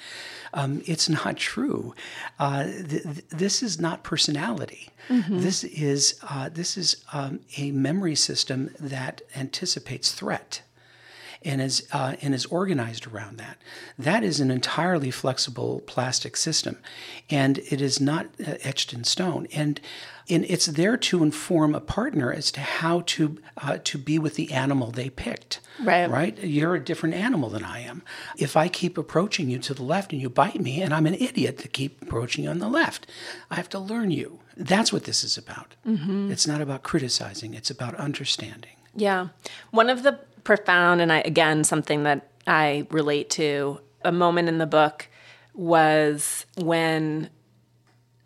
Um, 0.52 0.82
it's 0.86 1.08
not 1.08 1.36
true. 1.36 1.94
Uh, 2.38 2.64
th- 2.64 3.02
th- 3.02 3.28
this 3.28 3.62
is 3.62 3.78
not 3.78 4.04
personality. 4.04 4.88
Mm-hmm. 5.08 5.40
This 5.40 5.64
is 5.64 6.18
uh, 6.28 6.48
this 6.48 6.76
is 6.76 7.04
um, 7.12 7.40
a 7.58 7.70
memory 7.72 8.14
system 8.14 8.70
that 8.80 9.22
anticipates 9.36 10.12
threat 10.12 10.62
and 11.44 11.60
is 11.60 11.86
uh, 11.92 12.16
and 12.22 12.34
is 12.34 12.46
organized 12.46 13.06
around 13.06 13.38
that. 13.38 13.58
That 13.98 14.24
is 14.24 14.40
an 14.40 14.50
entirely 14.50 15.10
flexible 15.10 15.82
plastic 15.86 16.36
system, 16.36 16.78
and 17.30 17.58
it 17.58 17.80
is 17.80 18.00
not 18.00 18.26
uh, 18.40 18.54
etched 18.62 18.92
in 18.92 19.04
stone. 19.04 19.46
And 19.54 19.80
and 20.28 20.44
it's 20.46 20.66
there 20.66 20.96
to 20.96 21.22
inform 21.22 21.74
a 21.74 21.80
partner 21.80 22.32
as 22.32 22.50
to 22.52 22.60
how 22.60 23.00
to 23.00 23.38
uh, 23.58 23.78
to 23.84 23.98
be 23.98 24.18
with 24.18 24.34
the 24.34 24.52
animal 24.52 24.90
they 24.90 25.10
picked. 25.10 25.60
Right. 25.82 26.08
Right. 26.08 26.38
You're 26.38 26.76
a 26.76 26.84
different 26.84 27.14
animal 27.14 27.50
than 27.50 27.64
I 27.64 27.80
am. 27.80 28.02
If 28.38 28.56
I 28.56 28.68
keep 28.68 28.96
approaching 28.96 29.50
you 29.50 29.58
to 29.58 29.74
the 29.74 29.82
left 29.82 30.12
and 30.12 30.22
you 30.22 30.30
bite 30.30 30.60
me, 30.60 30.80
and 30.80 30.94
I'm 30.94 31.06
an 31.06 31.14
idiot 31.14 31.58
to 31.58 31.68
keep 31.68 32.00
approaching 32.00 32.44
you 32.44 32.50
on 32.50 32.60
the 32.60 32.68
left, 32.68 33.06
I 33.50 33.56
have 33.56 33.68
to 33.70 33.78
learn 33.78 34.10
you. 34.10 34.38
That's 34.56 34.92
what 34.92 35.04
this 35.04 35.24
is 35.24 35.36
about. 35.36 35.74
Mm-hmm. 35.86 36.30
It's 36.30 36.46
not 36.46 36.60
about 36.60 36.84
criticizing. 36.84 37.54
It's 37.54 37.70
about 37.70 37.96
understanding. 37.96 38.76
Yeah. 38.94 39.28
One 39.72 39.90
of 39.90 40.04
the 40.04 40.20
profound, 40.44 41.00
and 41.00 41.12
I, 41.12 41.20
again, 41.20 41.64
something 41.64 42.04
that 42.04 42.30
I 42.46 42.86
relate 42.90 43.30
to, 43.30 43.80
a 44.04 44.12
moment 44.12 44.48
in 44.48 44.58
the 44.58 44.66
book 44.66 45.08
was 45.54 46.46
when 46.58 47.30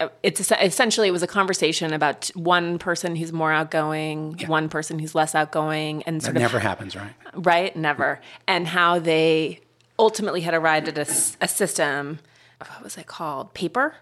uh, 0.00 0.08
it's 0.22 0.40
essentially 0.50 1.08
it 1.08 1.12
was 1.12 1.22
a 1.22 1.28
conversation 1.28 1.92
about 1.92 2.28
one 2.34 2.78
person 2.78 3.16
who's 3.16 3.32
more 3.32 3.52
outgoing, 3.52 4.36
yeah. 4.38 4.48
one 4.48 4.68
person 4.68 4.98
who's 4.98 5.14
less 5.14 5.34
outgoing, 5.34 6.02
and 6.04 6.22
sort 6.22 6.34
that 6.34 6.38
of 6.38 6.42
never 6.42 6.58
happens, 6.58 6.96
right? 6.96 7.12
Right, 7.34 7.76
never, 7.76 8.20
and 8.46 8.66
how 8.66 8.98
they 8.98 9.60
ultimately 9.98 10.40
had 10.40 10.54
arrived 10.54 10.88
at 10.88 10.98
a, 10.98 11.10
a 11.40 11.48
system. 11.48 12.18
What 12.58 12.82
was 12.82 12.96
it 12.96 13.06
called? 13.06 13.54
Paper. 13.54 13.94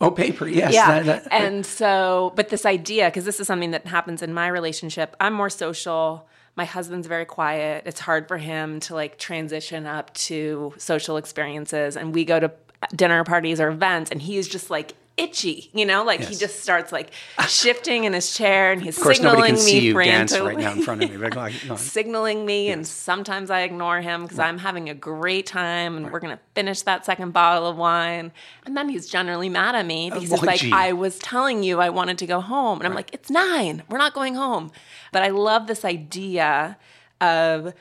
Oh, 0.00 0.10
paper, 0.10 0.46
yes. 0.46 0.72
Yeah. 0.72 1.02
That, 1.02 1.24
that, 1.24 1.32
and 1.32 1.66
so, 1.66 2.32
but 2.36 2.50
this 2.50 2.64
idea, 2.64 3.06
because 3.06 3.24
this 3.24 3.40
is 3.40 3.46
something 3.46 3.72
that 3.72 3.86
happens 3.86 4.22
in 4.22 4.32
my 4.32 4.46
relationship, 4.46 5.16
I'm 5.18 5.32
more 5.32 5.50
social 5.50 6.28
my 6.58 6.64
husband's 6.64 7.06
very 7.06 7.24
quiet. 7.24 7.84
It's 7.86 8.00
hard 8.00 8.26
for 8.26 8.36
him 8.36 8.80
to 8.80 8.94
like 8.94 9.16
transition 9.16 9.86
up 9.86 10.12
to 10.14 10.74
social 10.76 11.16
experiences. 11.16 11.96
And 11.96 12.12
we 12.12 12.24
go 12.24 12.40
to 12.40 12.50
dinner 12.96 13.22
parties 13.22 13.60
or 13.60 13.68
events, 13.68 14.10
and 14.10 14.20
he's 14.20 14.48
just 14.48 14.68
like 14.68 14.94
itchy, 15.18 15.70
you 15.74 15.84
know, 15.84 16.04
like 16.04 16.20
yes. 16.20 16.28
he 16.28 16.34
just 16.36 16.60
starts 16.60 16.92
like 16.92 17.10
shifting 17.46 18.04
in 18.04 18.12
his 18.12 18.34
chair 18.34 18.72
and 18.72 18.82
he's 18.82 18.96
of 18.96 19.02
course, 19.02 19.16
signaling 19.18 19.54
can 19.54 19.54
me 19.56 19.60
see 19.60 19.80
you 19.80 19.94
dance 19.94 20.38
right 20.38 20.56
now 20.56 20.72
in 20.72 20.82
front 20.82 21.02
of 21.02 21.10
me. 21.10 21.16
Like, 21.16 21.54
no. 21.66 21.76
signaling 21.76 22.46
me, 22.46 22.66
yes. 22.66 22.76
and 22.76 22.86
sometimes 22.86 23.50
I 23.50 23.62
ignore 23.62 24.00
him 24.00 24.22
because 24.22 24.38
right. 24.38 24.48
I'm 24.48 24.58
having 24.58 24.88
a 24.88 24.94
great 24.94 25.46
time 25.46 25.96
and 25.96 26.06
right. 26.06 26.12
we're 26.12 26.20
gonna 26.20 26.40
finish 26.54 26.82
that 26.82 27.04
second 27.04 27.32
bottle 27.32 27.68
of 27.68 27.76
wine. 27.76 28.32
And 28.64 28.76
then 28.76 28.88
he's 28.88 29.08
generally 29.08 29.48
mad 29.48 29.74
at 29.74 29.84
me 29.84 30.10
oh, 30.10 30.14
because 30.14 30.32
it's 30.32 30.42
like 30.42 30.64
I 30.72 30.92
was 30.92 31.18
telling 31.18 31.62
you 31.62 31.80
I 31.80 31.90
wanted 31.90 32.18
to 32.18 32.26
go 32.26 32.40
home, 32.40 32.78
and 32.78 32.86
I'm 32.86 32.94
like, 32.94 33.12
it's 33.12 33.30
nine, 33.30 33.82
we're 33.88 33.98
not 33.98 34.14
going 34.14 34.34
home. 34.34 34.70
But 35.12 35.22
I 35.22 35.28
love 35.28 35.66
this 35.66 35.84
idea 35.84 36.78
of 37.20 37.74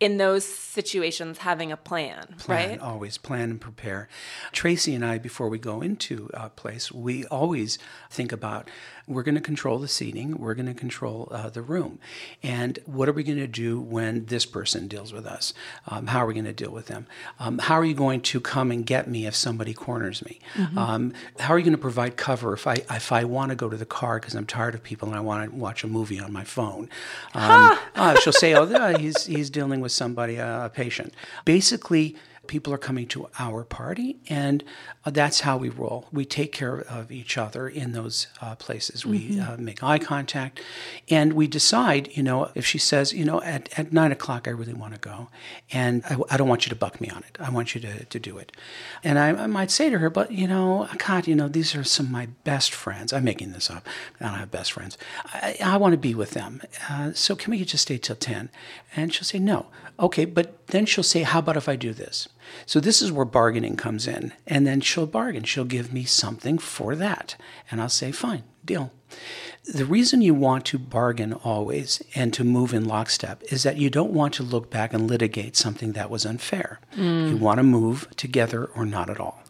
in 0.00 0.16
those 0.16 0.44
situations 0.44 1.38
having 1.38 1.72
a 1.72 1.76
plan, 1.76 2.34
plan, 2.38 2.70
right? 2.70 2.80
Always 2.80 3.18
plan 3.18 3.50
and 3.50 3.60
prepare. 3.60 4.08
Tracy 4.52 4.94
and 4.94 5.04
I, 5.04 5.18
before 5.18 5.48
we 5.48 5.58
go 5.58 5.80
into 5.80 6.30
a 6.34 6.50
place, 6.50 6.92
we 6.92 7.24
always 7.26 7.78
think 8.08 8.30
about 8.30 8.68
we're 9.08 9.22
going 9.22 9.34
to 9.34 9.40
control 9.40 9.78
the 9.78 9.88
seating, 9.88 10.38
we're 10.38 10.54
going 10.54 10.66
to 10.66 10.74
control 10.74 11.28
uh, 11.32 11.48
the 11.48 11.62
room, 11.62 11.98
and 12.42 12.78
what 12.84 13.08
are 13.08 13.12
we 13.12 13.24
going 13.24 13.38
to 13.38 13.46
do 13.46 13.80
when 13.80 14.26
this 14.26 14.44
person 14.44 14.86
deals 14.86 15.12
with 15.12 15.26
us? 15.26 15.54
Um, 15.88 16.08
how 16.08 16.20
are 16.20 16.26
we 16.26 16.34
going 16.34 16.44
to 16.44 16.52
deal 16.52 16.70
with 16.70 16.86
them? 16.86 17.06
Um, 17.40 17.58
how 17.58 17.74
are 17.76 17.84
you 17.84 17.94
going 17.94 18.20
to 18.20 18.40
come 18.40 18.70
and 18.70 18.84
get 18.84 19.08
me 19.08 19.26
if 19.26 19.34
somebody 19.34 19.72
corners 19.72 20.24
me? 20.24 20.38
Mm-hmm. 20.54 20.78
Um, 20.78 21.12
how 21.40 21.54
are 21.54 21.58
you 21.58 21.64
going 21.64 21.72
to 21.72 21.80
provide 21.80 22.16
cover 22.16 22.52
if 22.52 22.66
I 22.66 22.74
if 22.90 23.10
I 23.10 23.24
want 23.24 23.50
to 23.50 23.56
go 23.56 23.68
to 23.68 23.76
the 23.76 23.86
car 23.86 24.20
because 24.20 24.34
I'm 24.34 24.46
tired 24.46 24.74
of 24.74 24.82
people 24.82 25.08
and 25.08 25.16
I 25.16 25.20
want 25.20 25.50
to 25.50 25.56
watch 25.56 25.82
a 25.82 25.88
movie 25.88 26.20
on 26.20 26.32
my 26.32 26.44
phone? 26.44 26.88
Um, 27.38 27.78
uh, 27.94 28.16
she'll 28.20 28.32
say, 28.32 28.54
"Oh, 28.54 28.98
he's 28.98 29.26
he's 29.26 29.48
dealing 29.48 29.80
with 29.80 29.87
somebody, 29.88 30.38
uh, 30.38 30.66
a 30.66 30.68
patient." 30.68 31.14
Basically 31.44 32.16
people 32.48 32.72
are 32.72 32.78
coming 32.78 33.06
to 33.06 33.28
our 33.38 33.62
party, 33.62 34.18
and 34.28 34.64
uh, 35.04 35.10
that's 35.10 35.40
how 35.40 35.56
we 35.56 35.68
roll. 35.68 36.08
We 36.12 36.24
take 36.24 36.52
care 36.52 36.80
of 36.80 37.12
each 37.12 37.38
other 37.38 37.68
in 37.68 37.92
those 37.92 38.26
uh, 38.40 38.56
places. 38.56 39.06
We 39.06 39.36
mm-hmm. 39.36 39.52
uh, 39.52 39.56
make 39.58 39.84
eye 39.84 39.98
contact, 39.98 40.60
and 41.08 41.34
we 41.34 41.46
decide, 41.46 42.08
you 42.16 42.22
know, 42.22 42.50
if 42.54 42.66
she 42.66 42.78
says, 42.78 43.12
you 43.12 43.24
know, 43.24 43.40
at, 43.42 43.68
at 43.78 43.92
nine 43.92 44.10
o'clock, 44.10 44.48
I 44.48 44.50
really 44.50 44.74
want 44.74 44.94
to 44.94 45.00
go, 45.00 45.28
and 45.70 46.02
I, 46.06 46.16
I, 46.30 46.36
don't 46.36 46.48
want 46.48 46.66
you 46.66 46.70
to 46.70 46.76
buck 46.76 47.00
me 47.00 47.10
on 47.10 47.18
it. 47.18 47.36
I 47.38 47.50
want 47.50 47.74
you 47.74 47.80
to, 47.82 48.04
to 48.04 48.18
do 48.18 48.38
it. 48.38 48.50
And 49.04 49.18
I, 49.18 49.28
I, 49.28 49.46
might 49.46 49.70
say 49.70 49.90
to 49.90 49.98
her, 49.98 50.10
but, 50.10 50.32
you 50.32 50.48
know, 50.48 50.88
God, 51.06 51.26
you 51.26 51.34
know, 51.34 51.48
these 51.48 51.74
are 51.76 51.84
some 51.84 52.06
of 52.06 52.12
my 52.12 52.26
best 52.44 52.72
friends. 52.72 53.12
I'm 53.12 53.24
making 53.24 53.52
this 53.52 53.70
up. 53.70 53.86
I 54.20 54.24
don't 54.24 54.38
have 54.38 54.50
best 54.50 54.72
friends. 54.72 54.96
I, 55.26 55.56
I 55.62 55.76
want 55.76 55.92
to 55.92 55.98
be 55.98 56.14
with 56.14 56.30
them. 56.30 56.62
Uh, 56.88 57.12
so 57.12 57.36
can 57.36 57.50
we 57.50 57.64
just 57.64 57.82
stay 57.82 57.98
till 57.98 58.16
10? 58.16 58.50
And 58.96 59.12
she'll 59.12 59.24
say, 59.24 59.38
no. 59.38 59.66
Okay, 60.00 60.24
but 60.24 60.66
then 60.68 60.86
she'll 60.86 61.04
say, 61.04 61.22
how 61.22 61.40
about 61.40 61.56
if 61.56 61.68
I 61.68 61.76
do 61.76 61.92
this? 61.92 62.28
So 62.66 62.80
this 62.80 63.00
is 63.02 63.12
where 63.12 63.24
bargaining 63.24 63.76
comes 63.76 64.06
in. 64.06 64.32
And 64.46 64.66
then 64.66 64.80
she'll 64.80 65.06
bargain. 65.06 65.44
She'll 65.44 65.64
give 65.64 65.92
me 65.92 66.04
something 66.04 66.58
for 66.58 66.94
that. 66.96 67.36
And 67.70 67.80
I'll 67.80 67.88
say, 67.88 68.12
fine, 68.12 68.44
deal. 68.64 68.92
The 69.64 69.84
reason 69.84 70.22
you 70.22 70.34
want 70.34 70.64
to 70.66 70.78
bargain 70.78 71.32
always 71.32 72.02
and 72.14 72.32
to 72.34 72.44
move 72.44 72.72
in 72.72 72.86
lockstep 72.86 73.42
is 73.52 73.62
that 73.62 73.76
you 73.76 73.90
don't 73.90 74.12
want 74.12 74.34
to 74.34 74.42
look 74.42 74.70
back 74.70 74.92
and 74.92 75.08
litigate 75.08 75.56
something 75.56 75.92
that 75.92 76.10
was 76.10 76.24
unfair. 76.24 76.80
Mm. 76.96 77.30
You 77.30 77.36
want 77.36 77.58
to 77.58 77.64
move 77.64 78.08
together 78.16 78.64
or 78.64 78.86
not 78.86 79.10
at 79.10 79.20
all. 79.20 79.42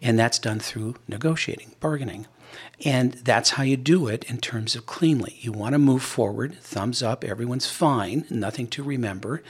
And 0.00 0.18
that's 0.18 0.38
done 0.38 0.58
through 0.58 0.96
negotiating, 1.08 1.72
bargaining. 1.80 2.26
And 2.84 3.12
that's 3.12 3.50
how 3.50 3.62
you 3.62 3.76
do 3.76 4.08
it 4.08 4.24
in 4.24 4.38
terms 4.38 4.74
of 4.74 4.86
cleanly. 4.86 5.38
You 5.40 5.52
want 5.52 5.72
to 5.74 5.78
move 5.78 6.02
forward, 6.02 6.58
thumbs 6.60 7.02
up, 7.02 7.24
everyone's 7.24 7.70
fine, 7.70 8.26
nothing 8.28 8.66
to 8.68 8.82
remember, 8.82 9.42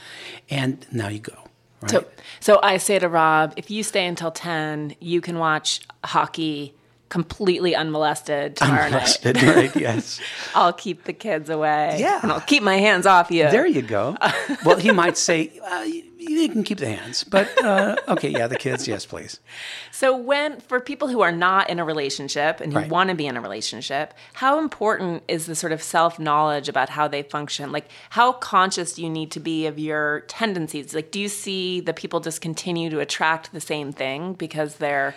and 0.49 0.85
now 0.91 1.09
you 1.09 1.19
go. 1.19 1.49
Right? 1.83 1.91
So, 1.91 2.05
so 2.39 2.59
I 2.63 2.77
say 2.77 2.99
to 2.99 3.07
Rob, 3.09 3.53
if 3.57 3.69
you 3.71 3.83
stay 3.83 4.05
until 4.05 4.31
10, 4.31 4.95
you 4.99 5.21
can 5.21 5.39
watch 5.39 5.81
hockey 6.03 6.75
completely 7.09 7.75
unmolested 7.75 8.55
tomorrow 8.55 8.85
unmolested, 8.85 9.35
night. 9.35 9.55
right, 9.55 9.75
yes. 9.75 10.19
I'll 10.55 10.73
keep 10.73 11.03
the 11.03 11.13
kids 11.13 11.47
away. 11.47 11.97
Yeah. 11.99 12.19
And 12.23 12.31
I'll 12.31 12.41
keep 12.41 12.63
my 12.63 12.77
hands 12.77 13.05
off 13.05 13.29
you. 13.29 13.43
There 13.43 13.67
you 13.67 13.83
go. 13.83 14.17
well, 14.65 14.77
he 14.77 14.91
might 14.91 15.15
say, 15.15 15.51
uh, 15.63 15.85
you 16.29 16.49
can 16.49 16.63
keep 16.63 16.77
the 16.77 16.87
hands. 16.87 17.23
But 17.23 17.49
uh, 17.63 17.95
okay, 18.07 18.29
yeah, 18.29 18.47
the 18.47 18.57
kids, 18.57 18.87
yes, 18.87 19.05
please. 19.05 19.39
So, 19.91 20.15
when 20.15 20.59
for 20.59 20.79
people 20.79 21.07
who 21.07 21.21
are 21.21 21.31
not 21.31 21.69
in 21.69 21.79
a 21.79 21.85
relationship 21.85 22.59
and 22.59 22.73
who 22.73 22.79
right. 22.79 22.89
want 22.89 23.09
to 23.09 23.15
be 23.15 23.27
in 23.27 23.37
a 23.37 23.41
relationship, 23.41 24.13
how 24.33 24.59
important 24.59 25.23
is 25.27 25.45
the 25.45 25.55
sort 25.55 25.71
of 25.71 25.81
self 25.81 26.19
knowledge 26.19 26.69
about 26.69 26.89
how 26.89 27.07
they 27.07 27.23
function? 27.23 27.71
Like, 27.71 27.89
how 28.09 28.33
conscious 28.33 28.93
do 28.93 29.03
you 29.03 29.09
need 29.09 29.31
to 29.31 29.39
be 29.39 29.65
of 29.65 29.79
your 29.79 30.21
tendencies? 30.21 30.93
Like, 30.93 31.11
do 31.11 31.19
you 31.19 31.29
see 31.29 31.79
that 31.81 31.95
people 31.95 32.19
just 32.19 32.41
continue 32.41 32.89
to 32.89 32.99
attract 32.99 33.51
the 33.53 33.61
same 33.61 33.91
thing 33.91 34.33
because 34.33 34.75
they're 34.75 35.15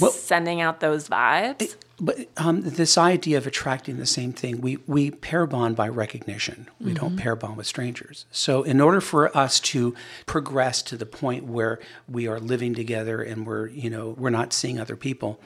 well, 0.00 0.10
sending 0.10 0.60
out 0.60 0.80
those 0.80 1.08
vibes? 1.08 1.62
It, 1.62 1.76
but 1.98 2.28
um, 2.36 2.60
this 2.60 2.98
idea 2.98 3.38
of 3.38 3.46
attracting 3.46 3.96
the 3.96 4.06
same 4.06 4.32
thing, 4.32 4.60
we, 4.60 4.76
we 4.86 5.10
pair 5.10 5.46
bond 5.46 5.76
by 5.76 5.88
recognition. 5.88 6.68
We 6.78 6.92
mm-hmm. 6.92 6.94
don't 6.94 7.16
pair 7.16 7.34
bond 7.34 7.56
with 7.56 7.66
strangers. 7.66 8.26
So, 8.30 8.62
in 8.64 8.82
order 8.82 9.00
for 9.00 9.34
us 9.34 9.60
to 9.60 9.94
progress 10.26 10.82
to 10.82 10.98
the 10.98 11.06
point 11.06 11.44
where 11.44 11.78
we 12.06 12.28
are 12.28 12.38
living 12.38 12.74
together 12.74 13.22
and 13.22 13.46
we're, 13.46 13.68
you 13.68 13.88
know, 13.88 14.10
we're 14.18 14.28
not 14.28 14.52
seeing 14.52 14.78
other 14.78 14.96
people, 14.96 15.40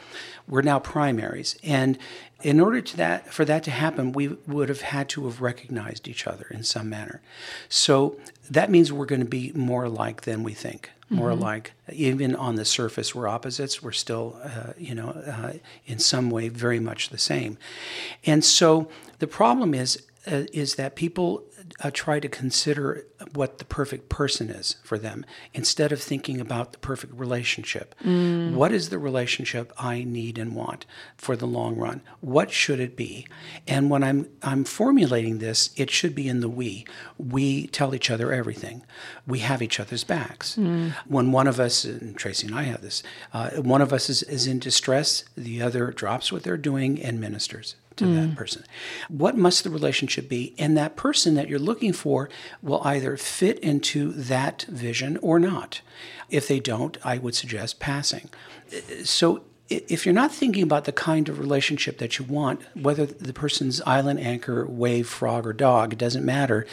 we're 0.48 0.62
now 0.62 0.80
primaries. 0.80 1.56
And 1.62 1.98
in 2.42 2.58
order 2.58 2.80
to 2.80 2.96
that, 2.96 3.32
for 3.32 3.44
that 3.44 3.62
to 3.64 3.70
happen, 3.70 4.10
we 4.10 4.28
would 4.48 4.68
have 4.68 4.80
had 4.80 5.08
to 5.10 5.26
have 5.26 5.40
recognized 5.40 6.08
each 6.08 6.26
other 6.26 6.46
in 6.50 6.64
some 6.64 6.88
manner. 6.88 7.22
So, 7.68 8.16
that 8.50 8.70
means 8.70 8.92
we're 8.92 9.06
going 9.06 9.20
to 9.20 9.26
be 9.28 9.52
more 9.54 9.84
alike 9.84 10.22
than 10.22 10.42
we 10.42 10.52
think 10.52 10.90
more 11.10 11.30
mm-hmm. 11.30 11.42
alike. 11.42 11.72
Even 11.92 12.36
on 12.36 12.54
the 12.54 12.64
surface, 12.64 13.14
we're 13.14 13.28
opposites. 13.28 13.82
We're 13.82 13.92
still, 13.92 14.40
uh, 14.42 14.72
you 14.78 14.94
know, 14.94 15.08
uh, 15.08 15.54
in 15.86 15.98
some 15.98 16.30
way, 16.30 16.48
very 16.48 16.80
much 16.80 17.08
the 17.08 17.18
same. 17.18 17.58
And 18.24 18.44
so 18.44 18.88
the 19.18 19.26
problem 19.26 19.74
is, 19.74 20.02
uh, 20.26 20.44
is 20.52 20.76
that 20.76 20.94
people 20.94 21.42
uh, 21.82 21.90
try 21.92 22.20
to 22.20 22.28
consider 22.28 23.06
what 23.32 23.58
the 23.58 23.64
perfect 23.64 24.08
person 24.08 24.50
is 24.50 24.76
for 24.82 24.98
them 24.98 25.24
instead 25.54 25.92
of 25.92 26.02
thinking 26.02 26.40
about 26.40 26.72
the 26.72 26.78
perfect 26.78 27.12
relationship. 27.14 27.94
Mm. 28.04 28.52
What 28.52 28.72
is 28.72 28.88
the 28.88 28.98
relationship 28.98 29.72
I 29.78 30.04
need 30.04 30.38
and 30.38 30.54
want 30.54 30.86
for 31.16 31.36
the 31.36 31.46
long 31.46 31.76
run? 31.76 32.02
What 32.20 32.50
should 32.50 32.80
it 32.80 32.96
be? 32.96 33.26
And 33.66 33.90
when 33.90 34.02
I'm 34.02 34.28
I'm 34.42 34.64
formulating 34.64 35.38
this, 35.38 35.70
it 35.76 35.90
should 35.90 36.14
be 36.14 36.28
in 36.28 36.40
the 36.40 36.48
we. 36.48 36.86
We 37.18 37.66
tell 37.68 37.94
each 37.94 38.10
other 38.10 38.32
everything. 38.32 38.82
We 39.26 39.40
have 39.40 39.62
each 39.62 39.78
other's 39.78 40.04
backs. 40.04 40.56
Mm. 40.56 40.92
When 41.06 41.32
one 41.32 41.46
of 41.46 41.60
us, 41.60 41.84
and 41.84 42.16
Tracy 42.16 42.46
and 42.46 42.56
I 42.56 42.62
have 42.64 42.82
this, 42.82 43.02
uh, 43.32 43.50
one 43.50 43.82
of 43.82 43.92
us 43.92 44.10
is, 44.10 44.22
is 44.24 44.46
in 44.46 44.58
distress, 44.58 45.24
the 45.36 45.62
other 45.62 45.90
drops 45.90 46.32
what 46.32 46.42
they're 46.42 46.56
doing 46.56 47.00
and 47.02 47.20
ministers 47.20 47.76
to 48.00 48.06
mm. 48.06 48.28
that 48.28 48.36
person. 48.36 48.64
What 49.08 49.36
must 49.36 49.64
the 49.64 49.70
relationship 49.70 50.28
be? 50.28 50.54
And 50.58 50.76
that 50.76 50.96
person 50.96 51.34
that 51.34 51.48
you're 51.48 51.58
looking 51.58 51.92
for 51.92 52.28
will 52.62 52.82
either 52.84 53.16
fit 53.16 53.58
into 53.60 54.12
that 54.12 54.62
vision 54.68 55.16
or 55.18 55.38
not. 55.38 55.80
If 56.28 56.48
they 56.48 56.60
don't, 56.60 56.98
I 57.04 57.18
would 57.18 57.34
suggest 57.34 57.80
passing. 57.80 58.28
So 59.04 59.44
if 59.68 60.04
you're 60.04 60.12
not 60.12 60.32
thinking 60.32 60.64
about 60.64 60.84
the 60.84 60.92
kind 60.92 61.28
of 61.28 61.38
relationship 61.38 61.98
that 61.98 62.18
you 62.18 62.24
want, 62.24 62.60
whether 62.74 63.06
the 63.06 63.32
person's 63.32 63.80
island 63.82 64.18
anchor, 64.18 64.66
wave, 64.66 65.08
frog, 65.08 65.46
or 65.46 65.52
dog, 65.52 65.92
it 65.92 65.98
doesn't 65.98 66.24
matter. 66.24 66.66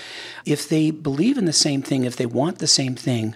If 0.46 0.68
they 0.68 0.90
believe 0.90 1.38
in 1.38 1.46
the 1.46 1.54
same 1.54 1.84
thing, 1.84 2.04
if 2.04 2.16
they 2.16 2.26
want 2.26 2.58
the 2.58 2.68
same 2.68 2.96
thing, 2.96 3.36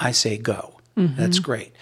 I 0.00 0.10
say 0.10 0.36
go. 0.36 0.80
Mm-hmm. 0.96 1.20
That's 1.20 1.38
great. 1.38 1.74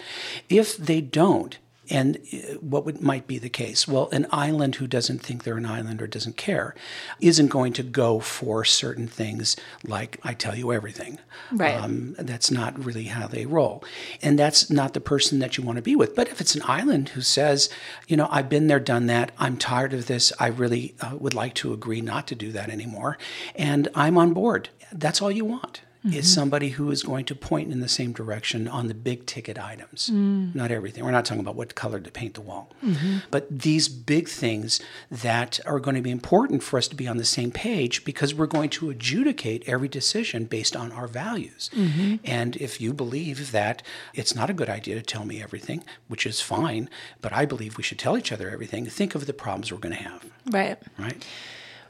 If 0.47 0.77
they 0.77 1.01
don't, 1.01 1.57
and 1.89 2.17
uh, 2.17 2.53
what 2.55 2.85
would, 2.85 3.01
might 3.01 3.27
be 3.27 3.37
the 3.37 3.49
case? 3.49 3.87
Well, 3.87 4.09
an 4.11 4.27
island 4.31 4.75
who 4.75 4.87
doesn't 4.87 5.19
think 5.19 5.43
they're 5.43 5.57
an 5.57 5.65
island 5.65 6.01
or 6.01 6.07
doesn't 6.07 6.37
care 6.37 6.75
isn't 7.21 7.47
going 7.47 7.73
to 7.73 7.83
go 7.83 8.19
for 8.19 8.65
certain 8.65 9.07
things 9.07 9.55
like 9.83 10.19
I 10.23 10.33
tell 10.33 10.55
you 10.55 10.71
everything. 10.71 11.19
Right. 11.51 11.75
Um, 11.75 12.15
that's 12.17 12.51
not 12.51 12.83
really 12.83 13.05
how 13.05 13.27
they 13.27 13.45
roll. 13.45 13.83
And 14.21 14.37
that's 14.37 14.69
not 14.69 14.93
the 14.93 15.01
person 15.01 15.39
that 15.39 15.57
you 15.57 15.63
want 15.63 15.77
to 15.77 15.81
be 15.81 15.95
with. 15.95 16.15
But 16.15 16.29
if 16.29 16.41
it's 16.41 16.55
an 16.55 16.63
island 16.65 17.09
who 17.09 17.21
says, 17.21 17.69
you 18.07 18.17
know, 18.17 18.27
I've 18.31 18.49
been 18.49 18.67
there, 18.67 18.79
done 18.79 19.07
that, 19.07 19.31
I'm 19.37 19.57
tired 19.57 19.93
of 19.93 20.07
this, 20.07 20.31
I 20.39 20.47
really 20.47 20.95
uh, 21.01 21.15
would 21.17 21.33
like 21.33 21.53
to 21.55 21.73
agree 21.73 22.01
not 22.01 22.27
to 22.27 22.35
do 22.35 22.51
that 22.51 22.69
anymore, 22.69 23.17
and 23.55 23.87
I'm 23.95 24.17
on 24.17 24.33
board, 24.33 24.69
that's 24.91 25.21
all 25.21 25.31
you 25.31 25.45
want 25.45 25.81
mm-hmm. 26.07 26.17
is 26.17 26.33
somebody 26.33 26.69
who 26.69 26.91
is 26.91 27.03
going 27.03 27.25
to 27.25 27.35
point 27.35 27.71
in 27.71 27.79
the 27.79 27.87
same 27.87 28.11
direction 28.11 28.67
on 28.67 28.87
the 28.87 28.93
big 28.93 29.25
ticket 29.25 29.59
items. 29.59 30.09
Mm. 30.11 30.55
Not 30.55 30.71
everything. 30.71 31.03
We're 31.03 31.11
not 31.11 31.25
talking 31.25 31.41
about 31.41 31.55
what 31.55 31.75
color 31.75 31.99
to 31.99 32.11
paint 32.11 32.33
the 32.33 32.41
wall. 32.41 32.71
Mm-hmm. 32.83 33.17
But 33.31 33.47
these 33.49 33.87
big 33.87 34.27
things 34.27 34.81
that 35.11 35.59
are 35.65 35.79
going 35.79 35.95
to 35.95 36.01
be 36.01 36.11
important 36.11 36.63
for 36.63 36.77
us 36.77 36.87
to 36.87 36.95
be 36.95 37.07
on 37.07 37.17
the 37.17 37.25
same 37.25 37.51
page 37.51 38.05
because 38.05 38.33
we're 38.33 38.47
going 38.47 38.69
to 38.71 38.89
adjudicate 38.89 39.63
every 39.67 39.87
decision 39.87 40.45
based 40.45 40.75
on 40.75 40.91
our 40.91 41.07
values. 41.07 41.69
Mm-hmm. 41.73 42.15
And 42.23 42.55
if 42.57 42.79
you 42.81 42.93
believe 42.93 43.51
that 43.51 43.83
it's 44.13 44.35
not 44.35 44.49
a 44.49 44.53
good 44.53 44.69
idea 44.69 44.95
to 44.95 45.01
tell 45.01 45.25
me 45.25 45.41
everything, 45.41 45.83
which 46.07 46.25
is 46.25 46.41
fine, 46.41 46.89
but 47.21 47.33
I 47.33 47.45
believe 47.45 47.77
we 47.77 47.83
should 47.83 47.99
tell 47.99 48.17
each 48.17 48.31
other 48.31 48.49
everything, 48.49 48.85
think 48.85 49.15
of 49.15 49.25
the 49.25 49.33
problems 49.33 49.71
we're 49.71 49.79
going 49.79 49.95
to 49.95 50.03
have. 50.03 50.25
Right. 50.49 50.77
Right. 50.97 51.25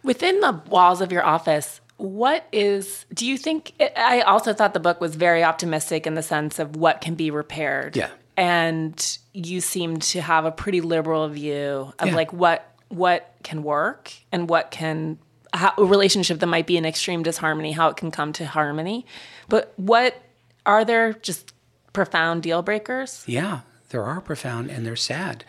Within 0.04 0.40
the 0.40 0.62
walls 0.70 1.02
of 1.02 1.12
your 1.12 1.26
office, 1.26 1.82
what 1.98 2.48
is, 2.52 3.06
do 3.14 3.28
you 3.28 3.38
think? 3.38 3.74
I 3.96 4.22
also 4.22 4.54
thought 4.54 4.74
the 4.74 4.80
book 4.80 5.02
was 5.02 5.16
very 5.16 5.44
optimistic 5.44 6.08
in 6.08 6.14
the 6.14 6.24
sense 6.24 6.60
of 6.60 6.76
what 6.76 7.02
can 7.02 7.16
be 7.16 7.32
repaired. 7.32 7.98
Yeah. 7.98 8.10
And 8.36 9.18
you 9.34 9.62
seem 9.62 9.98
to 9.98 10.22
have 10.22 10.46
a 10.46 10.52
pretty 10.52 10.82
liberal 10.82 11.28
view 11.28 11.94
of 12.00 12.08
yeah. 12.10 12.16
like 12.16 12.32
what 12.32 12.72
what 12.90 13.34
can 13.44 13.64
work 13.64 14.14
and 14.32 14.50
what 14.50 14.72
can 14.72 15.18
how, 15.54 15.74
a 15.78 15.84
relationship 15.84 16.40
that 16.40 16.48
might 16.48 16.68
be 16.68 16.78
in 16.78 16.86
extreme 16.86 17.24
disharmony, 17.24 17.72
how 17.72 17.90
it 17.90 17.98
can 17.98 18.12
come 18.12 18.32
to 18.34 18.46
harmony. 18.46 19.06
But 19.50 19.74
what 19.78 20.22
are 20.66 20.86
there 20.86 21.14
just 21.14 21.54
profound 21.94 22.44
deal 22.44 22.62
breakers? 22.62 23.24
Yeah, 23.26 23.62
there 23.90 24.04
are 24.04 24.22
profound 24.22 24.70
and 24.70 24.86
they're 24.86 24.96
sad. 24.96 25.44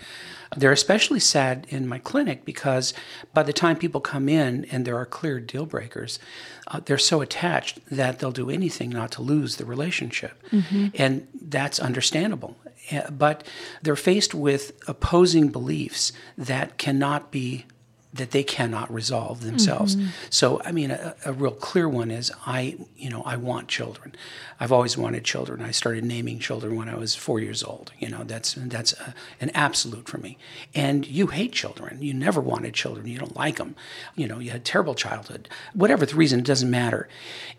They're 0.58 0.72
especially 0.72 1.20
sad 1.20 1.66
in 1.68 1.86
my 1.86 1.98
clinic 1.98 2.44
because 2.44 2.92
by 3.32 3.44
the 3.44 3.52
time 3.52 3.76
people 3.76 4.00
come 4.00 4.28
in 4.28 4.64
and 4.72 4.84
there 4.84 4.96
are 4.96 5.06
clear 5.06 5.38
deal 5.40 5.66
breakers, 5.66 6.18
uh, 6.66 6.80
they're 6.84 6.98
so 6.98 7.20
attached 7.20 7.78
that 7.90 8.18
they'll 8.18 8.32
do 8.32 8.50
anything 8.50 8.90
not 8.90 9.12
to 9.12 9.22
lose 9.22 9.56
the 9.56 9.64
relationship. 9.64 10.42
Mm-hmm. 10.50 10.88
And 10.94 11.28
that's 11.40 11.78
understandable. 11.78 12.56
Uh, 12.90 13.10
but 13.10 13.46
they're 13.82 13.96
faced 13.96 14.34
with 14.34 14.72
opposing 14.88 15.48
beliefs 15.48 16.12
that 16.36 16.76
cannot 16.76 17.30
be 17.30 17.64
that 18.12 18.30
they 18.30 18.42
cannot 18.42 18.92
resolve 18.92 19.42
themselves. 19.42 19.94
Mm-hmm. 19.94 20.08
So, 20.30 20.62
I 20.64 20.72
mean, 20.72 20.90
a, 20.90 21.14
a, 21.26 21.32
real 21.32 21.50
clear 21.52 21.86
one 21.86 22.10
is 22.10 22.32
I, 22.46 22.78
you 22.96 23.10
know, 23.10 23.22
I 23.22 23.36
want 23.36 23.68
children. 23.68 24.14
I've 24.58 24.72
always 24.72 24.96
wanted 24.96 25.24
children. 25.24 25.60
I 25.60 25.72
started 25.72 26.04
naming 26.04 26.38
children 26.38 26.74
when 26.76 26.88
I 26.88 26.96
was 26.96 27.14
four 27.14 27.38
years 27.38 27.62
old. 27.62 27.92
You 27.98 28.08
know, 28.08 28.24
that's 28.24 28.54
that's 28.54 28.94
a, 28.94 29.14
an 29.42 29.50
absolute 29.50 30.08
for 30.08 30.16
me. 30.18 30.38
And 30.74 31.06
you 31.06 31.26
hate 31.26 31.52
children. 31.52 32.00
You 32.00 32.14
never 32.14 32.40
wanted 32.40 32.72
children. 32.72 33.06
You 33.06 33.18
don't 33.18 33.36
like 33.36 33.56
them. 33.56 33.76
You 34.16 34.26
know, 34.26 34.38
you 34.38 34.50
had 34.50 34.64
terrible 34.64 34.94
childhood. 34.94 35.48
Whatever 35.74 36.06
the 36.06 36.16
reason, 36.16 36.40
it 36.40 36.46
doesn't 36.46 36.70
matter. 36.70 37.08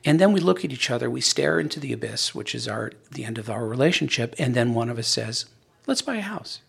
And 0.03 0.19
then 0.19 0.33
we 0.33 0.39
look 0.39 0.65
at 0.65 0.73
each 0.73 0.89
other. 0.89 1.11
We 1.11 1.21
stare 1.21 1.59
into 1.59 1.79
the 1.79 1.93
abyss, 1.93 2.33
which 2.33 2.55
is 2.55 2.67
our 2.67 2.91
the 3.11 3.23
end 3.23 3.37
of 3.37 3.51
our 3.51 3.67
relationship. 3.67 4.33
And 4.39 4.55
then 4.55 4.73
one 4.73 4.89
of 4.89 4.97
us 4.97 5.07
says, 5.07 5.45
"Let's 5.85 6.01
buy 6.01 6.15
a 6.15 6.21
house." 6.21 6.61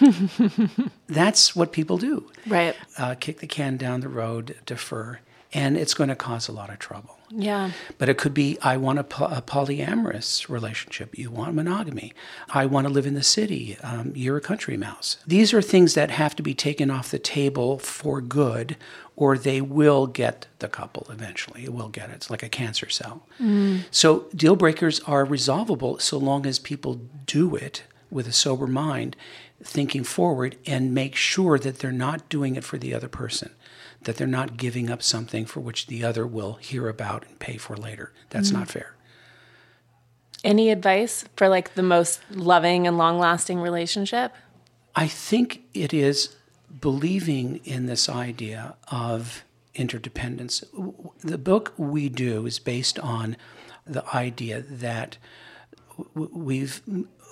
That's 1.06 1.54
what 1.54 1.72
people 1.72 1.98
do. 1.98 2.30
Right. 2.46 2.74
Uh, 2.98 3.14
kick 3.14 3.40
the 3.40 3.46
can 3.46 3.76
down 3.76 4.00
the 4.00 4.08
road, 4.08 4.56
defer, 4.66 5.20
and 5.52 5.76
it's 5.76 5.94
going 5.94 6.08
to 6.08 6.16
cause 6.16 6.48
a 6.48 6.52
lot 6.52 6.70
of 6.70 6.78
trouble. 6.78 7.16
Yeah. 7.30 7.72
But 7.98 8.08
it 8.08 8.18
could 8.18 8.34
be 8.34 8.58
I 8.62 8.76
want 8.76 8.98
a, 8.98 9.04
po- 9.04 9.26
a 9.26 9.42
polyamorous 9.42 10.48
relationship. 10.48 11.16
You 11.18 11.30
want 11.30 11.54
monogamy. 11.54 12.12
I 12.50 12.66
want 12.66 12.86
to 12.86 12.92
live 12.92 13.06
in 13.06 13.14
the 13.14 13.22
city. 13.22 13.76
Um, 13.82 14.12
you're 14.14 14.36
a 14.36 14.40
country 14.40 14.76
mouse. 14.76 15.16
These 15.26 15.52
are 15.52 15.62
things 15.62 15.94
that 15.94 16.10
have 16.10 16.36
to 16.36 16.42
be 16.42 16.54
taken 16.54 16.90
off 16.90 17.10
the 17.10 17.18
table 17.18 17.78
for 17.78 18.20
good, 18.20 18.76
or 19.16 19.36
they 19.36 19.60
will 19.60 20.06
get 20.06 20.46
the 20.58 20.68
couple 20.68 21.06
eventually. 21.10 21.64
It 21.64 21.72
will 21.72 21.88
get 21.88 22.10
it. 22.10 22.16
It's 22.16 22.30
like 22.30 22.42
a 22.42 22.48
cancer 22.48 22.88
cell. 22.88 23.26
Mm. 23.40 23.84
So 23.90 24.26
deal 24.34 24.56
breakers 24.56 25.00
are 25.00 25.24
resolvable 25.24 26.00
so 26.00 26.18
long 26.18 26.46
as 26.46 26.58
people 26.58 27.00
do 27.26 27.56
it 27.56 27.82
with 28.10 28.28
a 28.28 28.32
sober 28.32 28.66
mind 28.66 29.16
thinking 29.62 30.04
forward 30.04 30.56
and 30.66 30.94
make 30.94 31.14
sure 31.14 31.58
that 31.58 31.78
they're 31.78 31.92
not 31.92 32.28
doing 32.28 32.56
it 32.56 32.64
for 32.64 32.78
the 32.78 32.94
other 32.94 33.08
person, 33.08 33.50
that 34.02 34.16
they're 34.16 34.26
not 34.26 34.56
giving 34.56 34.90
up 34.90 35.02
something 35.02 35.46
for 35.46 35.60
which 35.60 35.86
the 35.86 36.04
other 36.04 36.26
will 36.26 36.54
hear 36.54 36.88
about 36.88 37.26
and 37.26 37.38
pay 37.38 37.56
for 37.56 37.76
later. 37.76 38.12
That's 38.30 38.48
mm-hmm. 38.48 38.58
not 38.60 38.68
fair. 38.68 38.94
Any 40.44 40.70
advice 40.70 41.24
for 41.36 41.48
like 41.48 41.74
the 41.74 41.82
most 41.82 42.20
loving 42.30 42.86
and 42.86 42.98
long 42.98 43.18
lasting 43.18 43.60
relationship? 43.60 44.32
I 44.94 45.08
think 45.08 45.64
it 45.74 45.92
is 45.92 46.36
believing 46.80 47.60
in 47.64 47.86
this 47.86 48.08
idea 48.08 48.76
of 48.90 49.44
interdependence. 49.74 50.64
The 51.20 51.38
book 51.38 51.72
we 51.76 52.08
do 52.08 52.46
is 52.46 52.58
based 52.58 52.98
on 52.98 53.36
the 53.86 54.04
idea 54.14 54.60
that 54.60 55.18
we've 56.14 56.82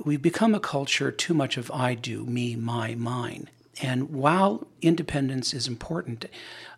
we've 0.05 0.23
become 0.23 0.55
a 0.55 0.61
culture 0.61 1.11
too 1.11 1.35
much 1.35 1.57
of 1.57 1.71
I 1.71 1.95
do, 1.95 2.25
me, 2.25 2.57
my, 2.57 2.95
mine. 2.95 3.51
And 3.83 4.11
while 4.11 4.67
independence 4.83 5.53
is 5.53 5.67
important, 5.67 6.27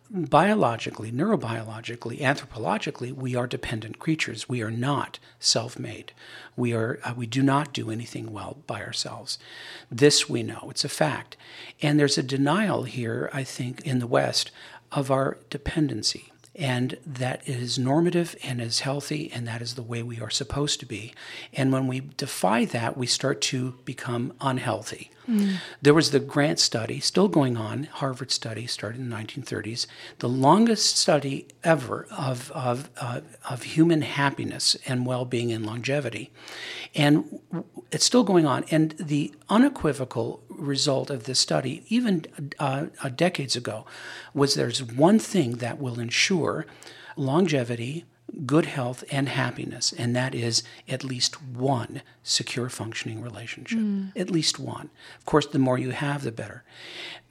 biologically, 0.09 1.11
neurobiologically, 1.11 2.19
anthropologically, 2.19 3.11
we 3.11 3.35
are 3.35 3.47
dependent 3.47 3.99
creatures. 3.99 4.49
We 4.49 4.61
are 4.61 4.71
not 4.71 5.19
self-made. 5.39 6.13
We 6.55 6.73
are 6.73 6.99
uh, 7.03 7.13
we 7.15 7.27
do 7.27 7.43
not 7.43 7.73
do 7.73 7.91
anything 7.91 8.31
well 8.31 8.57
by 8.65 8.81
ourselves. 8.81 9.37
This 9.91 10.29
we 10.29 10.43
know. 10.43 10.67
It's 10.69 10.85
a 10.85 10.89
fact. 10.89 11.37
And 11.81 11.99
there's 11.99 12.17
a 12.17 12.23
denial 12.23 12.83
here, 12.83 13.29
I 13.33 13.43
think, 13.43 13.85
in 13.85 13.99
the 13.99 14.07
West 14.07 14.51
of 14.91 15.11
our 15.11 15.37
dependency 15.49 16.31
and 16.57 16.97
that 17.05 17.47
is 17.47 17.77
normative 17.77 18.35
and 18.43 18.59
is 18.59 18.79
healthy, 18.79 19.31
and 19.31 19.47
that 19.47 19.61
is 19.61 19.75
the 19.75 19.83
way 19.83 20.01
we 20.01 20.19
are 20.19 20.29
supposed 20.29 20.79
to 20.79 20.85
be. 20.85 21.13
And 21.53 21.71
when 21.71 21.87
we 21.87 21.99
defy 22.17 22.65
that, 22.65 22.97
we 22.97 23.05
start 23.05 23.41
to 23.41 23.75
become 23.85 24.33
unhealthy. 24.41 25.11
Mm. 25.27 25.57
There 25.81 25.93
was 25.93 26.11
the 26.11 26.19
Grant 26.19 26.59
study, 26.59 26.99
still 26.99 27.27
going 27.27 27.57
on, 27.57 27.83
Harvard 27.85 28.31
study, 28.31 28.65
started 28.65 29.01
in 29.01 29.09
the 29.09 29.15
1930s, 29.15 29.85
the 30.19 30.29
longest 30.29 30.97
study 30.97 31.47
ever 31.63 32.07
of, 32.11 32.51
of, 32.51 32.89
uh, 32.97 33.21
of 33.49 33.63
human 33.63 34.03
happiness 34.03 34.77
and 34.85 35.05
well 35.05 35.25
being 35.25 35.51
and 35.51 35.65
longevity. 35.65 36.31
And 36.95 37.39
it's 37.91 38.05
still 38.05 38.23
going 38.23 38.45
on. 38.45 38.63
And 38.71 38.91
the 38.91 39.33
unequivocal 39.49 40.43
result 40.49 41.09
of 41.09 41.25
this 41.25 41.39
study, 41.39 41.83
even 41.89 42.25
uh, 42.59 42.87
uh, 43.03 43.09
decades 43.09 43.55
ago, 43.55 43.85
was 44.33 44.55
there's 44.55 44.81
one 44.81 45.19
thing 45.19 45.57
that 45.57 45.79
will 45.79 45.99
ensure 45.99 46.65
longevity, 47.15 48.05
good 48.45 48.65
health, 48.65 49.03
and 49.09 49.29
happiness, 49.29 49.93
and 49.97 50.15
that 50.15 50.35
is 50.35 50.63
at 50.87 51.03
least 51.03 51.41
one 51.41 52.01
secure 52.23 52.69
functioning 52.69 53.21
relationship. 53.21 53.79
Mm. 53.79 54.11
At 54.15 54.29
least 54.29 54.59
one. 54.59 54.89
Of 55.17 55.25
course, 55.25 55.47
the 55.47 55.59
more 55.59 55.77
you 55.77 55.91
have, 55.91 56.23
the 56.23 56.31
better. 56.31 56.63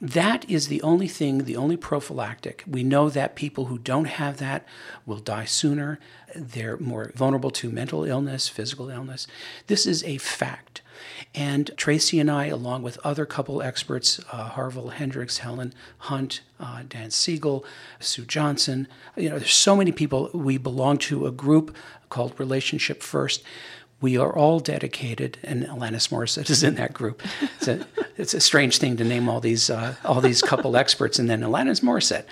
That 0.01 0.49
is 0.49 0.67
the 0.67 0.81
only 0.81 1.07
thing, 1.07 1.45
the 1.45 1.55
only 1.55 1.77
prophylactic. 1.77 2.63
We 2.67 2.83
know 2.83 3.09
that 3.09 3.35
people 3.35 3.65
who 3.65 3.77
don't 3.77 4.05
have 4.05 4.37
that 4.37 4.65
will 5.05 5.19
die 5.19 5.45
sooner. 5.45 5.99
They're 6.35 6.77
more 6.77 7.11
vulnerable 7.15 7.51
to 7.51 7.69
mental 7.69 8.03
illness, 8.03 8.47
physical 8.47 8.89
illness. 8.89 9.27
This 9.67 9.85
is 9.85 10.03
a 10.03 10.17
fact. 10.17 10.81
And 11.33 11.71
Tracy 11.77 12.19
and 12.19 12.29
I, 12.29 12.45
along 12.45 12.83
with 12.83 12.97
other 13.03 13.25
couple 13.25 13.61
experts, 13.61 14.19
uh, 14.31 14.49
Harville 14.49 14.89
Hendrix, 14.89 15.39
Helen 15.39 15.73
Hunt, 15.99 16.41
uh, 16.59 16.83
Dan 16.87 17.11
Siegel, 17.11 17.65
Sue 17.99 18.25
Johnson, 18.25 18.87
you 19.15 19.29
know, 19.29 19.39
there's 19.39 19.53
so 19.53 19.75
many 19.75 19.91
people. 19.91 20.29
We 20.33 20.57
belong 20.57 20.97
to 20.99 21.27
a 21.27 21.31
group 21.31 21.75
called 22.09 22.39
Relationship 22.39 23.03
First 23.03 23.43
we 23.99 24.17
are 24.17 24.35
all 24.35 24.59
dedicated, 24.59 25.39
and 25.43 25.65
Alanis 25.65 26.09
Morissette 26.09 26.49
is 26.49 26.63
in 26.63 26.75
that 26.75 26.93
group. 26.93 27.21
A, 27.67 27.85
it's 28.17 28.33
a 28.33 28.39
strange 28.39 28.77
thing 28.79 28.97
to 28.97 29.03
name 29.03 29.29
all 29.29 29.39
these 29.39 29.69
uh, 29.69 29.95
all 30.03 30.21
these 30.21 30.41
couple 30.41 30.75
experts, 30.83 31.19
and 31.19 31.29
then 31.29 31.41
Alanis 31.41 31.81
Morissette, 31.81 32.25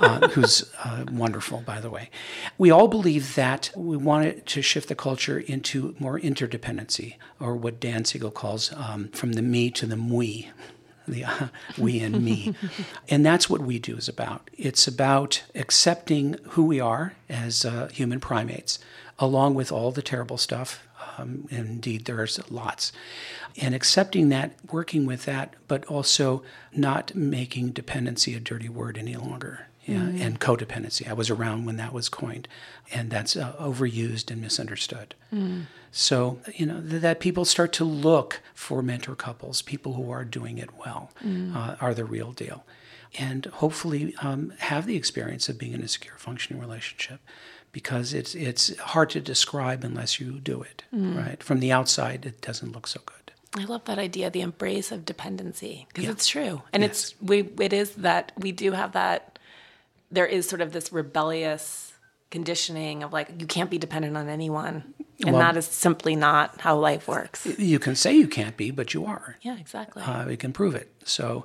uh, 0.00 0.28
who's 0.28 0.70
uh, 0.84 1.04
wonderful, 1.10 1.60
by 1.60 1.80
the 1.80 1.90
way. 1.90 2.10
We 2.58 2.70
all 2.70 2.88
believe 2.88 3.34
that 3.36 3.70
we 3.76 3.96
wanted 3.96 4.46
to 4.46 4.62
shift 4.62 4.88
the 4.88 4.94
culture 4.94 5.38
into 5.38 5.94
more 5.98 6.18
interdependency, 6.18 7.16
or 7.38 7.54
what 7.54 7.80
Dan 7.80 8.04
Siegel 8.04 8.30
calls 8.30 8.72
um, 8.74 9.08
from 9.08 9.32
the 9.32 9.42
me 9.42 9.70
to 9.70 9.86
the 9.86 9.96
we 9.96 10.50
the 11.06 11.24
uh, 11.24 11.48
we 11.78 12.00
and 12.00 12.22
me. 12.22 12.54
and 13.08 13.24
that's 13.24 13.48
what 13.48 13.60
we 13.60 13.78
do 13.78 13.96
is 13.96 14.08
about. 14.08 14.50
It's 14.56 14.86
about 14.86 15.42
accepting 15.54 16.36
who 16.50 16.64
we 16.64 16.80
are 16.80 17.14
as 17.28 17.64
uh, 17.64 17.88
human 17.92 18.20
primates, 18.20 18.78
along 19.18 19.54
with 19.54 19.70
all 19.70 19.92
the 19.92 20.02
terrible 20.02 20.38
stuff 20.38 20.86
um, 21.18 21.46
indeed, 21.50 22.04
there's 22.04 22.40
lots. 22.50 22.92
And 23.60 23.74
accepting 23.74 24.28
that, 24.30 24.52
working 24.70 25.06
with 25.06 25.24
that, 25.24 25.54
but 25.68 25.84
also 25.86 26.42
not 26.74 27.14
making 27.14 27.70
dependency 27.70 28.34
a 28.34 28.40
dirty 28.40 28.68
word 28.68 28.98
any 28.98 29.16
longer. 29.16 29.66
Yeah, 29.86 30.00
mm-hmm. 30.00 30.22
and 30.22 30.38
codependency. 30.38 31.08
I 31.08 31.14
was 31.14 31.30
around 31.30 31.64
when 31.64 31.76
that 31.78 31.92
was 31.94 32.10
coined, 32.10 32.46
and 32.92 33.10
that's 33.10 33.34
uh, 33.34 33.54
overused 33.58 34.30
and 34.30 34.40
misunderstood. 34.40 35.14
Mm. 35.32 35.64
So, 35.90 36.38
you 36.54 36.66
know, 36.66 36.80
th- 36.82 37.00
that 37.00 37.18
people 37.18 37.46
start 37.46 37.72
to 37.74 37.84
look 37.84 38.42
for 38.54 38.82
mentor 38.82 39.16
couples, 39.16 39.62
people 39.62 39.94
who 39.94 40.10
are 40.10 40.24
doing 40.24 40.58
it 40.58 40.68
well, 40.84 41.10
mm. 41.24 41.56
uh, 41.56 41.76
are 41.80 41.94
the 41.94 42.04
real 42.04 42.32
deal. 42.32 42.64
And 43.18 43.46
hopefully 43.46 44.14
um, 44.22 44.52
have 44.58 44.86
the 44.86 44.96
experience 44.96 45.48
of 45.48 45.58
being 45.58 45.72
in 45.72 45.82
a 45.82 45.88
secure, 45.88 46.16
functioning 46.16 46.60
relationship 46.60 47.20
because 47.72 48.12
it's 48.12 48.34
it's 48.34 48.76
hard 48.78 49.10
to 49.10 49.20
describe 49.20 49.84
unless 49.84 50.20
you 50.20 50.40
do 50.40 50.62
it. 50.62 50.82
Mm. 50.94 51.16
Right 51.16 51.42
from 51.42 51.60
the 51.60 51.72
outside, 51.72 52.26
it 52.26 52.40
doesn't 52.40 52.72
look 52.72 52.86
so 52.86 53.00
good. 53.04 53.32
I 53.56 53.64
love 53.64 53.84
that 53.86 53.98
idea, 53.98 54.30
the 54.30 54.42
embrace 54.42 54.92
of 54.92 55.04
dependency, 55.04 55.86
because 55.88 56.04
yeah. 56.04 56.10
it's 56.10 56.26
true, 56.28 56.62
and 56.72 56.82
yes. 56.82 56.90
it's 56.90 57.14
we 57.20 57.50
it 57.60 57.72
is 57.72 57.94
that 57.96 58.32
we 58.36 58.52
do 58.52 58.72
have 58.72 58.92
that. 58.92 59.38
There 60.10 60.26
is 60.26 60.48
sort 60.48 60.60
of 60.60 60.72
this 60.72 60.92
rebellious 60.92 61.92
conditioning 62.30 63.02
of 63.02 63.12
like 63.12 63.40
you 63.40 63.46
can't 63.46 63.70
be 63.70 63.78
dependent 63.78 64.16
on 64.16 64.28
anyone, 64.28 64.94
and 65.24 65.36
well, 65.36 65.40
that 65.40 65.56
is 65.56 65.66
simply 65.66 66.14
not 66.16 66.60
how 66.60 66.76
life 66.76 67.08
works. 67.08 67.46
You 67.58 67.78
can 67.78 67.96
say 67.96 68.14
you 68.14 68.28
can't 68.28 68.56
be, 68.56 68.70
but 68.70 68.94
you 68.94 69.04
are. 69.04 69.36
Yeah, 69.42 69.58
exactly. 69.58 70.02
Uh, 70.02 70.26
we 70.26 70.36
can 70.36 70.52
prove 70.52 70.74
it. 70.74 70.92
So. 71.04 71.44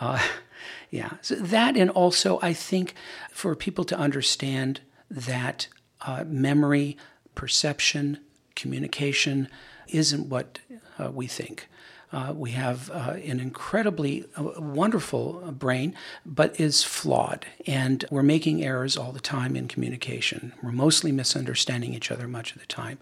Uh, 0.00 0.20
yeah, 0.90 1.14
so 1.22 1.36
that 1.36 1.76
and 1.76 1.90
also 1.90 2.40
I 2.42 2.52
think 2.52 2.94
for 3.30 3.54
people 3.54 3.84
to 3.84 3.96
understand 3.96 4.80
that 5.10 5.68
uh, 6.02 6.24
memory, 6.26 6.96
perception, 7.34 8.18
communication 8.54 9.48
isn't 9.88 10.28
what 10.28 10.60
uh, 10.98 11.10
we 11.10 11.26
think. 11.26 11.68
Uh, 12.14 12.32
we 12.32 12.52
have 12.52 12.90
uh, 12.90 13.16
an 13.24 13.40
incredibly 13.40 14.24
uh, 14.36 14.52
wonderful 14.58 15.32
brain, 15.50 15.96
but 16.24 16.58
is 16.60 16.84
flawed. 16.84 17.44
And 17.66 18.04
we're 18.08 18.22
making 18.22 18.62
errors 18.62 18.96
all 18.96 19.10
the 19.10 19.18
time 19.18 19.56
in 19.56 19.66
communication. 19.66 20.52
We're 20.62 20.70
mostly 20.70 21.10
misunderstanding 21.10 21.92
each 21.92 22.12
other 22.12 22.28
much 22.28 22.54
of 22.54 22.60
the 22.60 22.66
time. 22.66 22.98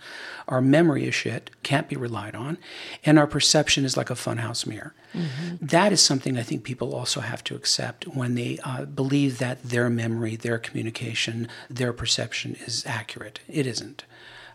Our 0.49 0.63
memory 0.63 1.07
is 1.07 1.15
shit, 1.15 1.51
can't 1.63 1.91
be 1.91 1.97
relied 1.97 2.35
on. 2.35 2.57
And 3.05 3.19
our 3.19 3.27
perception 3.27 3.85
is 3.85 3.99
like 3.99 4.09
a 4.09 4.15
funhouse 4.15 4.67
mirror. 4.67 4.95
Mm-hmm. 5.13 5.67
That 5.67 5.93
is 5.93 6.01
something 6.01 6.39
I 6.39 6.43
think 6.43 6.65
people 6.65 6.95
also 6.95 7.21
have 7.21 7.45
to 7.45 7.55
accept 7.55 8.09
when 8.09 8.35
they 8.35 8.59
uh, 8.65 8.87
believe 8.87 9.39
that 9.41 9.63
their 9.63 9.91
memory, 9.91 10.37
their 10.37 10.59
communication, 10.59 11.49
their 11.69 11.93
perception 11.93 12.57
is 12.67 12.83
accurate. 12.87 13.41
It 13.47 13.67
isn't 13.67 14.05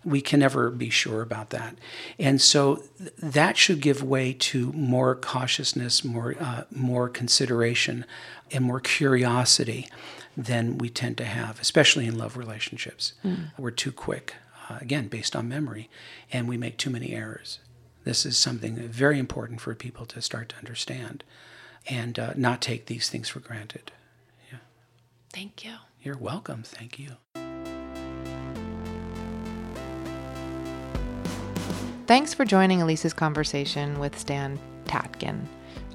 we 0.08 0.22
can 0.22 0.39
never 0.39 0.70
be 0.70 0.89
sure 0.89 1.22
about 1.22 1.49
that. 1.49 1.78
And 2.18 2.41
so 2.41 2.84
that 3.18 3.58
should 3.58 3.82
give 3.82 4.01
way 4.01 4.32
to 4.39 4.72
more 4.72 5.16
cautiousness, 5.16 6.05
more, 6.05 6.36
uh, 6.39 6.64
more 6.72 7.10
consideration, 7.10 8.05
and 8.51 8.64
more 8.64 8.80
curiosity 8.80 9.89
than 10.38 10.78
we 10.78 10.89
tend 10.89 11.18
to 11.18 11.26
have, 11.26 11.60
especially 11.60 12.05
in 12.05 12.18
love 12.18 12.38
relationships. 12.38 13.14
Mm. 13.26 13.51
We're 13.58 13.72
too 13.72 13.91
quick, 13.91 14.36
uh, 14.70 14.78
again, 14.80 15.10
based 15.10 15.36
on 15.36 15.49
memory, 15.49 15.89
and 16.32 16.47
we 16.47 16.55
make 16.55 16.78
too 16.78 16.89
many 16.89 17.12
errors. 17.12 17.60
This 18.05 18.26
is 18.26 18.38
something 18.38 18.76
very 18.76 19.20
important 19.20 19.60
for 19.60 19.76
people 19.76 20.05
to 20.05 20.22
start 20.22 20.47
to 20.49 20.55
understand 20.58 21.26
and 21.89 22.18
uh, 22.18 22.34
not 22.38 22.62
take 22.62 22.86
these 22.86 23.10
things 23.10 23.28
for 23.28 23.41
granted. 23.41 23.91
Yeah. 24.49 24.60
Thank 25.34 25.66
you. 25.66 25.74
You're 26.01 26.18
welcome. 26.18 26.64
Thank 26.64 26.97
you. 26.97 27.18
Thanks 32.08 32.34
for 32.34 32.45
joining 32.45 32.80
Elise's 32.80 33.12
conversation 33.12 33.99
with 33.99 34.18
Stan 34.18 34.58
Tatkin. 34.86 35.41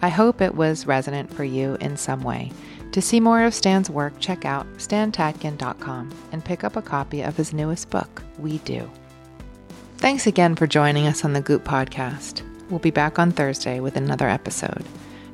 I 0.02 0.10
hope 0.10 0.42
it 0.42 0.54
was 0.54 0.86
resonant 0.86 1.32
for 1.32 1.42
you 1.42 1.78
in 1.80 1.96
some 1.96 2.22
way. 2.22 2.52
To 2.92 3.00
see 3.00 3.18
more 3.18 3.42
of 3.44 3.54
Stan's 3.54 3.88
work, 3.88 4.12
check 4.20 4.44
out 4.44 4.66
stantatkin.com 4.76 6.14
and 6.30 6.44
pick 6.44 6.64
up 6.64 6.76
a 6.76 6.82
copy 6.82 7.22
of 7.22 7.38
his 7.38 7.54
newest 7.54 7.88
book, 7.88 8.22
We 8.38 8.58
Do. 8.58 8.90
Thanks 9.96 10.26
again 10.26 10.54
for 10.54 10.66
joining 10.66 11.06
us 11.06 11.24
on 11.24 11.32
the 11.32 11.40
Goop 11.40 11.64
Podcast. 11.64 12.42
We'll 12.68 12.78
be 12.78 12.90
back 12.90 13.18
on 13.18 13.32
Thursday 13.32 13.80
with 13.80 13.96
another 13.96 14.28
episode. 14.28 14.84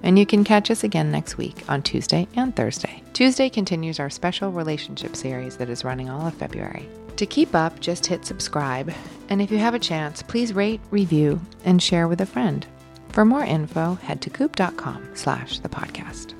And 0.04 0.16
you 0.16 0.26
can 0.26 0.44
catch 0.44 0.70
us 0.70 0.84
again 0.84 1.10
next 1.10 1.36
week 1.36 1.64
on 1.68 1.82
Tuesday 1.82 2.28
and 2.36 2.54
Thursday. 2.54 3.02
Tuesday 3.14 3.48
continues 3.48 3.98
our 3.98 4.10
special 4.10 4.52
relationship 4.52 5.16
series 5.16 5.56
that 5.56 5.70
is 5.70 5.82
running 5.82 6.08
all 6.08 6.24
of 6.28 6.34
February. 6.34 6.88
To 7.18 7.26
keep 7.26 7.52
up, 7.52 7.80
just 7.80 8.06
hit 8.06 8.24
subscribe. 8.24 8.94
And 9.28 9.42
if 9.42 9.50
you 9.50 9.58
have 9.58 9.74
a 9.74 9.80
chance, 9.80 10.22
please 10.22 10.52
rate, 10.52 10.80
review, 10.92 11.40
and 11.64 11.82
share 11.82 12.06
with 12.06 12.20
a 12.20 12.26
friend. 12.26 12.64
For 13.08 13.24
more 13.24 13.42
info, 13.42 13.94
head 13.94 14.22
to 14.22 14.30
goop.com 14.30 15.10
slash 15.14 15.58
the 15.58 15.68
podcast. 15.68 16.37